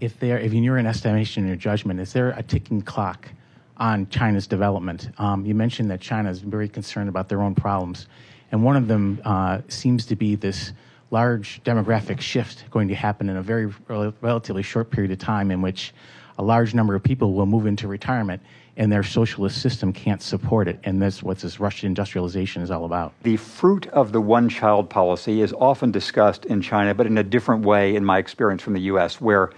if 0.00 0.18
there, 0.18 0.40
if 0.40 0.52
in 0.52 0.64
your 0.64 0.76
estimation, 0.76 1.46
your 1.46 1.56
judgment, 1.56 2.00
is 2.00 2.12
there 2.12 2.30
a 2.30 2.42
ticking 2.42 2.82
clock 2.82 3.28
on 3.76 4.08
China's 4.08 4.48
development? 4.48 5.10
Um, 5.18 5.46
you 5.46 5.54
mentioned 5.54 5.88
that 5.92 6.00
China 6.00 6.30
is 6.30 6.40
very 6.40 6.68
concerned 6.68 7.08
about 7.08 7.28
their 7.28 7.42
own 7.42 7.54
problems, 7.54 8.08
and 8.50 8.64
one 8.64 8.76
of 8.76 8.88
them 8.88 9.20
uh, 9.24 9.60
seems 9.68 10.04
to 10.06 10.16
be 10.16 10.34
this 10.34 10.72
large 11.10 11.62
demographic 11.64 12.20
shift 12.20 12.70
going 12.70 12.88
to 12.88 12.94
happen 12.94 13.28
in 13.28 13.36
a 13.36 13.42
very 13.42 13.66
rel- 13.88 14.14
relatively 14.20 14.62
short 14.62 14.90
period 14.90 15.10
of 15.10 15.18
time 15.18 15.50
in 15.50 15.62
which 15.62 15.94
a 16.38 16.42
large 16.42 16.74
number 16.74 16.94
of 16.94 17.02
people 17.02 17.32
will 17.32 17.46
move 17.46 17.66
into 17.66 17.88
retirement 17.88 18.42
and 18.76 18.92
their 18.92 19.02
socialist 19.02 19.60
system 19.60 19.92
can't 19.92 20.22
support 20.22 20.68
it. 20.68 20.78
And 20.84 21.02
that's 21.02 21.20
what 21.20 21.38
this 21.38 21.58
Russian 21.58 21.88
industrialization 21.88 22.62
is 22.62 22.70
all 22.70 22.84
about. 22.84 23.12
The 23.24 23.36
fruit 23.36 23.88
of 23.88 24.12
the 24.12 24.20
one 24.20 24.48
child 24.48 24.88
policy 24.88 25.42
is 25.42 25.52
often 25.54 25.90
discussed 25.90 26.44
in 26.44 26.62
China, 26.62 26.94
but 26.94 27.06
in 27.06 27.18
a 27.18 27.24
different 27.24 27.64
way, 27.64 27.96
in 27.96 28.04
my 28.04 28.18
experience 28.18 28.62
from 28.62 28.74
the 28.74 28.82
US, 28.82 29.20
where 29.20 29.50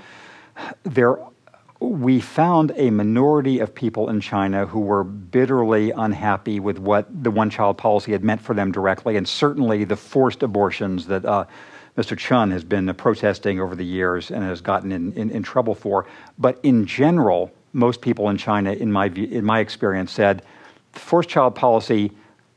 there 0.84 1.18
we 1.80 2.20
found 2.20 2.72
a 2.76 2.90
minority 2.90 3.58
of 3.58 3.74
people 3.74 4.10
in 4.10 4.20
China 4.20 4.66
who 4.66 4.80
were 4.80 5.02
bitterly 5.02 5.90
unhappy 5.90 6.60
with 6.60 6.78
what 6.78 7.06
the 7.24 7.30
one 7.30 7.48
child 7.48 7.78
policy 7.78 8.12
had 8.12 8.22
meant 8.22 8.40
for 8.40 8.54
them 8.54 8.70
directly, 8.70 9.16
and 9.16 9.26
certainly 9.26 9.84
the 9.84 9.96
forced 9.96 10.42
abortions 10.42 11.06
that 11.06 11.24
uh, 11.24 11.46
Mr. 11.96 12.16
Chen 12.16 12.50
has 12.50 12.64
been 12.64 12.92
protesting 12.94 13.60
over 13.60 13.74
the 13.74 13.84
years 13.84 14.30
and 14.30 14.44
has 14.44 14.60
gotten 14.60 14.92
in, 14.92 15.12
in, 15.14 15.30
in, 15.30 15.42
trouble 15.42 15.74
for. 15.74 16.06
But 16.38 16.60
in 16.62 16.84
general, 16.86 17.50
most 17.72 18.02
people 18.02 18.28
in 18.28 18.36
China, 18.36 18.72
in 18.72 18.92
my, 18.92 19.08
view, 19.08 19.26
in 19.26 19.44
my 19.44 19.60
experience, 19.60 20.12
said 20.12 20.42
the 20.92 21.00
forced 21.00 21.30
child 21.30 21.54
policy, 21.54 22.12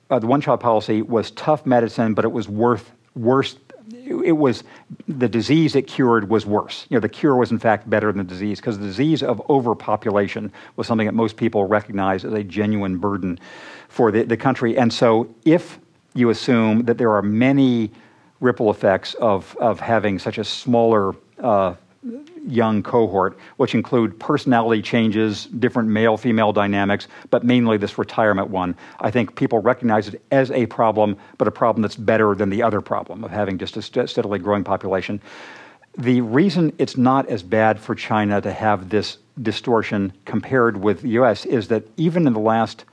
uh, 0.10 0.20
the 0.20 0.28
one 0.28 0.42
child 0.42 0.60
policy 0.60 1.02
was 1.02 1.32
tough 1.32 1.66
medicine, 1.66 2.14
but 2.14 2.26
it 2.26 2.32
was 2.32 2.50
worth 2.50 2.92
worse 3.16 3.58
it 3.92 4.32
was 4.38 4.64
the 5.08 5.28
disease 5.28 5.76
it 5.76 5.84
cured 5.84 6.30
was 6.30 6.46
worse. 6.46 6.86
You 6.90 6.96
know, 6.96 7.02
the 7.02 7.10
cure 7.10 7.36
was 7.36 7.52
in 7.52 7.60
fact 7.60 7.90
better 7.90 8.12
than 8.12 8.18
the 8.20 8.24
disease 8.24 8.60
because 8.60 8.80
the 8.80 8.86
disease 8.86 9.24
of 9.24 9.42
overpopulation 9.50 10.52
was 10.76 10.88
something 10.88 11.08
that 11.08 11.14
most 11.14 11.38
people 11.38 11.66
recognized 11.66 12.26
as 12.26 12.34
a 12.34 12.44
genuine 12.44 12.98
burden 12.98 13.40
for 13.90 14.12
the, 14.12 14.24
the 14.24 14.38
country. 14.38 14.78
And 14.78 14.92
so, 14.92 15.34
if 15.46 15.80
you 16.14 16.30
assume 16.30 16.84
that 16.86 16.98
there 16.98 17.12
are 17.16 17.22
many 17.22 17.92
ripple 18.40 18.70
effects 18.70 19.14
of, 19.16 19.56
of 19.60 19.80
having 19.80 20.20
such 20.20 20.38
a 20.38 20.44
smaller 20.44 21.16
uh, 21.40 21.74
young 22.48 22.84
cohort, 22.84 23.38
which 23.58 23.76
include 23.76 24.20
personality 24.20 24.82
changes, 24.82 25.46
different 25.46 25.90
male 25.90 26.18
female 26.18 26.52
dynamics, 26.52 27.08
but 27.30 27.44
mainly 27.44 27.78
this 27.78 27.98
retirement 27.98 28.50
one. 28.50 28.76
I 29.00 29.12
think 29.12 29.36
people 29.36 29.60
recognize 29.60 30.08
it 30.08 30.22
as 30.32 30.52
a 30.52 30.66
problem, 30.68 31.18
but 31.38 31.48
a 31.48 31.52
problem 31.52 31.82
that's 31.82 31.96
better 31.96 32.36
than 32.36 32.50
the 32.50 32.62
other 32.62 32.82
problem 32.82 33.24
of 33.24 33.32
having 33.32 33.58
just 33.58 33.78
a 33.78 33.82
steadily 33.82 34.40
growing 34.40 34.64
population. 34.64 35.22
The 35.98 36.22
reason 36.22 36.74
it's 36.80 36.98
not 36.98 37.28
as 37.30 37.44
bad 37.44 37.80
for 37.80 37.94
China 37.94 38.42
to 38.42 38.52
have 38.52 38.90
this 38.90 39.20
distortion 39.42 40.14
compared 40.26 40.78
with 40.78 41.02
the 41.02 41.10
US 41.10 41.46
is 41.46 41.68
that 41.68 41.84
even 41.98 42.26
in 42.26 42.34
the 42.34 42.40
last 42.40 42.86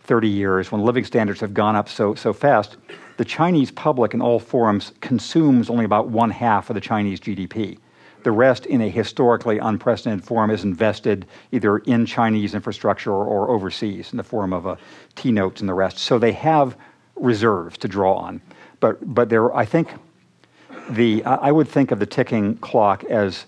30 0.00 0.28
years, 0.28 0.72
when 0.72 0.82
living 0.82 1.04
standards 1.04 1.40
have 1.40 1.54
gone 1.54 1.76
up 1.76 1.88
so, 1.88 2.14
so 2.14 2.32
fast, 2.32 2.76
the 3.16 3.24
Chinese 3.24 3.70
public 3.70 4.14
in 4.14 4.20
all 4.20 4.40
forums 4.40 4.92
consumes 5.00 5.70
only 5.70 5.84
about 5.84 6.08
one 6.08 6.30
half 6.30 6.68
of 6.70 6.74
the 6.74 6.80
Chinese 6.80 7.20
GDP 7.20 7.78
The 8.22 8.32
rest, 8.32 8.66
in 8.66 8.80
a 8.80 8.88
historically 8.88 9.58
unprecedented 9.58 10.24
form, 10.24 10.50
is 10.50 10.64
invested 10.64 11.26
either 11.50 11.78
in 11.78 12.06
Chinese 12.06 12.54
infrastructure 12.54 13.10
or, 13.10 13.24
or 13.24 13.50
overseas 13.50 14.12
in 14.12 14.16
the 14.16 14.24
form 14.24 14.52
of 14.52 14.66
uh, 14.66 14.70
a 14.70 14.78
T 15.16 15.32
notes 15.32 15.60
and 15.60 15.68
the 15.68 15.74
rest. 15.74 15.98
So 15.98 16.18
they 16.18 16.32
have 16.32 16.76
reserves 17.16 17.78
to 17.78 17.88
draw 17.88 18.14
on. 18.14 18.40
But, 18.80 19.14
but 19.14 19.28
there, 19.28 19.54
I 19.54 19.64
think, 19.64 19.90
the, 20.90 21.24
I 21.24 21.52
would 21.52 21.68
think 21.68 21.90
of 21.90 21.98
the 21.98 22.06
ticking 22.06 22.56
clock 22.56 23.04
as 23.04 23.46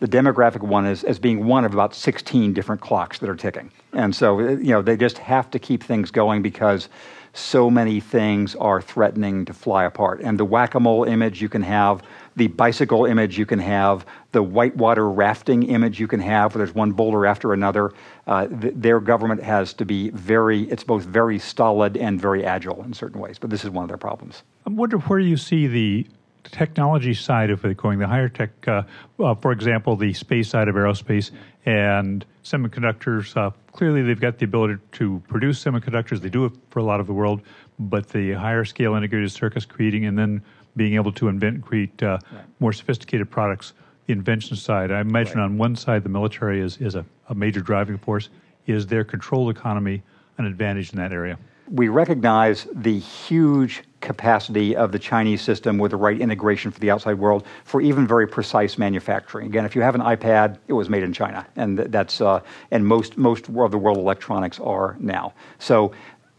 the 0.00 0.06
demographic 0.06 0.60
one 0.60 0.84
as, 0.84 1.04
as 1.04 1.18
being 1.18 1.46
one 1.46 1.64
of 1.64 1.72
about 1.72 1.94
16 1.94 2.52
different 2.52 2.80
clocks 2.80 3.18
that 3.18 3.30
are 3.30 3.36
ticking. 3.36 3.70
And 3.92 4.14
so, 4.14 4.38
uh, 4.38 4.50
you 4.50 4.72
know, 4.72 4.82
they 4.82 4.96
just 4.96 5.18
have 5.18 5.50
to 5.52 5.58
keep 5.58 5.82
things 5.82 6.10
going 6.10 6.42
because 6.42 6.88
so 7.36 7.70
many 7.70 8.00
things 8.00 8.54
are 8.56 8.80
threatening 8.80 9.44
to 9.44 9.52
fly 9.52 9.84
apart. 9.84 10.20
And 10.22 10.38
the 10.38 10.44
whack 10.44 10.74
a 10.74 10.80
mole 10.80 11.04
image 11.04 11.42
you 11.42 11.48
can 11.48 11.62
have, 11.62 12.02
the 12.34 12.46
bicycle 12.48 13.04
image 13.04 13.38
you 13.38 13.44
can 13.44 13.58
have, 13.58 14.06
the 14.32 14.42
whitewater 14.42 15.08
rafting 15.08 15.62
image 15.64 16.00
you 16.00 16.08
can 16.08 16.20
have, 16.20 16.54
where 16.54 16.64
there's 16.64 16.74
one 16.74 16.92
boulder 16.92 17.26
after 17.26 17.52
another. 17.52 17.92
Uh, 18.26 18.46
th- 18.46 18.72
their 18.76 19.00
government 19.00 19.42
has 19.42 19.74
to 19.74 19.84
be 19.84 20.10
very, 20.10 20.62
it's 20.70 20.84
both 20.84 21.04
very 21.04 21.38
stolid 21.38 21.96
and 21.96 22.20
very 22.20 22.44
agile 22.44 22.82
in 22.84 22.94
certain 22.94 23.20
ways. 23.20 23.38
But 23.38 23.50
this 23.50 23.64
is 23.64 23.70
one 23.70 23.84
of 23.84 23.88
their 23.88 23.98
problems. 23.98 24.42
I 24.66 24.70
wonder 24.70 24.98
where 24.98 25.18
you 25.18 25.36
see 25.36 25.66
the 25.66 26.06
technology 26.44 27.14
side 27.14 27.50
of 27.50 27.64
it 27.64 27.76
going, 27.76 27.98
the 27.98 28.06
higher 28.06 28.28
tech, 28.28 28.50
uh, 28.66 28.82
uh, 29.18 29.34
for 29.34 29.52
example, 29.52 29.96
the 29.96 30.12
space 30.12 30.48
side 30.48 30.68
of 30.68 30.74
aerospace 30.74 31.30
and 31.66 32.24
semiconductors. 32.44 33.52
Clearly, 33.76 34.02
they've 34.02 34.18
got 34.18 34.38
the 34.38 34.46
ability 34.46 34.78
to 34.92 35.22
produce 35.28 35.62
semiconductors. 35.62 36.20
They 36.20 36.30
do 36.30 36.46
it 36.46 36.52
for 36.70 36.78
a 36.78 36.82
lot 36.82 36.98
of 36.98 37.06
the 37.06 37.12
world, 37.12 37.42
but 37.78 38.08
the 38.08 38.32
higher 38.32 38.64
scale 38.64 38.94
integrated 38.94 39.30
circuits 39.30 39.66
creating 39.66 40.06
and 40.06 40.18
then 40.18 40.42
being 40.76 40.94
able 40.94 41.12
to 41.12 41.28
invent 41.28 41.56
and 41.56 41.64
create 41.64 42.02
uh, 42.02 42.18
right. 42.32 42.44
more 42.58 42.72
sophisticated 42.72 43.30
products. 43.30 43.74
The 44.06 44.14
invention 44.14 44.56
side, 44.56 44.90
I 44.90 45.00
imagine 45.00 45.38
right. 45.38 45.44
on 45.44 45.58
one 45.58 45.76
side, 45.76 46.04
the 46.04 46.08
military 46.08 46.60
is, 46.60 46.78
is 46.78 46.94
a, 46.94 47.04
a 47.28 47.34
major 47.34 47.60
driving 47.60 47.98
force. 47.98 48.30
Is 48.66 48.86
their 48.86 49.04
controlled 49.04 49.54
economy 49.54 50.02
an 50.38 50.46
advantage 50.46 50.92
in 50.92 50.98
that 50.98 51.12
area? 51.12 51.38
We 51.68 51.88
recognize 51.88 52.66
the 52.72 52.98
huge 52.98 53.82
capacity 54.00 54.76
of 54.76 54.92
the 54.92 54.98
Chinese 54.98 55.42
system 55.42 55.78
with 55.78 55.90
the 55.90 55.96
right 55.96 56.20
integration 56.20 56.70
for 56.70 56.78
the 56.78 56.90
outside 56.90 57.18
world 57.18 57.44
for 57.64 57.80
even 57.80 58.06
very 58.06 58.26
precise 58.26 58.78
manufacturing. 58.78 59.46
Again, 59.46 59.64
if 59.64 59.74
you 59.74 59.82
have 59.82 59.94
an 59.94 60.00
iPad, 60.00 60.58
it 60.68 60.74
was 60.74 60.88
made 60.88 61.02
in 61.02 61.12
China, 61.12 61.46
and 61.56 61.78
that's 61.78 62.20
uh, 62.20 62.40
and 62.70 62.86
most 62.86 63.18
most 63.18 63.48
of 63.48 63.70
the 63.70 63.78
world 63.78 63.98
electronics 63.98 64.60
are 64.60 64.96
now. 65.00 65.32
So 65.58 65.92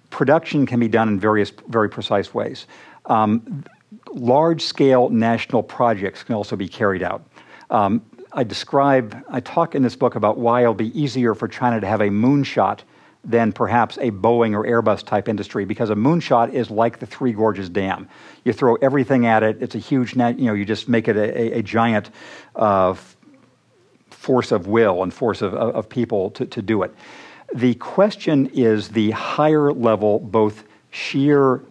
production 0.10 0.66
can 0.66 0.80
be 0.80 0.88
done 0.88 1.10
in 1.10 1.20
various 1.20 1.52
very 1.68 1.90
precise 1.90 2.34
ways. 2.34 2.68
Um, 3.08 3.64
large 4.12 4.62
scale 4.62 5.10
national 5.10 5.64
projects 5.64 6.24
can 6.24 6.36
also 6.36 6.56
be 6.56 6.68
carried 6.68 7.04
out. 7.04 7.26
Um, 7.70 8.02
I 8.34 8.44
describe, 8.44 9.24
I 9.30 9.40
talk 9.40 9.76
in 9.76 9.82
this 9.82 9.96
book 9.96 10.16
about 10.16 10.38
why 10.38 10.62
it'll 10.62 10.74
be 10.74 10.98
easier 11.00 11.34
for 11.34 11.48
China 11.48 11.80
to 11.82 11.88
have 11.88 12.02
a 12.02 12.10
moonshot 12.10 12.80
than 13.28 13.52
perhaps 13.52 13.98
a 13.98 14.10
Boeing 14.10 14.56
or 14.56 14.64
Airbus 14.64 15.06
type 15.06 15.28
industry 15.28 15.66
because 15.66 15.90
a 15.90 15.96
moonshot 15.96 16.54
is 16.54 16.72
like 16.72 17.00
the 17.00 17.06
Three 17.06 17.34
Gorges 17.34 17.68
Dam. 17.68 18.08
You 18.46 18.54
throw 18.54 18.76
everything 18.76 19.26
at 19.26 19.44
it, 19.44 19.62
it's 19.62 19.76
a 19.76 19.80
huge 19.80 20.16
net, 20.16 20.40
you 20.40 20.46
know, 20.46 20.54
you 20.54 20.64
just 20.64 20.88
make 20.88 21.10
it 21.10 21.18
a, 21.18 21.38
a, 21.38 21.60
a 21.60 21.62
giant 21.62 22.10
uh, 22.56 22.96
force 24.10 24.54
of 24.54 24.68
will 24.68 25.04
and 25.04 25.14
force 25.14 25.42
of, 25.42 25.54
of 25.54 25.90
people 25.90 26.32
to, 26.32 26.46
to 26.46 26.62
do 26.62 26.84
it. 26.84 26.96
The 27.54 27.76
question 27.76 28.48
is 28.48 28.90
the 28.90 29.12
higher 29.12 29.74
level, 29.74 30.20
both 30.20 30.64
sheer 30.90 31.62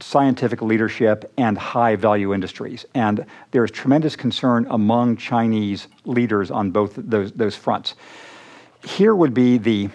scientific 0.00 0.62
leadership 0.62 1.30
and 1.36 1.58
high 1.58 1.96
value 1.96 2.32
industries. 2.32 2.86
And 2.94 3.26
there's 3.50 3.70
tremendous 3.70 4.16
concern 4.16 4.66
among 4.70 5.16
Chinese 5.16 5.88
leaders 6.04 6.50
on 6.50 6.70
both 6.70 6.94
those, 6.96 7.32
those 7.32 7.56
fronts. 7.56 7.94
Here 8.84 9.14
would 9.14 9.34
be 9.34 9.58
the 9.58 9.90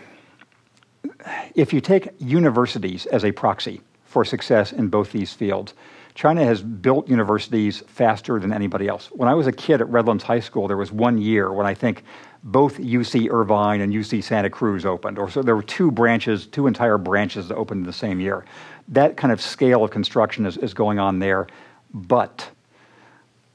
if 1.55 1.73
you 1.73 1.81
take 1.81 2.09
universities 2.19 3.05
as 3.07 3.23
a 3.23 3.31
proxy 3.31 3.81
for 4.05 4.23
success 4.25 4.71
in 4.71 4.87
both 4.87 5.11
these 5.11 5.33
fields, 5.33 5.73
China 6.15 6.45
has 6.45 6.61
built 6.61 7.09
universities 7.09 7.83
faster 7.87 8.39
than 8.39 8.53
anybody 8.53 8.87
else. 8.87 9.07
When 9.07 9.27
I 9.27 9.33
was 9.33 9.47
a 9.47 9.51
kid 9.51 9.81
at 9.81 9.89
Redlands 9.89 10.23
High 10.23 10.41
School, 10.41 10.67
there 10.67 10.77
was 10.77 10.91
one 10.91 11.17
year 11.17 11.51
when 11.51 11.65
I 11.65 11.73
think 11.73 12.03
both 12.43 12.77
UC 12.77 13.31
Irvine 13.31 13.81
and 13.81 13.91
UC 13.91 14.23
Santa 14.23 14.49
Cruz 14.49 14.85
opened, 14.85 15.17
or 15.17 15.29
so 15.29 15.41
there 15.41 15.55
were 15.55 15.63
two 15.63 15.89
branches, 15.89 16.45
two 16.45 16.67
entire 16.67 16.97
branches 16.97 17.47
that 17.47 17.55
opened 17.55 17.81
in 17.81 17.85
the 17.87 17.93
same 17.93 18.19
year. 18.19 18.45
That 18.89 19.17
kind 19.17 19.31
of 19.31 19.41
scale 19.41 19.83
of 19.83 19.91
construction 19.91 20.45
is, 20.45 20.57
is 20.57 20.73
going 20.73 20.99
on 20.99 21.19
there, 21.19 21.47
but 21.93 22.47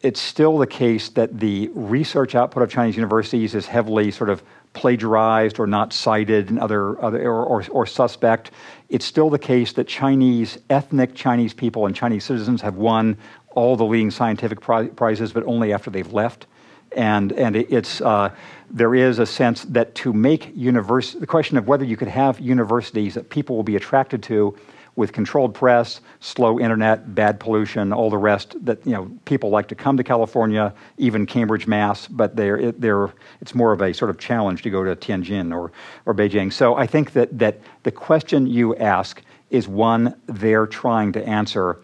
it's 0.01 0.20
still 0.20 0.59
the 0.59 0.66
case 0.66 1.11
that 1.11 1.38
the 1.38 1.70
research 1.74 2.34
output 2.34 2.62
of 2.62 2.70
Chinese 2.70 2.96
universities 2.96 3.55
is 3.55 3.66
heavily 3.66 4.11
sort 4.11 4.30
of 4.30 4.42
plagiarized 4.72 5.58
or 5.58 5.66
not 5.66 5.92
cited 5.92 6.50
and 6.50 6.58
other, 6.58 7.00
other 7.02 7.22
or, 7.26 7.44
or, 7.44 7.64
or, 7.70 7.86
suspect. 7.86 8.50
It's 8.88 9.04
still 9.04 9.30
the 9.30 9.38
case 9.38 9.72
that 9.74 9.88
Chinese, 9.88 10.58
ethnic 10.70 11.14
Chinese 11.14 11.54
people 11.54 11.86
and 11.86 11.94
Chinese 11.94 12.24
citizens 12.24 12.62
have 12.62 12.76
won 12.76 13.16
all 13.50 13.76
the 13.76 13.84
leading 13.84 14.10
scientific 14.10 14.60
pri- 14.60 14.88
prizes, 14.88 15.32
but 15.32 15.44
only 15.44 15.72
after 15.72 15.90
they've 15.90 16.12
left. 16.12 16.46
And, 16.92 17.32
and 17.32 17.56
it's, 17.56 18.00
uh, 18.00 18.34
there 18.70 18.94
is 18.94 19.18
a 19.18 19.26
sense 19.26 19.64
that 19.64 19.94
to 19.96 20.12
make 20.12 20.54
univers- 20.56 21.18
the 21.18 21.26
question 21.26 21.56
of 21.56 21.66
whether 21.66 21.84
you 21.84 21.96
could 21.96 22.08
have 22.08 22.40
universities 22.40 23.14
that 23.14 23.30
people 23.30 23.56
will 23.56 23.62
be 23.62 23.76
attracted 23.76 24.22
to 24.24 24.56
with 24.99 25.12
controlled 25.12 25.55
press, 25.55 26.01
slow 26.18 26.59
internet, 26.59 27.14
bad 27.14 27.38
pollution, 27.38 27.92
all 27.92 28.11
the 28.11 28.18
rest 28.18 28.57
that 28.66 28.84
you 28.84 28.92
know 28.92 29.09
people 29.26 29.49
like 29.49 29.68
to 29.68 29.76
come 29.76 29.96
to 29.96 30.03
California, 30.03 30.74
even 30.96 31.24
Cambridge, 31.24 31.68
Mass. 31.68 32.09
But 32.09 32.34
they're 32.34 32.72
they're 32.72 33.14
it's 33.40 33.55
more 33.55 33.72
of 33.72 33.80
a 33.80 33.94
sort 33.94 34.11
of 34.11 34.18
challenge 34.18 34.62
to 34.62 34.70
go 34.70 34.82
to 34.82 34.96
Tianjin 34.96 35.55
or 35.55 35.70
or 36.05 36.14
Beijing. 36.14 36.53
So 36.53 36.74
I 36.74 36.88
think 36.88 37.12
that 37.12 37.38
that 37.38 37.61
the 37.84 37.92
question 37.92 38.49
you 38.49 38.74
ask 38.74 39.22
is 39.51 39.68
one 39.68 40.16
they're 40.26 40.66
trying 40.66 41.12
to 41.12 41.24
answer, 41.24 41.78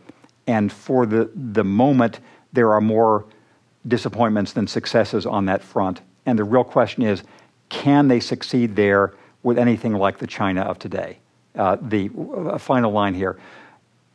and 0.49 0.73
for 0.73 1.07
the 1.07 1.31
the 1.37 1.65
moment 1.65 2.19
there 2.53 2.73
are 2.73 2.81
more 2.81 3.27
disappointments 3.87 4.55
than 4.55 4.67
successes 4.67 5.25
on 5.25 5.45
that 5.45 5.62
front. 5.62 6.01
And 6.27 6.37
the 6.37 6.45
real 6.45 6.65
question 6.65 7.05
is, 7.05 7.23
can 7.69 8.09
they 8.09 8.19
succeed 8.19 8.75
there 8.75 9.15
with 9.45 9.57
anything 9.57 9.93
like 9.93 10.19
the 10.19 10.27
China 10.27 10.62
of 10.62 10.81
today? 10.81 11.19
Uh, 11.57 11.77
the 11.81 12.11
uh, 12.37 12.59
final 12.59 12.93
line 12.93 13.15
here. 13.15 13.39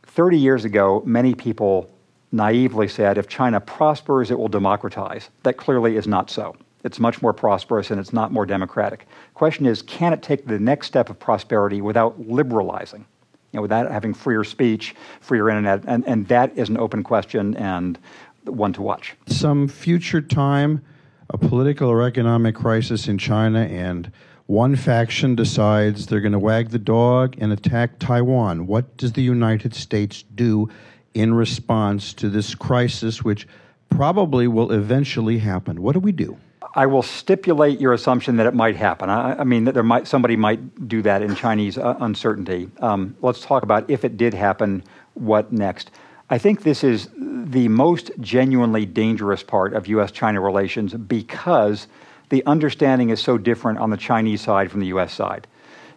30 0.04 0.38
years 0.38 0.64
ago, 0.64 1.02
many 1.06 1.34
people 1.34 1.90
naively 2.32 2.88
said 2.88 3.18
if 3.18 3.28
China 3.28 3.60
prospers, 3.60 4.30
it 4.30 4.38
will 4.38 4.48
democratize. 4.48 5.30
That 5.42 5.56
clearly 5.56 5.96
is 5.96 6.06
not 6.06 6.30
so. 6.30 6.56
It's 6.82 6.98
much 6.98 7.20
more 7.20 7.32
prosperous 7.32 7.90
and 7.90 8.00
it's 8.00 8.12
not 8.12 8.32
more 8.32 8.46
democratic. 8.46 9.06
Question 9.34 9.66
is, 9.66 9.82
can 9.82 10.12
it 10.12 10.22
take 10.22 10.46
the 10.46 10.58
next 10.58 10.86
step 10.86 11.10
of 11.10 11.18
prosperity 11.18 11.80
without 11.80 12.18
liberalizing? 12.20 13.04
You 13.52 13.58
know, 13.58 13.62
without 13.62 13.90
having 13.90 14.14
freer 14.14 14.44
speech, 14.44 14.94
freer 15.20 15.48
internet, 15.48 15.82
and, 15.86 16.06
and 16.06 16.26
that 16.28 16.56
is 16.56 16.68
an 16.68 16.78
open 16.78 17.02
question 17.02 17.56
and 17.56 17.98
one 18.44 18.72
to 18.74 18.82
watch. 18.82 19.16
Some 19.26 19.68
future 19.68 20.20
time, 20.20 20.82
a 21.28 21.36
political 21.36 21.88
or 21.88 22.02
economic 22.02 22.54
crisis 22.54 23.08
in 23.08 23.18
China, 23.18 23.60
and 23.60 24.10
one 24.50 24.74
faction 24.74 25.36
decides 25.36 26.06
they're 26.06 26.20
going 26.20 26.32
to 26.32 26.38
wag 26.38 26.70
the 26.70 26.78
dog 26.78 27.36
and 27.38 27.52
attack 27.52 28.00
Taiwan. 28.00 28.66
What 28.66 28.96
does 28.96 29.12
the 29.12 29.22
United 29.22 29.76
States 29.76 30.24
do 30.34 30.68
in 31.14 31.32
response 31.34 32.12
to 32.14 32.28
this 32.28 32.56
crisis, 32.56 33.22
which 33.22 33.46
probably 33.90 34.48
will 34.48 34.72
eventually 34.72 35.38
happen? 35.38 35.80
What 35.80 35.92
do 35.92 36.00
we 36.00 36.10
do? 36.10 36.36
I 36.74 36.86
will 36.86 37.04
stipulate 37.04 37.80
your 37.80 37.92
assumption 37.92 38.38
that 38.38 38.46
it 38.46 38.54
might 38.54 38.74
happen. 38.74 39.08
I, 39.08 39.38
I 39.38 39.44
mean, 39.44 39.66
that 39.66 39.74
there 39.74 39.84
might 39.84 40.08
somebody 40.08 40.34
might 40.34 40.88
do 40.88 41.00
that 41.02 41.22
in 41.22 41.36
Chinese 41.36 41.78
uh, 41.78 41.94
uncertainty. 42.00 42.68
Um, 42.80 43.14
let's 43.22 43.42
talk 43.42 43.62
about 43.62 43.88
if 43.88 44.04
it 44.04 44.16
did 44.16 44.34
happen, 44.34 44.82
what 45.14 45.52
next. 45.52 45.92
I 46.28 46.38
think 46.38 46.64
this 46.64 46.82
is 46.82 47.08
the 47.16 47.68
most 47.68 48.10
genuinely 48.18 48.84
dangerous 48.84 49.44
part 49.44 49.74
of 49.74 49.86
U.S.-China 49.86 50.42
relations 50.44 50.94
because 50.94 51.86
the 52.30 52.44
understanding 52.46 53.10
is 53.10 53.20
so 53.20 53.36
different 53.36 53.78
on 53.78 53.90
the 53.90 53.96
Chinese 53.96 54.40
side 54.40 54.70
from 54.70 54.80
the 54.80 54.86
U.S. 54.86 55.12
side. 55.12 55.46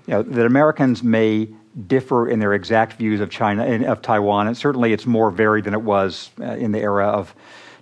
You 0.07 0.15
know, 0.15 0.23
that 0.23 0.45
Americans 0.45 1.01
may 1.01 1.47
differ 1.87 2.27
in 2.27 2.39
their 2.39 2.53
exact 2.53 2.93
views 2.93 3.19
of 3.21 3.29
China 3.29 3.85
of 3.87 4.01
Taiwan, 4.01 4.47
and 4.47 4.57
certainly 4.57 4.93
it's 4.93 5.05
more 5.05 5.31
varied 5.31 5.63
than 5.63 5.73
it 5.73 5.81
was 5.81 6.31
uh, 6.39 6.43
in 6.43 6.71
the 6.71 6.79
era 6.79 7.07
of 7.07 7.33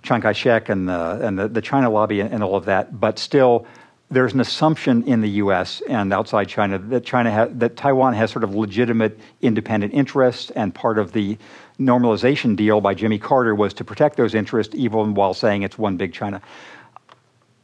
Chiang 0.02 0.20
Kai-shek 0.20 0.68
and 0.68 0.88
the 0.88 1.18
and 1.22 1.38
the, 1.38 1.48
the 1.48 1.60
China 1.60 1.90
lobby 1.90 2.20
and, 2.20 2.32
and 2.32 2.42
all 2.42 2.56
of 2.56 2.66
that. 2.66 2.98
But 3.00 3.18
still, 3.18 3.66
there's 4.10 4.34
an 4.34 4.40
assumption 4.40 5.02
in 5.04 5.20
the 5.20 5.30
U.S. 5.30 5.82
and 5.88 6.12
outside 6.12 6.48
China 6.48 6.78
that 6.78 7.04
China 7.04 7.32
ha- 7.32 7.48
that 7.50 7.76
Taiwan 7.76 8.14
has 8.14 8.30
sort 8.30 8.44
of 8.44 8.54
legitimate 8.54 9.18
independent 9.40 9.94
interests, 9.94 10.50
and 10.50 10.74
part 10.74 10.98
of 10.98 11.12
the 11.12 11.36
normalization 11.80 12.54
deal 12.54 12.80
by 12.80 12.94
Jimmy 12.94 13.18
Carter 13.18 13.54
was 13.54 13.74
to 13.74 13.84
protect 13.84 14.16
those 14.16 14.34
interests, 14.34 14.74
even 14.74 15.14
while 15.14 15.34
saying 15.34 15.62
it's 15.62 15.78
one 15.78 15.96
big 15.96 16.12
China 16.12 16.40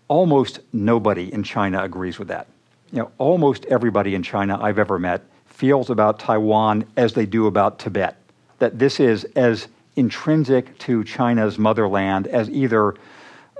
almost 0.08 0.60
nobody 0.72 1.32
in 1.32 1.42
China 1.42 1.82
agrees 1.82 2.18
with 2.18 2.28
that. 2.28 2.46
You 2.92 3.00
know, 3.00 3.10
almost 3.18 3.66
everybody 3.66 4.14
in 4.14 4.22
China 4.22 4.58
I've 4.60 4.78
ever 4.78 4.98
met 4.98 5.22
feels 5.46 5.90
about 5.90 6.18
Taiwan 6.18 6.86
as 6.96 7.12
they 7.12 7.26
do 7.26 7.46
about 7.46 7.78
Tibet. 7.78 8.16
That 8.58 8.78
this 8.78 8.98
is 8.98 9.24
as 9.36 9.68
intrinsic 9.96 10.78
to 10.78 11.04
China's 11.04 11.58
motherland 11.58 12.26
as 12.26 12.48
either 12.50 12.94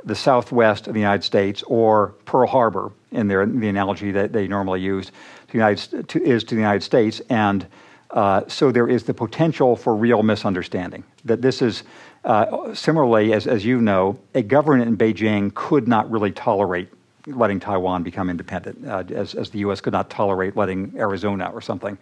the 0.04 0.14
southwest 0.14 0.86
of 0.86 0.94
the 0.94 1.00
United 1.00 1.24
States 1.24 1.62
or 1.64 2.14
Pearl 2.24 2.46
Harbor 2.46 2.92
in 3.10 3.28
their, 3.28 3.44
the 3.44 3.68
analogy 3.68 4.12
that 4.12 4.32
they 4.32 4.46
normally 4.46 4.80
use 4.80 5.10
to 5.48 5.58
United, 5.58 6.08
to, 6.08 6.22
is 6.22 6.44
to 6.44 6.54
the 6.54 6.60
United 6.60 6.82
States. 6.82 7.20
And 7.28 7.66
uh, 8.10 8.42
so 8.48 8.72
there 8.72 8.88
is 8.88 9.04
the 9.04 9.14
potential 9.14 9.76
for 9.76 9.94
real 9.94 10.22
misunderstanding. 10.22 11.04
That 11.24 11.42
this 11.42 11.60
is, 11.60 11.82
uh, 12.24 12.74
similarly, 12.74 13.32
as, 13.32 13.46
as 13.46 13.64
you 13.64 13.80
know, 13.80 14.18
a 14.34 14.42
government 14.42 14.88
in 14.88 14.96
Beijing 14.96 15.52
could 15.54 15.86
not 15.86 16.10
really 16.10 16.32
tolerate 16.32 16.88
letting 17.26 17.60
Taiwan 17.60 18.02
become 18.02 18.30
independent, 18.30 18.86
uh, 18.86 19.04
as, 19.14 19.34
as 19.34 19.50
the 19.50 19.58
U.S. 19.60 19.80
could 19.80 19.92
not 19.92 20.08
tolerate 20.08 20.56
letting 20.56 20.94
Arizona 20.96 21.50
or 21.52 21.60
something 21.60 21.98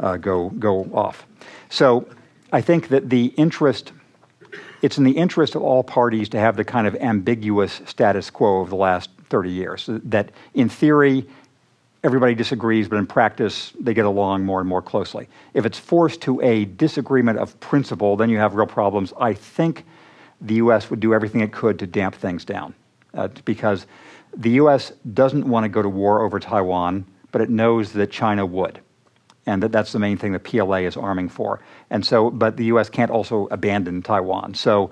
uh, 0.00 0.16
go, 0.16 0.50
go 0.50 0.84
off. 0.92 1.26
So 1.68 2.08
I 2.52 2.60
think 2.60 2.88
that 2.88 3.10
the 3.10 3.26
interest, 3.36 3.92
it's 4.82 4.98
in 4.98 5.04
the 5.04 5.12
interest 5.12 5.54
of 5.54 5.62
all 5.62 5.84
parties 5.84 6.28
to 6.30 6.38
have 6.38 6.56
the 6.56 6.64
kind 6.64 6.86
of 6.86 6.96
ambiguous 6.96 7.80
status 7.86 8.30
quo 8.30 8.60
of 8.60 8.70
the 8.70 8.76
last 8.76 9.10
30 9.28 9.50
years. 9.50 9.88
That 9.88 10.30
in 10.54 10.68
theory, 10.68 11.26
everybody 12.04 12.34
disagrees, 12.34 12.86
but 12.86 12.96
in 12.96 13.06
practice, 13.06 13.72
they 13.80 13.94
get 13.94 14.04
along 14.04 14.44
more 14.44 14.60
and 14.60 14.68
more 14.68 14.82
closely. 14.82 15.26
If 15.54 15.64
it's 15.64 15.78
forced 15.78 16.20
to 16.22 16.40
a 16.42 16.66
disagreement 16.66 17.38
of 17.38 17.58
principle, 17.60 18.16
then 18.16 18.28
you 18.28 18.36
have 18.36 18.54
real 18.54 18.66
problems. 18.66 19.14
I 19.18 19.32
think 19.32 19.86
the 20.40 20.54
U.S. 20.56 20.90
would 20.90 21.00
do 21.00 21.14
everything 21.14 21.40
it 21.40 21.50
could 21.50 21.78
to 21.78 21.86
damp 21.86 22.14
things 22.14 22.44
down 22.44 22.74
uh, 23.14 23.28
because 23.46 23.86
the 24.36 24.50
U.S. 24.50 24.92
doesn't 25.14 25.48
want 25.48 25.64
to 25.64 25.68
go 25.68 25.80
to 25.80 25.88
war 25.88 26.22
over 26.22 26.38
Taiwan, 26.38 27.06
but 27.32 27.40
it 27.40 27.48
knows 27.48 27.92
that 27.92 28.10
China 28.10 28.44
would. 28.44 28.80
And 29.46 29.62
that 29.62 29.72
that's 29.72 29.92
the 29.92 29.98
main 29.98 30.18
thing 30.18 30.32
the 30.32 30.38
PLA 30.38 30.78
is 30.78 30.96
arming 30.96 31.30
for. 31.30 31.60
And 31.90 32.04
so, 32.04 32.30
but 32.30 32.56
the 32.58 32.66
U.S. 32.66 32.90
can't 32.90 33.10
also 33.10 33.46
abandon 33.50 34.02
Taiwan. 34.02 34.54
So, 34.54 34.90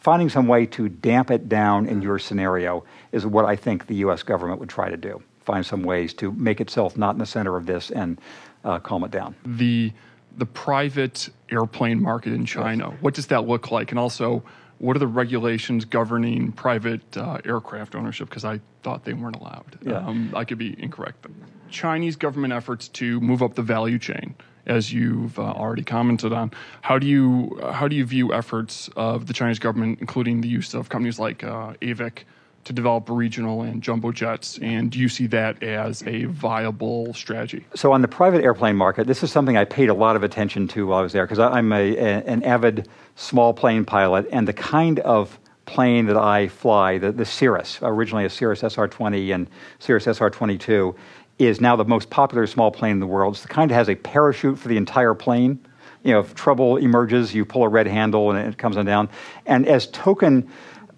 finding 0.00 0.30
some 0.30 0.48
way 0.48 0.64
to 0.64 0.88
damp 0.88 1.30
it 1.30 1.48
down 1.48 1.86
in 1.86 2.00
your 2.00 2.18
scenario 2.18 2.84
is 3.12 3.26
what 3.26 3.44
I 3.44 3.56
think 3.56 3.86
the 3.86 3.96
U.S. 3.96 4.22
government 4.22 4.60
would 4.60 4.70
try 4.70 4.88
to 4.88 4.96
do. 4.96 5.22
Find 5.44 5.64
some 5.64 5.82
ways 5.82 6.14
to 6.14 6.32
make 6.32 6.60
itself 6.60 6.96
not 6.96 7.14
in 7.14 7.18
the 7.18 7.26
center 7.26 7.56
of 7.56 7.66
this 7.66 7.90
and 7.90 8.20
uh, 8.64 8.78
calm 8.78 9.04
it 9.04 9.10
down. 9.10 9.34
The 9.44 9.92
the 10.36 10.46
private 10.46 11.28
airplane 11.50 12.02
market 12.02 12.32
in 12.32 12.44
China. 12.44 12.90
Yes. 12.90 12.98
What 13.02 13.14
does 13.14 13.26
that 13.28 13.46
look 13.46 13.70
like? 13.70 13.92
And 13.92 13.98
also, 13.98 14.42
what 14.78 14.96
are 14.96 14.98
the 14.98 15.06
regulations 15.06 15.84
governing 15.84 16.50
private 16.52 17.16
uh, 17.16 17.38
aircraft 17.44 17.94
ownership? 17.94 18.28
Because 18.28 18.44
I 18.44 18.60
thought 18.82 19.04
they 19.04 19.12
weren't 19.12 19.36
allowed. 19.36 19.78
Yeah. 19.82 19.98
Um, 19.98 20.32
I 20.34 20.44
could 20.44 20.58
be 20.58 20.74
incorrect. 20.82 21.26
Chinese 21.70 22.16
government 22.16 22.52
efforts 22.52 22.88
to 22.88 23.20
move 23.20 23.42
up 23.42 23.54
the 23.54 23.62
value 23.62 23.98
chain, 23.98 24.34
as 24.66 24.92
you've 24.92 25.38
uh, 25.38 25.42
already 25.42 25.82
commented 25.82 26.32
on. 26.32 26.52
How 26.82 26.98
do 26.98 27.06
you 27.06 27.58
how 27.72 27.88
do 27.88 27.96
you 27.96 28.04
view 28.04 28.32
efforts 28.32 28.88
of 28.96 29.26
the 29.26 29.32
Chinese 29.32 29.58
government, 29.58 29.98
including 30.00 30.40
the 30.40 30.48
use 30.48 30.74
of 30.74 30.88
companies 30.88 31.18
like 31.18 31.44
uh, 31.44 31.74
AVIC? 31.80 32.24
To 32.64 32.72
develop 32.72 33.08
regional 33.08 33.62
and 33.62 33.82
jumbo 33.82 34.12
jets, 34.12 34.58
and 34.58 34.90
do 34.90 34.98
you 34.98 35.08
see 35.08 35.26
that 35.28 35.62
as 35.62 36.02
a 36.06 36.24
viable 36.24 37.12
strategy? 37.14 37.64
So, 37.74 37.92
on 37.92 38.02
the 38.02 38.08
private 38.08 38.42
airplane 38.42 38.76
market, 38.76 39.06
this 39.06 39.22
is 39.22 39.30
something 39.30 39.56
I 39.56 39.64
paid 39.64 39.88
a 39.88 39.94
lot 39.94 40.16
of 40.16 40.22
attention 40.22 40.68
to 40.68 40.86
while 40.86 40.98
I 40.98 41.02
was 41.02 41.12
there 41.12 41.26
because 41.26 41.38
I'm 41.38 41.72
a, 41.72 41.96
a, 41.96 42.22
an 42.24 42.42
avid 42.42 42.88
small 43.16 43.54
plane 43.54 43.84
pilot, 43.84 44.26
and 44.32 44.48
the 44.48 44.52
kind 44.52 45.00
of 45.00 45.38
plane 45.66 46.06
that 46.06 46.16
I 46.16 46.48
fly, 46.48 46.98
the, 46.98 47.12
the 47.12 47.24
Cirrus, 47.24 47.78
originally 47.82 48.24
a 48.24 48.30
Cirrus 48.30 48.60
SR 48.60 48.88
20 48.88 49.30
and 49.30 49.48
Cirrus 49.78 50.06
SR 50.06 50.30
22, 50.30 50.94
is 51.38 51.60
now 51.60 51.76
the 51.76 51.84
most 51.84 52.10
popular 52.10 52.46
small 52.46 52.70
plane 52.70 52.92
in 52.92 53.00
the 53.00 53.06
world. 53.06 53.34
It's 53.34 53.42
the 53.42 53.48
kind 53.48 53.70
that 53.70 53.74
has 53.74 53.88
a 53.88 53.94
parachute 53.94 54.58
for 54.58 54.68
the 54.68 54.76
entire 54.76 55.14
plane. 55.14 55.58
You 56.02 56.12
know, 56.12 56.20
if 56.20 56.34
trouble 56.34 56.76
emerges, 56.76 57.34
you 57.34 57.44
pull 57.44 57.64
a 57.64 57.68
red 57.68 57.86
handle 57.86 58.30
and 58.30 58.38
it 58.38 58.58
comes 58.58 58.76
on 58.76 58.84
down. 58.84 59.08
And 59.46 59.66
as 59.66 59.86
token 59.88 60.50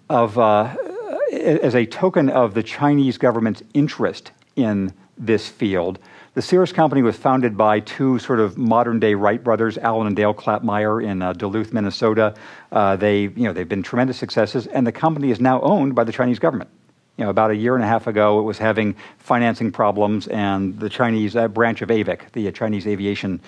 of 0.09 0.37
uh, 0.37 0.75
as 1.37 1.75
a 1.75 1.85
token 1.85 2.29
of 2.29 2.53
the 2.53 2.63
Chinese 2.63 3.17
government's 3.17 3.63
interest 3.73 4.31
in 4.55 4.93
this 5.17 5.47
field, 5.47 5.99
the 6.37 6.41
Cirrus 6.43 6.71
Company 6.71 7.01
was 7.01 7.15
founded 7.15 7.57
by 7.57 7.79
two 7.79 8.19
sort 8.19 8.39
of 8.39 8.59
modern 8.59 8.99
day 8.99 9.15
Wright 9.15 9.43
brothers, 9.43 9.79
Alan 9.79 10.05
and 10.05 10.15
Dale 10.15 10.35
Klapmeier 10.35 11.03
in 11.03 11.23
uh, 11.23 11.33
Duluth, 11.33 11.73
Minnesota. 11.73 12.35
Uh, 12.71 12.95
they, 12.95 13.21
you 13.21 13.43
know, 13.43 13.53
they've 13.53 13.67
been 13.67 13.81
tremendous 13.81 14.17
successes, 14.17 14.67
and 14.67 14.85
the 14.85 14.91
company 14.91 15.31
is 15.31 15.39
now 15.39 15.59
owned 15.61 15.95
by 15.95 16.03
the 16.03 16.11
Chinese 16.11 16.37
government. 16.37 16.69
You 17.17 17.23
know, 17.23 17.31
about 17.31 17.49
a 17.49 17.55
year 17.55 17.73
and 17.73 17.83
a 17.83 17.87
half 17.87 18.05
ago, 18.05 18.39
it 18.39 18.43
was 18.43 18.59
having 18.59 18.95
financing 19.17 19.71
problems, 19.71 20.27
and 20.27 20.79
the 20.79 20.89
Chinese 20.91 21.35
uh, 21.35 21.47
branch 21.47 21.81
of 21.81 21.89
AVIC, 21.89 22.31
the 22.33 22.47
uh, 22.47 22.51
Chinese 22.51 22.85
aviation 22.85 23.39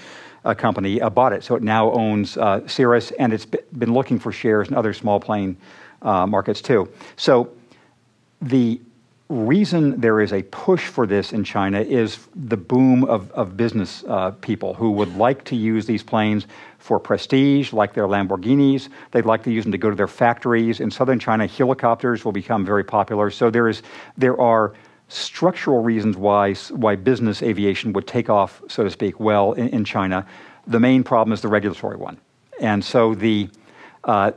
uh, 0.43 0.55
company, 0.55 0.99
uh, 0.99 1.11
bought 1.11 1.31
it. 1.31 1.43
So 1.43 1.53
it 1.53 1.61
now 1.61 1.91
owns 1.91 2.39
Cirrus, 2.65 3.11
and 3.19 3.33
it's 3.33 3.45
been 3.45 3.93
looking 3.93 4.17
for 4.17 4.31
shares 4.31 4.67
in 4.67 4.73
other 4.73 4.93
small 4.93 5.19
plane 5.19 5.57
markets 6.01 6.59
too. 6.59 6.89
So 7.17 7.51
the 8.41 8.81
reason 9.29 10.01
there 10.01 10.21
is 10.21 10.33
a 10.33 10.41
push 10.43 10.87
for 10.87 11.05
this 11.05 11.33
in 11.33 11.43
China 11.43 11.81
is 11.81 12.17
the 12.35 12.57
boom 12.57 13.03
of, 13.03 13.31
of 13.31 13.55
business 13.55 14.03
uh, 14.07 14.31
people 14.41 14.73
who 14.73 14.89
would 14.89 15.15
like 15.17 15.43
to 15.45 15.55
use 15.55 15.85
these 15.85 16.01
planes 16.01 16.47
for 16.79 16.99
prestige, 16.99 17.71
like 17.71 17.93
their 17.93 18.07
Lamborghinis. 18.07 18.89
They'd 19.11 19.25
like 19.25 19.43
to 19.43 19.51
use 19.51 19.65
them 19.65 19.71
to 19.71 19.77
go 19.77 19.91
to 19.91 19.95
their 19.95 20.07
factories. 20.07 20.79
In 20.79 20.89
southern 20.89 21.19
China, 21.19 21.45
helicopters 21.45 22.25
will 22.25 22.31
become 22.31 22.65
very 22.65 22.83
popular. 22.83 23.29
So 23.29 23.51
there, 23.51 23.69
is, 23.69 23.83
there 24.17 24.39
are 24.41 24.73
structural 25.09 25.83
reasons 25.83 26.17
why, 26.17 26.55
why 26.55 26.95
business 26.95 27.43
aviation 27.43 27.93
would 27.93 28.07
take 28.07 28.31
off, 28.31 28.63
so 28.67 28.83
to 28.83 28.89
speak, 28.89 29.19
well 29.19 29.53
in, 29.53 29.69
in 29.69 29.85
China. 29.85 30.25
The 30.65 30.79
main 30.79 31.03
problem 31.03 31.33
is 31.33 31.41
the 31.41 31.49
regulatory 31.49 31.97
one. 31.97 32.17
And 32.59 32.83
so 32.83 33.13
the, 33.13 33.49
uh, 34.05 34.31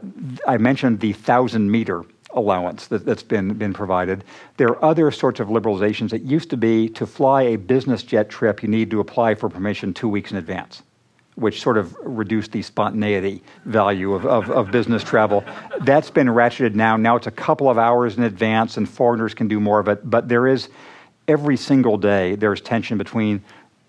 I 0.46 0.58
mentioned 0.58 1.00
the 1.00 1.14
thousand 1.14 1.70
meter 1.70 2.04
allowance 2.34 2.86
that, 2.88 3.06
has 3.06 3.22
been, 3.22 3.54
been 3.54 3.72
provided. 3.72 4.24
There 4.56 4.68
are 4.68 4.84
other 4.84 5.10
sorts 5.10 5.40
of 5.40 5.48
liberalizations. 5.48 6.12
It 6.12 6.22
used 6.22 6.50
to 6.50 6.56
be 6.56 6.88
to 6.90 7.06
fly 7.06 7.42
a 7.42 7.56
business 7.56 8.02
jet 8.02 8.28
trip, 8.28 8.62
you 8.62 8.68
need 8.68 8.90
to 8.90 9.00
apply 9.00 9.34
for 9.34 9.48
permission 9.48 9.94
two 9.94 10.08
weeks 10.08 10.30
in 10.30 10.36
advance, 10.36 10.82
which 11.34 11.60
sort 11.60 11.78
of 11.78 11.96
reduced 12.02 12.52
the 12.52 12.62
spontaneity 12.62 13.42
value 13.64 14.14
of, 14.14 14.26
of, 14.26 14.50
of 14.50 14.70
business 14.70 15.02
travel. 15.02 15.44
That's 15.80 16.10
been 16.10 16.28
ratcheted 16.28 16.74
now. 16.74 16.96
Now 16.96 17.16
it's 17.16 17.26
a 17.26 17.32
couple 17.32 17.68
of 17.68 17.78
hours 17.78 18.16
in 18.16 18.22
advance, 18.22 18.76
and 18.76 18.88
foreigners 18.88 19.34
can 19.34 19.48
do 19.48 19.60
more 19.60 19.78
of 19.78 19.88
it. 19.88 20.08
But 20.08 20.28
there 20.28 20.46
is, 20.46 20.68
every 21.28 21.56
single 21.56 21.98
day, 21.98 22.34
there's 22.34 22.60
tension 22.60 22.98
between 22.98 23.42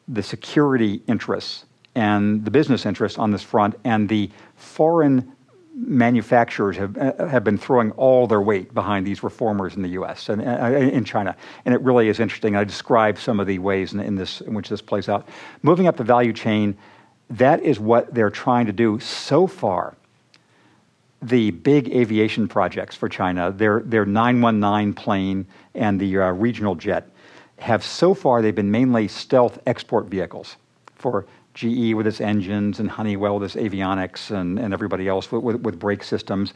the 0.07 0.23
security 0.23 1.01
interests 1.07 1.65
and 1.95 2.43
the 2.43 2.51
business 2.51 2.85
interests 2.85 3.19
on 3.19 3.31
this 3.31 3.43
front 3.43 3.75
and 3.83 4.09
the 4.09 4.29
foreign 4.55 5.32
manufacturers 5.75 6.77
have, 6.77 6.97
uh, 6.97 7.27
have 7.27 7.43
been 7.43 7.57
throwing 7.57 7.91
all 7.91 8.27
their 8.27 8.41
weight 8.41 8.73
behind 8.73 9.05
these 9.05 9.23
reformers 9.23 9.75
in 9.75 9.81
the 9.81 9.89
U.S. 9.89 10.29
and 10.29 10.41
uh, 10.41 10.65
in 10.71 11.03
China, 11.03 11.35
and 11.65 11.73
it 11.73 11.81
really 11.81 12.09
is 12.09 12.19
interesting. 12.19 12.55
I 12.55 12.63
describe 12.63 13.17
some 13.17 13.39
of 13.39 13.47
the 13.47 13.59
ways 13.59 13.93
in, 13.93 13.99
in, 13.99 14.15
this 14.15 14.41
in 14.41 14.53
which 14.53 14.69
this 14.69 14.81
plays 14.81 15.09
out. 15.09 15.27
Moving 15.63 15.87
up 15.87 15.97
the 15.97 16.03
value 16.03 16.33
chain, 16.33 16.77
that 17.31 17.61
is 17.61 17.79
what 17.79 18.13
they're 18.13 18.29
trying 18.29 18.67
to 18.67 18.73
do 18.73 18.99
so 18.99 19.47
far. 19.47 19.95
The 21.21 21.51
big 21.51 21.89
aviation 21.89 22.47
projects 22.47 22.95
for 22.95 23.07
China, 23.07 23.51
their 23.51 23.79
their 23.79 24.05
919 24.05 24.93
plane 24.93 25.47
and 25.73 25.99
the 25.99 26.17
uh, 26.17 26.31
regional 26.31 26.75
jet, 26.75 27.09
have 27.57 27.83
so 27.83 28.13
far 28.13 28.41
they've 28.41 28.53
been 28.53 28.71
mainly 28.71 29.07
stealth 29.07 29.57
export 29.65 30.07
vehicles 30.07 30.57
for 30.95 31.25
GE 31.53 31.93
with 31.93 32.07
its 32.07 32.21
engines 32.21 32.79
and 32.79 32.89
Honeywell 32.89 33.39
with 33.39 33.55
its 33.55 33.55
avionics 33.55 34.31
and, 34.31 34.59
and 34.59 34.73
everybody 34.73 35.07
else 35.07 35.31
with, 35.31 35.43
with, 35.43 35.61
with 35.61 35.79
brake 35.79 36.03
systems. 36.03 36.53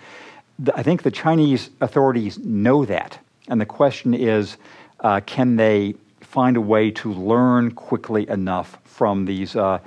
The, 0.59 0.75
I 0.75 0.83
think 0.83 1.03
the 1.03 1.11
Chinese 1.11 1.69
authorities 1.81 2.37
know 2.39 2.85
that. 2.85 3.19
And 3.47 3.61
the 3.61 3.65
question 3.65 4.13
is 4.13 4.57
uh, 5.01 5.21
can 5.25 5.55
they 5.55 5.95
find 6.21 6.57
a 6.57 6.61
way 6.61 6.91
to 6.91 7.13
learn 7.13 7.71
quickly 7.71 8.27
enough 8.29 8.77
from 8.83 9.25
these, 9.25 9.55
uh, 9.55 9.79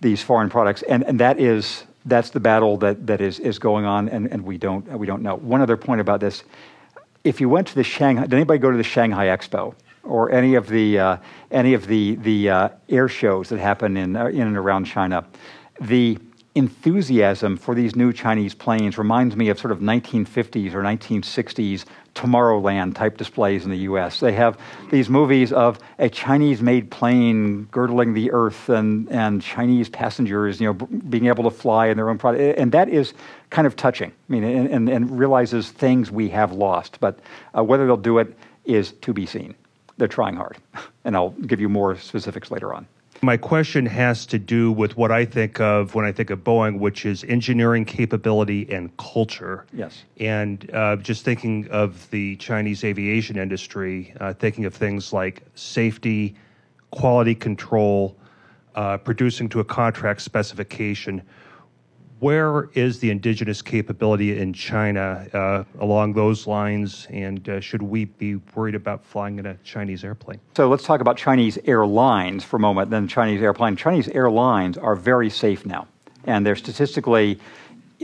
these 0.00 0.22
foreign 0.22 0.48
products? 0.48 0.82
And, 0.82 1.02
and 1.04 1.18
that 1.20 1.40
is, 1.40 1.84
that's 2.04 2.30
the 2.30 2.40
battle 2.40 2.76
that, 2.78 3.06
that 3.08 3.20
is, 3.20 3.40
is 3.40 3.58
going 3.58 3.84
on, 3.84 4.08
and, 4.08 4.30
and 4.32 4.44
we, 4.44 4.58
don't, 4.58 4.86
we 4.98 5.06
don't 5.06 5.22
know. 5.22 5.34
One 5.34 5.60
other 5.60 5.76
point 5.76 6.00
about 6.00 6.20
this 6.20 6.44
if 7.26 7.40
you 7.40 7.48
went 7.48 7.66
to 7.66 7.74
the 7.74 7.82
Shanghai, 7.82 8.22
did 8.22 8.34
anybody 8.34 8.60
go 8.60 8.70
to 8.70 8.76
the 8.76 8.84
Shanghai 8.84 9.26
Expo? 9.26 9.74
Or 10.06 10.30
any 10.30 10.54
of 10.54 10.68
the 10.68 10.98
uh, 10.98 11.16
any 11.50 11.74
of 11.74 11.86
the 11.86 12.14
the 12.16 12.50
uh, 12.50 12.68
air 12.88 13.08
shows 13.08 13.48
that 13.50 13.58
happen 13.58 13.96
in 13.96 14.16
uh, 14.16 14.26
in 14.26 14.42
and 14.42 14.56
around 14.56 14.84
China, 14.84 15.26
the 15.80 16.18
enthusiasm 16.54 17.58
for 17.58 17.74
these 17.74 17.94
new 17.94 18.14
Chinese 18.14 18.54
planes 18.54 18.96
reminds 18.96 19.36
me 19.36 19.50
of 19.50 19.58
sort 19.58 19.72
of 19.72 19.80
1950s 19.80 20.72
or 20.72 20.82
1960s 20.82 21.84
Tomorrowland 22.14 22.94
type 22.94 23.18
displays 23.18 23.66
in 23.66 23.70
the 23.70 23.76
U.S. 23.80 24.20
They 24.20 24.32
have 24.32 24.58
these 24.90 25.10
movies 25.10 25.52
of 25.52 25.78
a 25.98 26.08
Chinese-made 26.08 26.90
plane 26.90 27.64
girdling 27.64 28.14
the 28.14 28.32
earth 28.32 28.70
and 28.70 29.06
and 29.10 29.42
Chinese 29.42 29.90
passengers, 29.90 30.58
you 30.58 30.66
know, 30.68 30.72
b- 30.72 30.86
being 31.10 31.26
able 31.26 31.44
to 31.44 31.50
fly 31.50 31.88
in 31.88 31.98
their 31.98 32.08
own 32.08 32.16
product, 32.16 32.58
and 32.58 32.72
that 32.72 32.88
is 32.88 33.12
kind 33.50 33.66
of 33.66 33.76
touching. 33.76 34.10
I 34.10 34.32
mean, 34.32 34.44
and, 34.44 34.68
and, 34.70 34.88
and 34.88 35.18
realizes 35.18 35.70
things 35.70 36.10
we 36.10 36.30
have 36.30 36.52
lost, 36.52 37.00
but 37.00 37.18
uh, 37.56 37.62
whether 37.62 37.84
they'll 37.84 37.98
do 37.98 38.16
it 38.16 38.34
is 38.64 38.92
to 39.02 39.12
be 39.12 39.26
seen 39.26 39.54
they're 39.96 40.08
trying 40.08 40.36
hard. 40.36 40.58
And 41.04 41.14
I'll 41.14 41.30
give 41.30 41.60
you 41.60 41.68
more 41.68 41.96
specifics 41.96 42.50
later 42.50 42.74
on. 42.74 42.88
My 43.22 43.36
question 43.36 43.86
has 43.86 44.26
to 44.26 44.40
do 44.40 44.72
with 44.72 44.96
what 44.96 45.12
I 45.12 45.24
think 45.24 45.60
of 45.60 45.94
when 45.94 46.04
I 46.04 46.10
think 46.10 46.30
of 46.30 46.40
Boeing, 46.40 46.80
which 46.80 47.06
is 47.06 47.22
engineering 47.24 47.84
capability 47.84 48.66
and 48.72 48.94
culture. 48.96 49.66
Yes. 49.72 50.02
And 50.18 50.68
uh, 50.74 50.96
just 50.96 51.24
thinking 51.24 51.68
of 51.70 52.10
the 52.10 52.34
Chinese 52.36 52.82
aviation 52.82 53.38
industry, 53.38 54.12
uh, 54.18 54.34
thinking 54.34 54.64
of 54.64 54.74
things 54.74 55.12
like 55.12 55.42
safety, 55.54 56.34
quality 56.90 57.36
control, 57.36 58.16
uh, 58.74 58.98
producing 58.98 59.48
to 59.50 59.60
a 59.60 59.64
contract 59.64 60.22
specification 60.22 61.22
where 62.20 62.70
is 62.74 62.98
the 62.98 63.10
indigenous 63.10 63.60
capability 63.60 64.38
in 64.38 64.52
China 64.52 65.26
uh, 65.32 65.64
along 65.80 66.14
those 66.14 66.46
lines, 66.46 67.06
and 67.10 67.46
uh, 67.48 67.60
should 67.60 67.82
we 67.82 68.06
be 68.06 68.36
worried 68.54 68.74
about 68.74 69.04
flying 69.04 69.38
in 69.38 69.46
a 69.46 69.54
Chinese 69.64 70.02
airplane? 70.02 70.40
So 70.56 70.68
let's 70.68 70.84
talk 70.84 71.00
about 71.00 71.18
Chinese 71.18 71.58
airlines 71.66 72.42
for 72.42 72.56
a 72.56 72.60
moment, 72.60 72.90
then 72.90 73.06
Chinese 73.06 73.42
airplane. 73.42 73.76
Chinese 73.76 74.08
airlines 74.08 74.78
are 74.78 74.96
very 74.96 75.28
safe 75.28 75.66
now, 75.66 75.86
and 76.24 76.46
they're 76.46 76.56
statistically, 76.56 77.38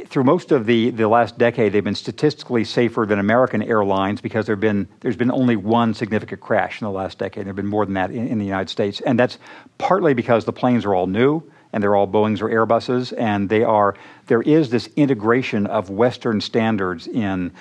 through 0.07 0.25
most 0.25 0.53
of 0.53 0.67
the, 0.67 0.91
the 0.91 1.09
last 1.09 1.39
decade, 1.39 1.73
they've 1.73 1.83
been 1.83 1.95
statistically 1.95 2.65
safer 2.65 3.07
than 3.07 3.19
American 3.19 3.63
airlines 3.63 4.21
because 4.21 4.45
there 4.45 4.57
been, 4.57 4.89
there's 5.01 5.17
been 5.17 5.31
only 5.31 5.57
one 5.57 5.95
significant 5.95 6.41
crash 6.41 6.83
in 6.83 6.85
the 6.85 6.91
last 6.91 7.17
decade. 7.17 7.45
There 7.45 7.51
have 7.51 7.57
been 7.57 7.67
more 7.67 7.87
than 7.87 7.95
that 7.95 8.11
in, 8.11 8.29
in 8.29 8.39
the 8.39 8.45
United 8.45 8.69
States, 8.69 9.01
and 9.01 9.19
that's 9.19 9.39
partly 9.79 10.13
because 10.13 10.45
the 10.45 10.53
planes 10.53 10.85
are 10.85 10.95
all 10.95 11.07
new 11.07 11.43
and 11.73 11.83
they're 11.83 11.97
all 11.97 12.07
Boeings 12.07 12.41
or 12.41 12.49
Airbuses, 12.49 13.12
and 13.16 13.49
they 13.49 13.62
are 13.62 13.95
there 14.27 14.43
is 14.43 14.70
this 14.70 14.89
integration 14.97 15.66
of 15.66 15.91
Western 15.91 16.41
standards 16.41 17.07
in. 17.07 17.53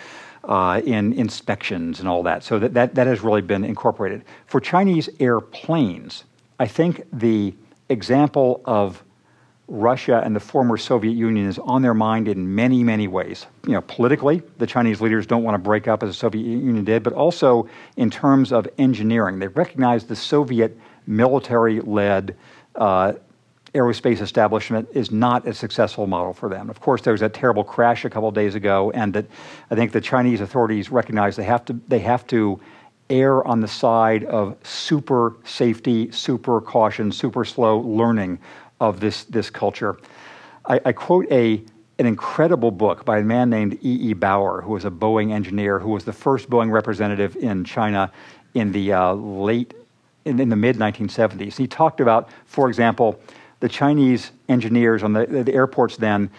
Uh, 0.44 0.82
in 0.86 1.14
inspections 1.14 2.00
and 2.00 2.10
all 2.10 2.24
that. 2.24 2.44
So 2.44 2.58
that, 2.58 2.74
that, 2.74 2.96
that 2.96 3.06
has 3.06 3.22
really 3.22 3.44
been 3.44 3.64
incorporated. 3.64 4.24
For 4.48 4.60
Chinese 4.60 5.08
airplanes, 5.20 6.24
I 6.60 6.66
think 6.66 7.04
the 7.14 7.54
example 7.90 8.64
of 8.66 9.04
Russia 9.72 10.22
and 10.26 10.36
the 10.36 10.40
former 10.40 10.76
Soviet 10.76 11.14
Union 11.14 11.48
is 11.48 11.58
on 11.60 11.82
their 11.82 11.94
mind 11.94 12.28
in 12.28 12.56
many, 12.56 12.84
many 12.84 13.08
ways. 13.08 13.46
You 13.66 13.74
know, 13.74 13.82
politically, 13.82 14.42
the 14.58 14.68
Chinese 14.68 15.00
leaders 15.00 15.26
don't 15.26 15.44
want 15.44 15.56
to 15.56 15.60
break 15.60 15.88
up 15.88 16.04
as 16.04 16.10
the 16.10 16.14
Soviet 16.14 16.44
Union 16.44 16.84
did, 16.84 17.04
but 17.04 17.14
also 17.14 17.70
in 17.96 18.10
terms 18.10 18.52
of 18.52 18.68
engineering. 18.78 19.40
They 19.40 19.48
recognize 19.48 20.04
the 20.06 20.16
Soviet 20.16 20.78
military 21.08 21.80
led 21.80 22.36
uh, 22.76 23.14
aerospace 23.74 24.22
establishment 24.22 24.90
is 24.94 25.12
not 25.12 25.48
a 25.48 25.54
successful 25.54 26.06
model 26.06 26.34
for 26.34 26.50
them. 26.50 26.70
Of 26.70 26.82
course, 26.82 27.02
there 27.02 27.14
was 27.14 27.22
a 27.22 27.30
terrible 27.30 27.64
crash 27.64 28.04
a 28.04 28.10
couple 28.10 28.28
of 28.28 28.36
days 28.36 28.56
ago, 28.56 28.92
and 28.92 29.14
that 29.14 29.26
I 29.70 29.76
think 29.76 29.94
the 29.94 30.02
Chinese 30.02 30.42
authorities 30.42 30.92
recognize 30.92 31.36
they 31.36 31.44
have 31.44 31.64
to 31.66 31.80
they 31.88 32.00
have 32.00 32.28
to 32.28 32.60
err 33.10 33.46
on 33.46 33.62
the 33.62 33.68
side 33.68 34.24
of 34.26 34.58
super 34.64 35.36
safety, 35.46 36.12
super 36.12 36.60
caution, 36.62 37.12
super 37.12 37.46
slow 37.46 37.80
learning 37.80 38.40
of 38.80 39.00
this 39.00 39.24
this 39.26 39.50
culture. 39.50 39.98
I, 40.66 40.82
I 40.86 40.92
quote 40.92 41.32
a 41.32 41.64
an 41.98 42.08
incredible 42.08 42.72
book 42.72 43.06
by 43.06 43.20
a 43.20 43.24
man 43.24 43.50
named 43.50 43.76
E. 43.76 44.10
E. 44.10 44.14
Bauer, 44.14 44.62
who 44.62 44.72
was 44.72 44.86
a 44.86 44.90
Boeing 44.92 45.32
engineer, 45.32 45.80
who 45.80 45.90
was 45.90 46.04
the 46.04 46.14
first 46.14 46.50
Boeing 46.50 46.72
representative 46.72 47.38
in 47.38 47.64
China 47.64 48.12
in 48.54 48.72
the 48.72 48.92
uh, 48.92 49.14
late 49.14 49.74
in, 50.26 50.40
in 50.40 50.50
the 50.50 50.56
mid 50.56 50.78
1970s. 50.78 51.58
He 51.58 51.68
talked 51.68 52.02
about, 52.02 52.30
for 52.46 52.68
example, 52.68 53.20
the 53.62 53.70
Chinese 53.70 54.32
engineers 54.50 55.04
on 55.04 55.14
the, 55.14 55.26
the 55.26 55.54
airports 55.54 55.96
then, 55.96 56.30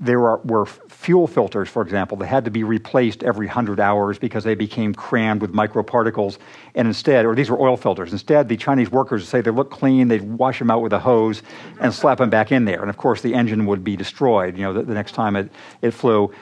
there 0.00 0.20
were, 0.20 0.64
fuel 0.64 1.26
filters, 1.26 1.68
for 1.68 1.82
example, 1.82 2.16
that 2.18 2.26
had 2.26 2.44
to 2.44 2.50
be 2.52 2.62
replaced 2.62 3.24
every 3.24 3.46
100 3.46 3.80
hours 3.80 4.16
because 4.16 4.44
they 4.44 4.54
became 4.54 4.94
crammed 4.94 5.40
with 5.40 5.52
microparticles. 5.52 6.38
And 6.76 6.86
instead, 6.86 7.26
or 7.26 7.34
these 7.34 7.50
were 7.50 7.60
oil 7.60 7.76
filters, 7.76 8.12
instead, 8.12 8.48
the 8.48 8.56
Chinese 8.56 8.90
workers 8.90 9.22
would 9.22 9.28
say 9.28 9.40
they 9.40 9.50
look 9.50 9.70
clean, 9.70 10.06
they'd 10.06 10.22
wash 10.22 10.60
them 10.60 10.70
out 10.70 10.82
with 10.82 10.92
a 10.92 11.00
hose 11.00 11.42
and 11.80 11.92
slap 11.92 12.18
them 12.18 12.30
back 12.30 12.52
in 12.52 12.64
there. 12.64 12.80
And 12.80 12.90
of 12.90 12.96
course, 12.96 13.22
the 13.22 13.34
engine 13.34 13.66
would 13.66 13.82
be 13.82 13.96
destroyed, 13.96 14.56
you 14.56 14.62
know, 14.62 14.72
the, 14.72 14.82
the 14.82 14.94
next 14.94 15.12
time 15.12 15.34
it, 15.34 15.50
it 15.82 15.90
flew. 15.90 16.32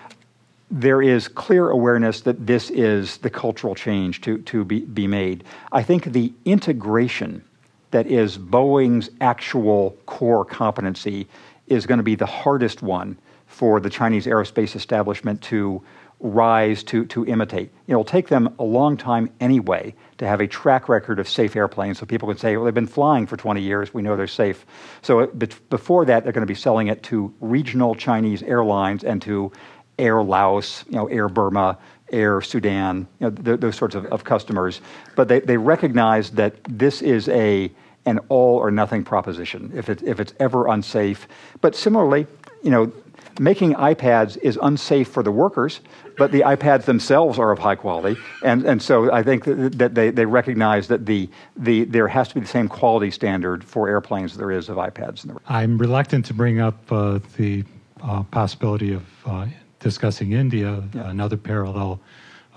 There 0.70 1.00
is 1.00 1.26
clear 1.28 1.70
awareness 1.70 2.20
that 2.22 2.46
this 2.46 2.70
is 2.70 3.18
the 3.18 3.30
cultural 3.30 3.74
change 3.74 4.20
to, 4.22 4.38
to 4.38 4.64
be, 4.64 4.80
be 4.80 5.06
made. 5.06 5.44
I 5.72 5.82
think 5.82 6.12
the 6.12 6.32
integration 6.44 7.42
that 7.90 8.06
is 8.06 8.38
Boeing's 8.38 9.10
actual 9.20 9.96
core 10.06 10.44
competency 10.44 11.26
is 11.66 11.86
going 11.86 11.98
to 11.98 12.04
be 12.04 12.14
the 12.14 12.26
hardest 12.26 12.82
one 12.82 13.18
for 13.46 13.80
the 13.80 13.90
Chinese 13.90 14.26
aerospace 14.26 14.76
establishment 14.76 15.42
to 15.42 15.82
rise 16.20 16.82
to, 16.84 17.04
to 17.06 17.26
imitate. 17.26 17.70
It'll 17.86 18.04
take 18.04 18.28
them 18.28 18.54
a 18.58 18.64
long 18.64 18.96
time 18.96 19.30
anyway 19.38 19.94
to 20.18 20.26
have 20.26 20.40
a 20.40 20.46
track 20.46 20.88
record 20.88 21.18
of 21.18 21.28
safe 21.28 21.54
airplanes 21.54 21.98
so 21.98 22.06
people 22.06 22.28
can 22.28 22.38
say, 22.38 22.56
well, 22.56 22.64
they've 22.64 22.74
been 22.74 22.86
flying 22.86 23.26
for 23.26 23.36
20 23.36 23.60
years, 23.60 23.92
we 23.92 24.02
know 24.02 24.16
they're 24.16 24.26
safe. 24.26 24.64
So 25.02 25.20
uh, 25.20 25.26
before 25.26 26.06
that, 26.06 26.24
they're 26.24 26.32
going 26.32 26.46
to 26.46 26.46
be 26.46 26.54
selling 26.54 26.88
it 26.88 27.02
to 27.04 27.34
regional 27.40 27.94
Chinese 27.94 28.42
airlines 28.42 29.04
and 29.04 29.20
to 29.22 29.52
Air 29.98 30.22
Laos, 30.22 30.84
you 30.88 30.96
know, 30.96 31.06
Air 31.06 31.28
Burma, 31.28 31.78
Air 32.12 32.40
Sudan, 32.40 33.06
you 33.18 33.28
know, 33.28 33.30
th- 33.30 33.60
those 33.60 33.76
sorts 33.76 33.94
of, 33.94 34.06
of 34.06 34.24
customers. 34.24 34.80
But 35.14 35.28
they, 35.28 35.40
they 35.40 35.56
recognize 35.56 36.30
that 36.32 36.54
this 36.64 37.02
is 37.02 37.28
a 37.28 37.70
an 38.06 38.20
all 38.28 38.56
or 38.58 38.70
nothing 38.70 39.04
proposition 39.04 39.72
if, 39.74 39.88
it, 39.88 40.02
if 40.02 40.20
it's 40.20 40.32
ever 40.38 40.68
unsafe. 40.68 41.26
But 41.60 41.74
similarly, 41.74 42.26
you 42.62 42.70
know, 42.70 42.92
making 43.38 43.74
iPads 43.74 44.38
is 44.38 44.58
unsafe 44.62 45.08
for 45.08 45.22
the 45.22 45.30
workers, 45.32 45.80
but 46.16 46.32
the 46.32 46.40
iPads 46.40 46.84
themselves 46.84 47.38
are 47.38 47.50
of 47.50 47.58
high 47.58 47.74
quality. 47.74 48.18
And, 48.42 48.64
and 48.64 48.80
so 48.80 49.12
I 49.12 49.22
think 49.22 49.44
that, 49.44 49.78
that 49.78 49.94
they, 49.94 50.10
they 50.10 50.24
recognize 50.24 50.88
that 50.88 51.04
the, 51.04 51.28
the, 51.56 51.84
there 51.84 52.08
has 52.08 52.28
to 52.28 52.34
be 52.34 52.40
the 52.40 52.46
same 52.46 52.68
quality 52.68 53.10
standard 53.10 53.64
for 53.64 53.88
airplanes 53.88 54.32
as 54.32 54.38
there 54.38 54.50
is 54.50 54.68
of 54.68 54.76
iPads. 54.76 55.36
I'm 55.48 55.76
reluctant 55.76 56.24
to 56.26 56.34
bring 56.34 56.60
up 56.60 56.80
uh, 56.90 57.18
the 57.36 57.64
uh, 58.02 58.22
possibility 58.24 58.92
of 58.92 59.04
uh, 59.26 59.46
discussing 59.86 60.32
India, 60.32 60.82
yeah. 60.94 61.10
another 61.10 61.36
parallel 61.36 62.00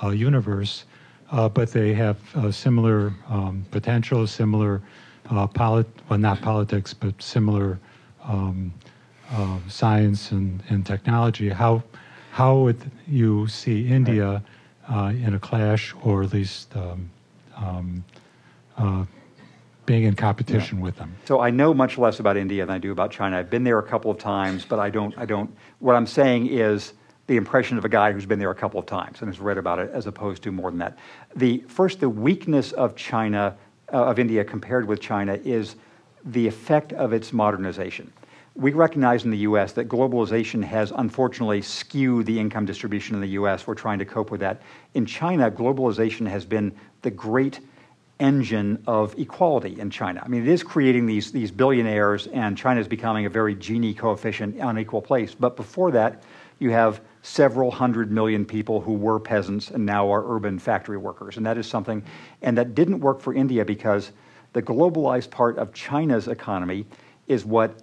uh, 0.04 0.10
universe, 0.10 0.86
uh, 1.32 1.48
but 1.48 1.72
they 1.72 1.94
have 1.94 2.18
similar 2.50 3.14
um, 3.30 3.64
potential, 3.70 4.26
similar 4.26 4.82
uh, 5.30 5.46
polit- 5.46 5.96
well, 6.10 6.18
not 6.18 6.42
politics, 6.42 6.92
but 6.92 7.14
similar 7.22 7.80
um, 8.24 8.74
uh, 9.32 9.60
science 9.68 10.32
and, 10.32 10.64
and 10.70 10.84
technology. 10.88 11.50
How, 11.50 11.84
how 12.32 12.58
would 12.64 12.82
you 13.08 13.48
see 13.48 13.88
India 13.88 14.42
uh, 14.92 15.14
in 15.26 15.36
a 15.36 15.40
clash 15.40 15.94
or 16.04 16.24
at 16.24 16.34
least 16.34 16.76
um, 16.76 17.12
um, 17.56 18.04
uh, 18.76 19.06
being 19.86 20.06
in 20.06 20.16
competition 20.16 20.80
yeah. 20.80 20.86
with 20.86 20.96
them? 20.96 21.16
So 21.26 21.42
I 21.42 21.52
know 21.52 21.76
much 21.76 22.00
less 22.00 22.20
about 22.20 22.38
India 22.38 22.66
than 22.66 22.74
I 22.74 22.80
do 22.80 22.92
about 22.92 23.12
China. 23.12 23.38
I've 23.38 23.52
been 23.52 23.64
there 23.64 23.78
a 23.78 23.88
couple 23.88 24.10
of 24.10 24.18
times, 24.18 24.66
but 24.66 24.80
I 24.80 24.90
don't, 24.90 25.16
I 25.16 25.26
don't, 25.26 25.56
what 25.78 25.96
I'm 25.96 26.08
saying 26.08 26.48
is, 26.48 26.94
the 27.30 27.38
impression 27.38 27.78
of 27.78 27.86
a 27.86 27.90
guy 27.90 28.12
who's 28.12 28.26
been 28.26 28.40
there 28.40 28.50
a 28.50 28.56
couple 28.56 28.80
of 28.80 28.88
times 28.88 29.22
and 29.22 29.30
has 29.30 29.40
read 29.40 29.60
about 29.60 29.78
it 29.78 29.92
as 29.94 30.08
opposed 30.08 30.42
to 30.42 30.52
more 30.52 30.72
than 30.72 30.80
that. 30.80 30.98
The 31.36 31.64
first 31.68 32.00
the 32.00 32.10
weakness 32.10 32.72
of 32.72 32.96
China 32.96 33.56
uh, 33.94 34.06
of 34.06 34.18
India 34.18 34.44
compared 34.44 34.88
with 34.88 35.00
China 35.00 35.40
is 35.46 35.76
the 36.26 36.48
effect 36.48 36.92
of 36.94 37.14
its 37.14 37.32
modernization. 37.32 38.12
We 38.56 38.74
recognize 38.74 39.26
in 39.26 39.32
the 39.32 39.38
US 39.50 39.74
that 39.74 39.88
globalization 39.88 40.64
has 40.64 40.92
unfortunately 40.96 41.62
skewed 41.62 42.26
the 42.26 42.40
income 42.40 42.66
distribution 42.66 43.14
in 43.14 43.22
the 43.22 43.38
US. 43.42 43.68
We're 43.68 43.76
trying 43.76 44.00
to 44.00 44.06
cope 44.06 44.32
with 44.32 44.42
that. 44.42 44.64
In 44.96 45.06
China, 45.06 45.52
globalization 45.52 46.28
has 46.28 46.46
been 46.46 46.76
the 47.04 47.12
great 47.12 47.60
engine 48.20 48.82
of 48.88 49.18
equality 49.20 49.80
in 49.80 49.92
China. 49.92 50.22
I 50.26 50.28
mean, 50.28 50.42
it 50.42 50.50
is 50.50 50.64
creating 50.64 51.06
these, 51.06 51.32
these 51.32 51.52
billionaires, 51.52 52.26
and 52.28 52.58
China 52.58 52.82
is 52.82 52.88
becoming 52.88 53.28
a 53.28 53.30
very 53.30 53.56
Gini 53.56 53.96
coefficient 53.96 54.58
unequal 54.58 55.02
place. 55.02 55.36
But 55.36 55.56
before 55.56 55.92
that, 55.92 56.24
you 56.60 56.72
have 56.72 57.02
several 57.22 57.72
hundred 57.72 58.12
million 58.12 58.46
people 58.46 58.80
who 58.80 58.94
were 58.94 59.20
peasants 59.20 59.72
and 59.72 59.86
now 59.86 60.12
are 60.12 60.24
urban 60.36 60.60
factory 60.60 60.98
workers. 60.98 61.38
And 61.38 61.46
that 61.46 61.58
is 61.58 61.68
something, 61.68 62.04
and 62.42 62.58
that 62.58 62.76
didn't 62.76 63.00
work 63.00 63.20
for 63.20 63.34
India 63.34 63.66
because 63.66 64.12
the 64.54 64.62
globalized 64.62 65.30
part 65.30 65.58
of 65.58 65.74
China's 65.74 66.28
economy 66.28 66.86
is 67.28 67.46
what 67.46 67.82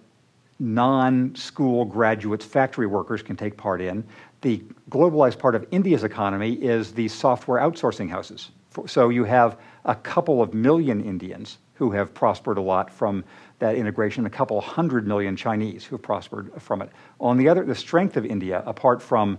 non 0.59 1.35
school 1.35 1.85
graduates, 1.85 2.45
factory 2.45 2.87
workers 2.87 3.23
can 3.23 3.37
take 3.37 3.57
part 3.57 3.81
in. 3.81 4.05
The 4.41 4.63
globalized 4.91 5.39
part 5.39 5.55
of 5.55 5.67
India's 5.71 6.05
economy 6.05 6.55
is 6.55 6.93
the 6.93 7.09
software 7.09 7.61
outsourcing 7.61 8.09
houses. 8.09 8.51
So 8.87 9.09
you 9.09 9.25
have 9.25 9.59
a 9.85 9.95
couple 9.95 10.43
of 10.43 10.55
million 10.55 11.03
Indians 11.03 11.59
who 11.75 11.91
have 11.91 12.13
prospered 12.15 12.59
a 12.59 12.61
lot 12.61 12.91
from 12.91 13.25
that 13.59 13.75
integration, 13.75 14.27
a 14.27 14.31
couple 14.31 14.61
hundred 14.61 15.07
million 15.07 15.37
Chinese 15.37 15.85
who 15.85 15.97
have 15.97 16.03
prospered 16.03 16.51
from 16.59 16.83
it. 16.83 16.91
On 17.21 17.37
the 17.37 17.49
other, 17.49 17.65
the 17.65 17.75
strength 17.75 18.17
of 18.17 18.27
India, 18.27 18.63
apart 18.67 19.03
from 19.03 19.39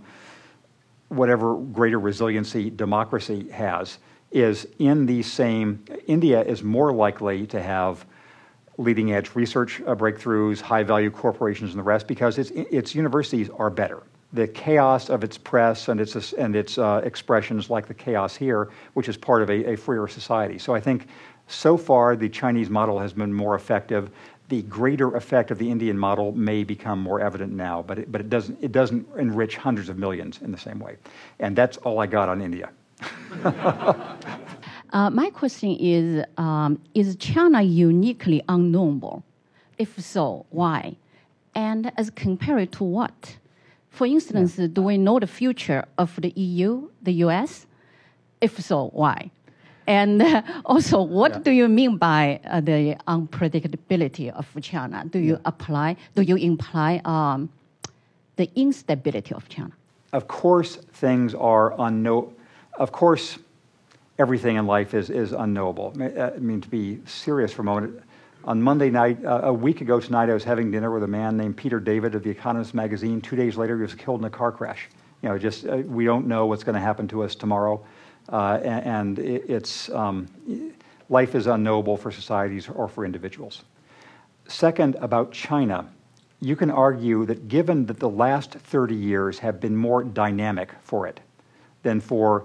whatever 1.08 1.54
greater 1.54 1.98
resiliency 1.98 2.70
democracy 2.70 3.48
has, 3.50 3.98
is 4.30 4.66
in 4.78 5.06
the 5.06 5.22
same, 5.22 5.84
India 6.06 6.42
is 6.42 6.62
more 6.62 6.92
likely 6.92 7.46
to 7.46 7.62
have 7.62 8.04
leading 8.76 9.12
edge 9.12 9.34
research 9.34 9.80
uh, 9.82 9.94
breakthroughs, 9.94 10.60
high 10.60 10.82
value 10.82 11.10
corporations, 11.10 11.70
and 11.70 11.78
the 11.78 11.82
rest 11.82 12.06
because 12.06 12.38
its, 12.38 12.50
its 12.50 12.94
universities 12.94 13.50
are 13.58 13.70
better. 13.70 14.02
The 14.32 14.46
chaos 14.46 15.08
of 15.08 15.24
its 15.24 15.38
press 15.38 15.88
and 15.88 16.00
its, 16.00 16.32
and 16.34 16.54
its 16.54 16.76
uh, 16.76 17.00
expressions, 17.02 17.70
like 17.70 17.88
the 17.88 17.94
chaos 17.94 18.36
here, 18.36 18.68
which 18.92 19.08
is 19.08 19.16
part 19.16 19.42
of 19.42 19.48
a, 19.50 19.72
a 19.72 19.76
freer 19.76 20.06
society. 20.06 20.58
So 20.58 20.74
I 20.74 20.80
think 20.80 21.08
so 21.48 21.76
far, 21.76 22.14
the 22.14 22.28
Chinese 22.28 22.70
model 22.70 22.98
has 22.98 23.12
been 23.12 23.32
more 23.32 23.54
effective. 23.54 24.10
the 24.48 24.62
greater 24.62 25.14
effect 25.14 25.50
of 25.50 25.58
the 25.58 25.70
Indian 25.70 25.98
model 25.98 26.32
may 26.32 26.64
become 26.64 26.98
more 26.98 27.20
evident 27.20 27.52
now, 27.52 27.82
but 27.82 27.98
it, 27.98 28.10
but 28.10 28.20
it 28.20 28.30
doesn't 28.30 28.56
it 28.62 28.72
doesn't 28.72 29.06
enrich 29.18 29.56
hundreds 29.56 29.88
of 29.90 29.98
millions 29.98 30.40
in 30.40 30.52
the 30.52 30.58
same 30.58 30.78
way, 30.78 30.96
and 31.38 31.54
that's 31.54 31.76
all 31.78 32.00
I 32.00 32.06
got 32.06 32.28
on 32.30 32.40
India. 32.40 32.70
uh, 33.44 35.10
my 35.10 35.30
question 35.30 35.76
is: 35.78 36.24
um, 36.38 36.80
Is 36.94 37.16
China 37.16 37.60
uniquely 37.62 38.42
unknowable? 38.48 39.22
If 39.76 40.00
so, 40.00 40.46
why? 40.50 40.96
And 41.54 41.92
as 41.96 42.10
compared 42.10 42.72
to 42.72 42.84
what? 42.84 43.36
For 43.90 44.06
instance, 44.06 44.58
yeah. 44.58 44.68
do 44.72 44.82
we 44.82 44.96
know 44.96 45.18
the 45.18 45.26
future 45.26 45.84
of 45.98 46.18
the 46.20 46.30
EU, 46.30 46.88
the 47.02 47.12
US? 47.24 47.66
If 48.40 48.58
so, 48.60 48.90
why? 48.92 49.30
And 49.88 50.22
also, 50.66 51.02
what 51.02 51.32
yeah. 51.32 51.38
do 51.38 51.50
you 51.50 51.66
mean 51.66 51.96
by 51.96 52.40
uh, 52.44 52.60
the 52.60 52.96
unpredictability 53.08 54.30
of 54.30 54.46
China? 54.60 55.04
Do 55.10 55.18
you 55.18 55.32
yeah. 55.32 55.46
apply? 55.46 55.96
Do 56.14 56.22
you 56.22 56.36
imply 56.36 57.00
um, 57.04 57.48
the 58.36 58.48
instability 58.54 59.34
of 59.34 59.48
China? 59.48 59.72
Of 60.12 60.28
course, 60.28 60.76
things 60.76 61.34
are 61.34 61.74
unknown. 61.80 62.34
Of 62.74 62.92
course, 62.92 63.38
everything 64.18 64.56
in 64.56 64.66
life 64.66 64.94
is 64.94 65.10
is 65.10 65.32
unknowable. 65.32 65.92
I 66.00 66.38
mean, 66.38 66.60
to 66.60 66.68
be 66.68 67.00
serious 67.06 67.52
for 67.52 67.62
a 67.62 67.64
moment. 67.64 68.02
On 68.44 68.62
Monday 68.62 68.88
night, 68.90 69.22
uh, 69.24 69.40
a 69.44 69.52
week 69.52 69.80
ago 69.80 70.00
tonight, 70.00 70.30
I 70.30 70.34
was 70.34 70.44
having 70.44 70.70
dinner 70.70 70.90
with 70.90 71.02
a 71.02 71.08
man 71.08 71.36
named 71.36 71.56
Peter 71.56 71.80
David 71.80 72.14
of 72.14 72.22
The 72.22 72.30
Economist 72.30 72.72
magazine. 72.72 73.20
Two 73.20 73.36
days 73.36 73.56
later, 73.56 73.76
he 73.76 73.82
was 73.82 73.94
killed 73.94 74.20
in 74.20 74.26
a 74.26 74.30
car 74.30 74.52
crash. 74.52 74.88
You 75.22 75.30
know, 75.30 75.38
just 75.38 75.66
uh, 75.66 75.78
we 75.78 76.04
don't 76.04 76.26
know 76.26 76.46
what's 76.46 76.62
going 76.62 76.74
to 76.74 76.80
happen 76.80 77.08
to 77.08 77.24
us 77.24 77.34
tomorrow. 77.34 77.82
Uh, 78.28 78.60
and, 78.62 79.18
it's, 79.18 79.88
um, 79.90 80.28
life 81.08 81.34
is 81.34 81.46
unknowable 81.46 81.96
for 81.96 82.10
societies 82.10 82.68
or 82.68 82.88
for 82.88 83.04
individuals. 83.04 83.64
Second, 84.48 84.96
about 84.96 85.32
China, 85.32 85.88
you 86.40 86.54
can 86.54 86.70
argue 86.70 87.24
that 87.26 87.48
given 87.48 87.86
that 87.86 87.98
the 87.98 88.08
last 88.08 88.52
30 88.52 88.94
years 88.94 89.38
have 89.38 89.60
been 89.60 89.76
more 89.76 90.04
dynamic 90.04 90.72
for 90.82 91.06
it 91.06 91.20
than 91.82 92.00
for 92.00 92.44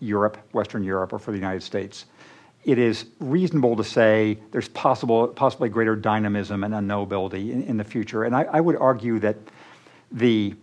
Europe, 0.00 0.38
Western 0.52 0.82
Europe, 0.82 1.12
or 1.12 1.18
for 1.18 1.30
the 1.30 1.36
United 1.36 1.62
States, 1.62 2.06
it 2.64 2.78
is 2.78 3.06
reasonable 3.20 3.76
to 3.76 3.84
say 3.84 4.38
there's 4.50 4.68
possible, 4.68 5.28
possibly 5.28 5.68
greater 5.68 5.96
dynamism 5.96 6.64
and 6.64 6.74
unknowability 6.74 7.52
in, 7.52 7.62
in 7.64 7.76
the 7.76 7.84
future. 7.84 8.24
And 8.24 8.34
I, 8.34 8.42
I, 8.44 8.60
would 8.60 8.76
argue 8.76 9.18
that 9.20 9.36
the, 10.12 10.54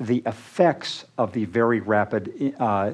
the 0.00 0.22
effects 0.26 1.04
of 1.18 1.32
the 1.32 1.44
very 1.44 1.80
rapid 1.80 2.54
uh, 2.58 2.92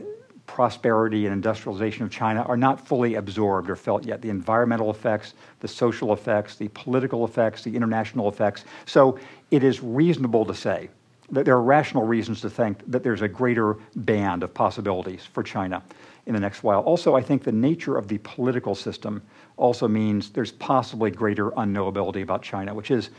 prosperity 0.51 1.26
and 1.26 1.32
industrialization 1.32 2.03
of 2.03 2.11
China 2.11 2.42
are 2.42 2.57
not 2.57 2.84
fully 2.84 3.14
absorbed 3.14 3.70
or 3.70 3.76
felt 3.76 4.05
yet. 4.05 4.20
The 4.20 4.30
environmental 4.30 4.90
effects, 4.90 5.34
the 5.61 5.68
social 5.68 6.12
effects, 6.12 6.57
the 6.57 6.66
political 6.74 7.24
effects, 7.24 7.62
the 7.62 7.76
international 7.76 8.28
effects. 8.28 8.64
So 8.84 9.16
it 9.53 9.62
is 9.62 9.80
reasonable 9.80 10.44
to 10.46 10.55
say 10.55 10.90
that 11.30 11.44
there 11.44 11.55
are 11.55 11.62
rational 11.62 12.05
reasons 12.05 12.40
to 12.40 12.51
think 12.51 12.82
that 12.90 13.05
there's 13.05 13.22
a 13.22 13.28
greater 13.28 13.76
band 13.94 14.42
of 14.42 14.53
possibilities 14.53 15.24
for 15.24 15.44
China 15.44 15.84
in 16.26 16.34
the 16.34 16.40
next 16.40 16.64
while. 16.64 16.80
Also, 16.80 17.14
I 17.14 17.22
think 17.22 17.44
the 17.44 17.53
nature 17.53 17.96
of 17.96 18.09
the 18.09 18.18
political 18.18 18.74
system 18.74 19.22
also 19.57 19.86
means 19.86 20.30
there's 20.30 20.51
possibly 20.51 21.12
greater 21.12 21.53
unknowability 21.53 22.24
about 22.24 22.42
China, 22.42 22.74
which 22.74 22.90
is 22.90 23.11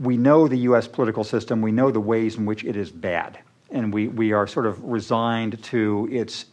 we 0.00 0.16
know 0.16 0.48
the 0.48 0.58
US 0.58 0.88
political 0.88 1.22
system, 1.22 1.62
we 1.62 1.70
know 1.70 1.92
the 1.92 2.00
ways 2.00 2.36
in 2.36 2.46
which 2.46 2.64
it 2.64 2.74
is 2.74 2.90
bad 2.90 3.38
and 3.72 3.92
we, 3.92 4.08
we 4.08 4.32
are 4.32 4.46
sort 4.46 4.66
of 4.66 4.82
resigned 4.84 5.62
to 5.64 6.08
its 6.10 6.46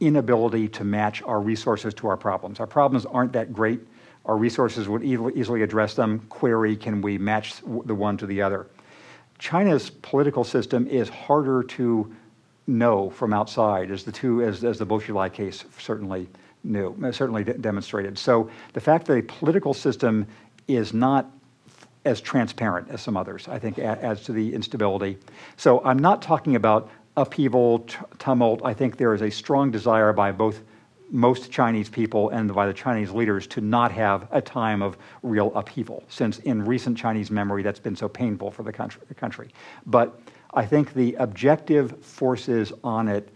inability 0.00 0.68
to 0.68 0.84
match 0.84 1.22
our 1.22 1.40
resources 1.40 1.94
to 1.94 2.08
our 2.08 2.16
problems. 2.16 2.60
Our 2.60 2.66
problems 2.66 3.06
aren't 3.06 3.32
that 3.32 3.52
great. 3.52 3.80
Our 4.24 4.36
resources 4.36 4.88
would 4.88 5.04
easily 5.04 5.62
address 5.62 5.94
them. 5.94 6.20
Query, 6.28 6.76
can 6.76 7.00
we 7.00 7.16
match 7.16 7.54
the 7.84 7.94
one 7.94 8.16
to 8.18 8.26
the 8.26 8.42
other? 8.42 8.66
China's 9.38 9.90
political 9.90 10.44
system 10.44 10.86
is 10.88 11.08
harder 11.08 11.62
to 11.62 12.12
know 12.66 13.10
from 13.10 13.32
outside, 13.32 13.90
as 13.90 14.02
the 14.02 14.12
two, 14.12 14.42
as, 14.42 14.64
as 14.64 14.78
the 14.78 14.84
Bo 14.84 14.98
case 15.28 15.64
certainly 15.78 16.28
knew, 16.64 16.96
certainly 17.12 17.44
demonstrated. 17.44 18.18
So 18.18 18.50
the 18.72 18.80
fact 18.80 19.06
that 19.06 19.18
a 19.18 19.22
political 19.22 19.72
system 19.72 20.26
is 20.66 20.92
not 20.92 21.30
as 22.06 22.20
transparent 22.20 22.88
as 22.88 23.02
some 23.02 23.16
others, 23.16 23.48
I 23.48 23.58
think, 23.58 23.78
adds 23.78 24.22
to 24.24 24.32
the 24.32 24.54
instability. 24.54 25.18
So 25.56 25.84
I'm 25.84 25.98
not 25.98 26.22
talking 26.22 26.56
about 26.56 26.88
upheaval, 27.16 27.80
tumult. 28.18 28.62
I 28.64 28.74
think 28.74 28.96
there 28.96 29.12
is 29.12 29.22
a 29.22 29.30
strong 29.30 29.70
desire 29.70 30.12
by 30.12 30.32
both 30.32 30.60
most 31.10 31.50
Chinese 31.50 31.88
people 31.88 32.30
and 32.30 32.52
by 32.54 32.66
the 32.66 32.72
Chinese 32.72 33.10
leaders 33.10 33.46
to 33.48 33.60
not 33.60 33.92
have 33.92 34.28
a 34.30 34.40
time 34.40 34.82
of 34.82 34.96
real 35.22 35.52
upheaval, 35.54 36.04
since 36.08 36.38
in 36.38 36.64
recent 36.64 36.96
Chinese 36.96 37.30
memory 37.30 37.62
that's 37.62 37.80
been 37.80 37.96
so 37.96 38.08
painful 38.08 38.50
for 38.50 38.62
the 38.62 38.72
country. 38.72 39.02
The 39.08 39.14
country. 39.14 39.50
But 39.84 40.18
I 40.54 40.64
think 40.64 40.94
the 40.94 41.14
objective 41.14 42.04
forces 42.04 42.72
on 42.82 43.08
it 43.08 43.28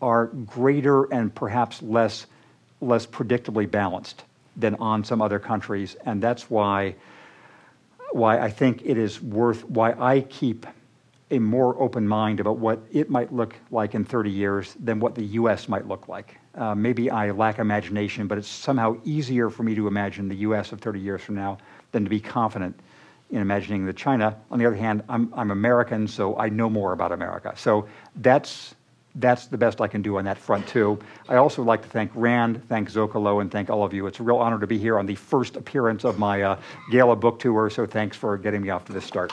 are 0.00 0.26
greater 0.26 1.04
and 1.12 1.34
perhaps 1.34 1.82
less, 1.82 2.26
less 2.80 3.06
predictably 3.06 3.70
balanced 3.70 4.24
than 4.56 4.74
on 4.76 5.04
some 5.04 5.22
other 5.22 5.38
countries, 5.38 5.96
and 6.04 6.22
that's 6.22 6.50
why 6.50 6.94
why 8.14 8.38
I 8.38 8.50
think 8.50 8.82
it 8.84 8.98
is 8.98 9.20
worth, 9.22 9.64
why 9.68 9.92
I 9.92 10.20
keep 10.20 10.66
a 11.30 11.38
more 11.38 11.80
open 11.82 12.06
mind 12.06 12.40
about 12.40 12.58
what 12.58 12.80
it 12.92 13.08
might 13.08 13.32
look 13.32 13.54
like 13.70 13.94
in 13.94 14.04
30 14.04 14.30
years 14.30 14.76
than 14.78 15.00
what 15.00 15.14
the 15.14 15.24
US 15.24 15.66
might 15.68 15.88
look 15.88 16.06
like. 16.06 16.36
Uh, 16.54 16.74
maybe 16.74 17.10
I 17.10 17.30
lack 17.30 17.58
imagination, 17.58 18.26
but 18.26 18.36
it's 18.36 18.48
somehow 18.48 18.96
easier 19.04 19.48
for 19.48 19.62
me 19.62 19.74
to 19.74 19.88
imagine 19.88 20.28
the 20.28 20.36
US 20.36 20.72
of 20.72 20.80
30 20.80 21.00
years 21.00 21.22
from 21.22 21.36
now 21.36 21.56
than 21.92 22.04
to 22.04 22.10
be 22.10 22.20
confident 22.20 22.78
in 23.30 23.40
imagining 23.40 23.86
the 23.86 23.94
China. 23.94 24.36
On 24.50 24.58
the 24.58 24.66
other 24.66 24.76
hand, 24.76 25.02
I'm, 25.08 25.32
I'm 25.34 25.50
American, 25.50 26.06
so 26.06 26.36
I 26.38 26.50
know 26.50 26.68
more 26.68 26.92
about 26.92 27.12
America. 27.12 27.54
So 27.56 27.88
that's 28.16 28.74
that's 29.16 29.46
the 29.46 29.58
best 29.58 29.80
I 29.80 29.88
can 29.88 30.02
do 30.02 30.18
on 30.18 30.24
that 30.24 30.38
front, 30.38 30.66
too. 30.66 30.98
I 31.28 31.36
also 31.36 31.62
like 31.62 31.82
to 31.82 31.88
thank 31.88 32.10
Rand, 32.14 32.66
thank 32.68 32.90
Zocalo, 32.90 33.40
and 33.40 33.50
thank 33.50 33.70
all 33.70 33.84
of 33.84 33.92
you. 33.92 34.06
It's 34.06 34.20
a 34.20 34.22
real 34.22 34.38
honor 34.38 34.58
to 34.58 34.66
be 34.66 34.78
here 34.78 34.98
on 34.98 35.06
the 35.06 35.14
first 35.14 35.56
appearance 35.56 36.04
of 36.04 36.18
my 36.18 36.42
uh, 36.42 36.58
Gala 36.90 37.16
book 37.16 37.38
tour, 37.38 37.70
so 37.70 37.86
thanks 37.86 38.16
for 38.16 38.36
getting 38.38 38.62
me 38.62 38.70
off 38.70 38.84
to 38.86 38.92
this 38.92 39.04
start. 39.04 39.32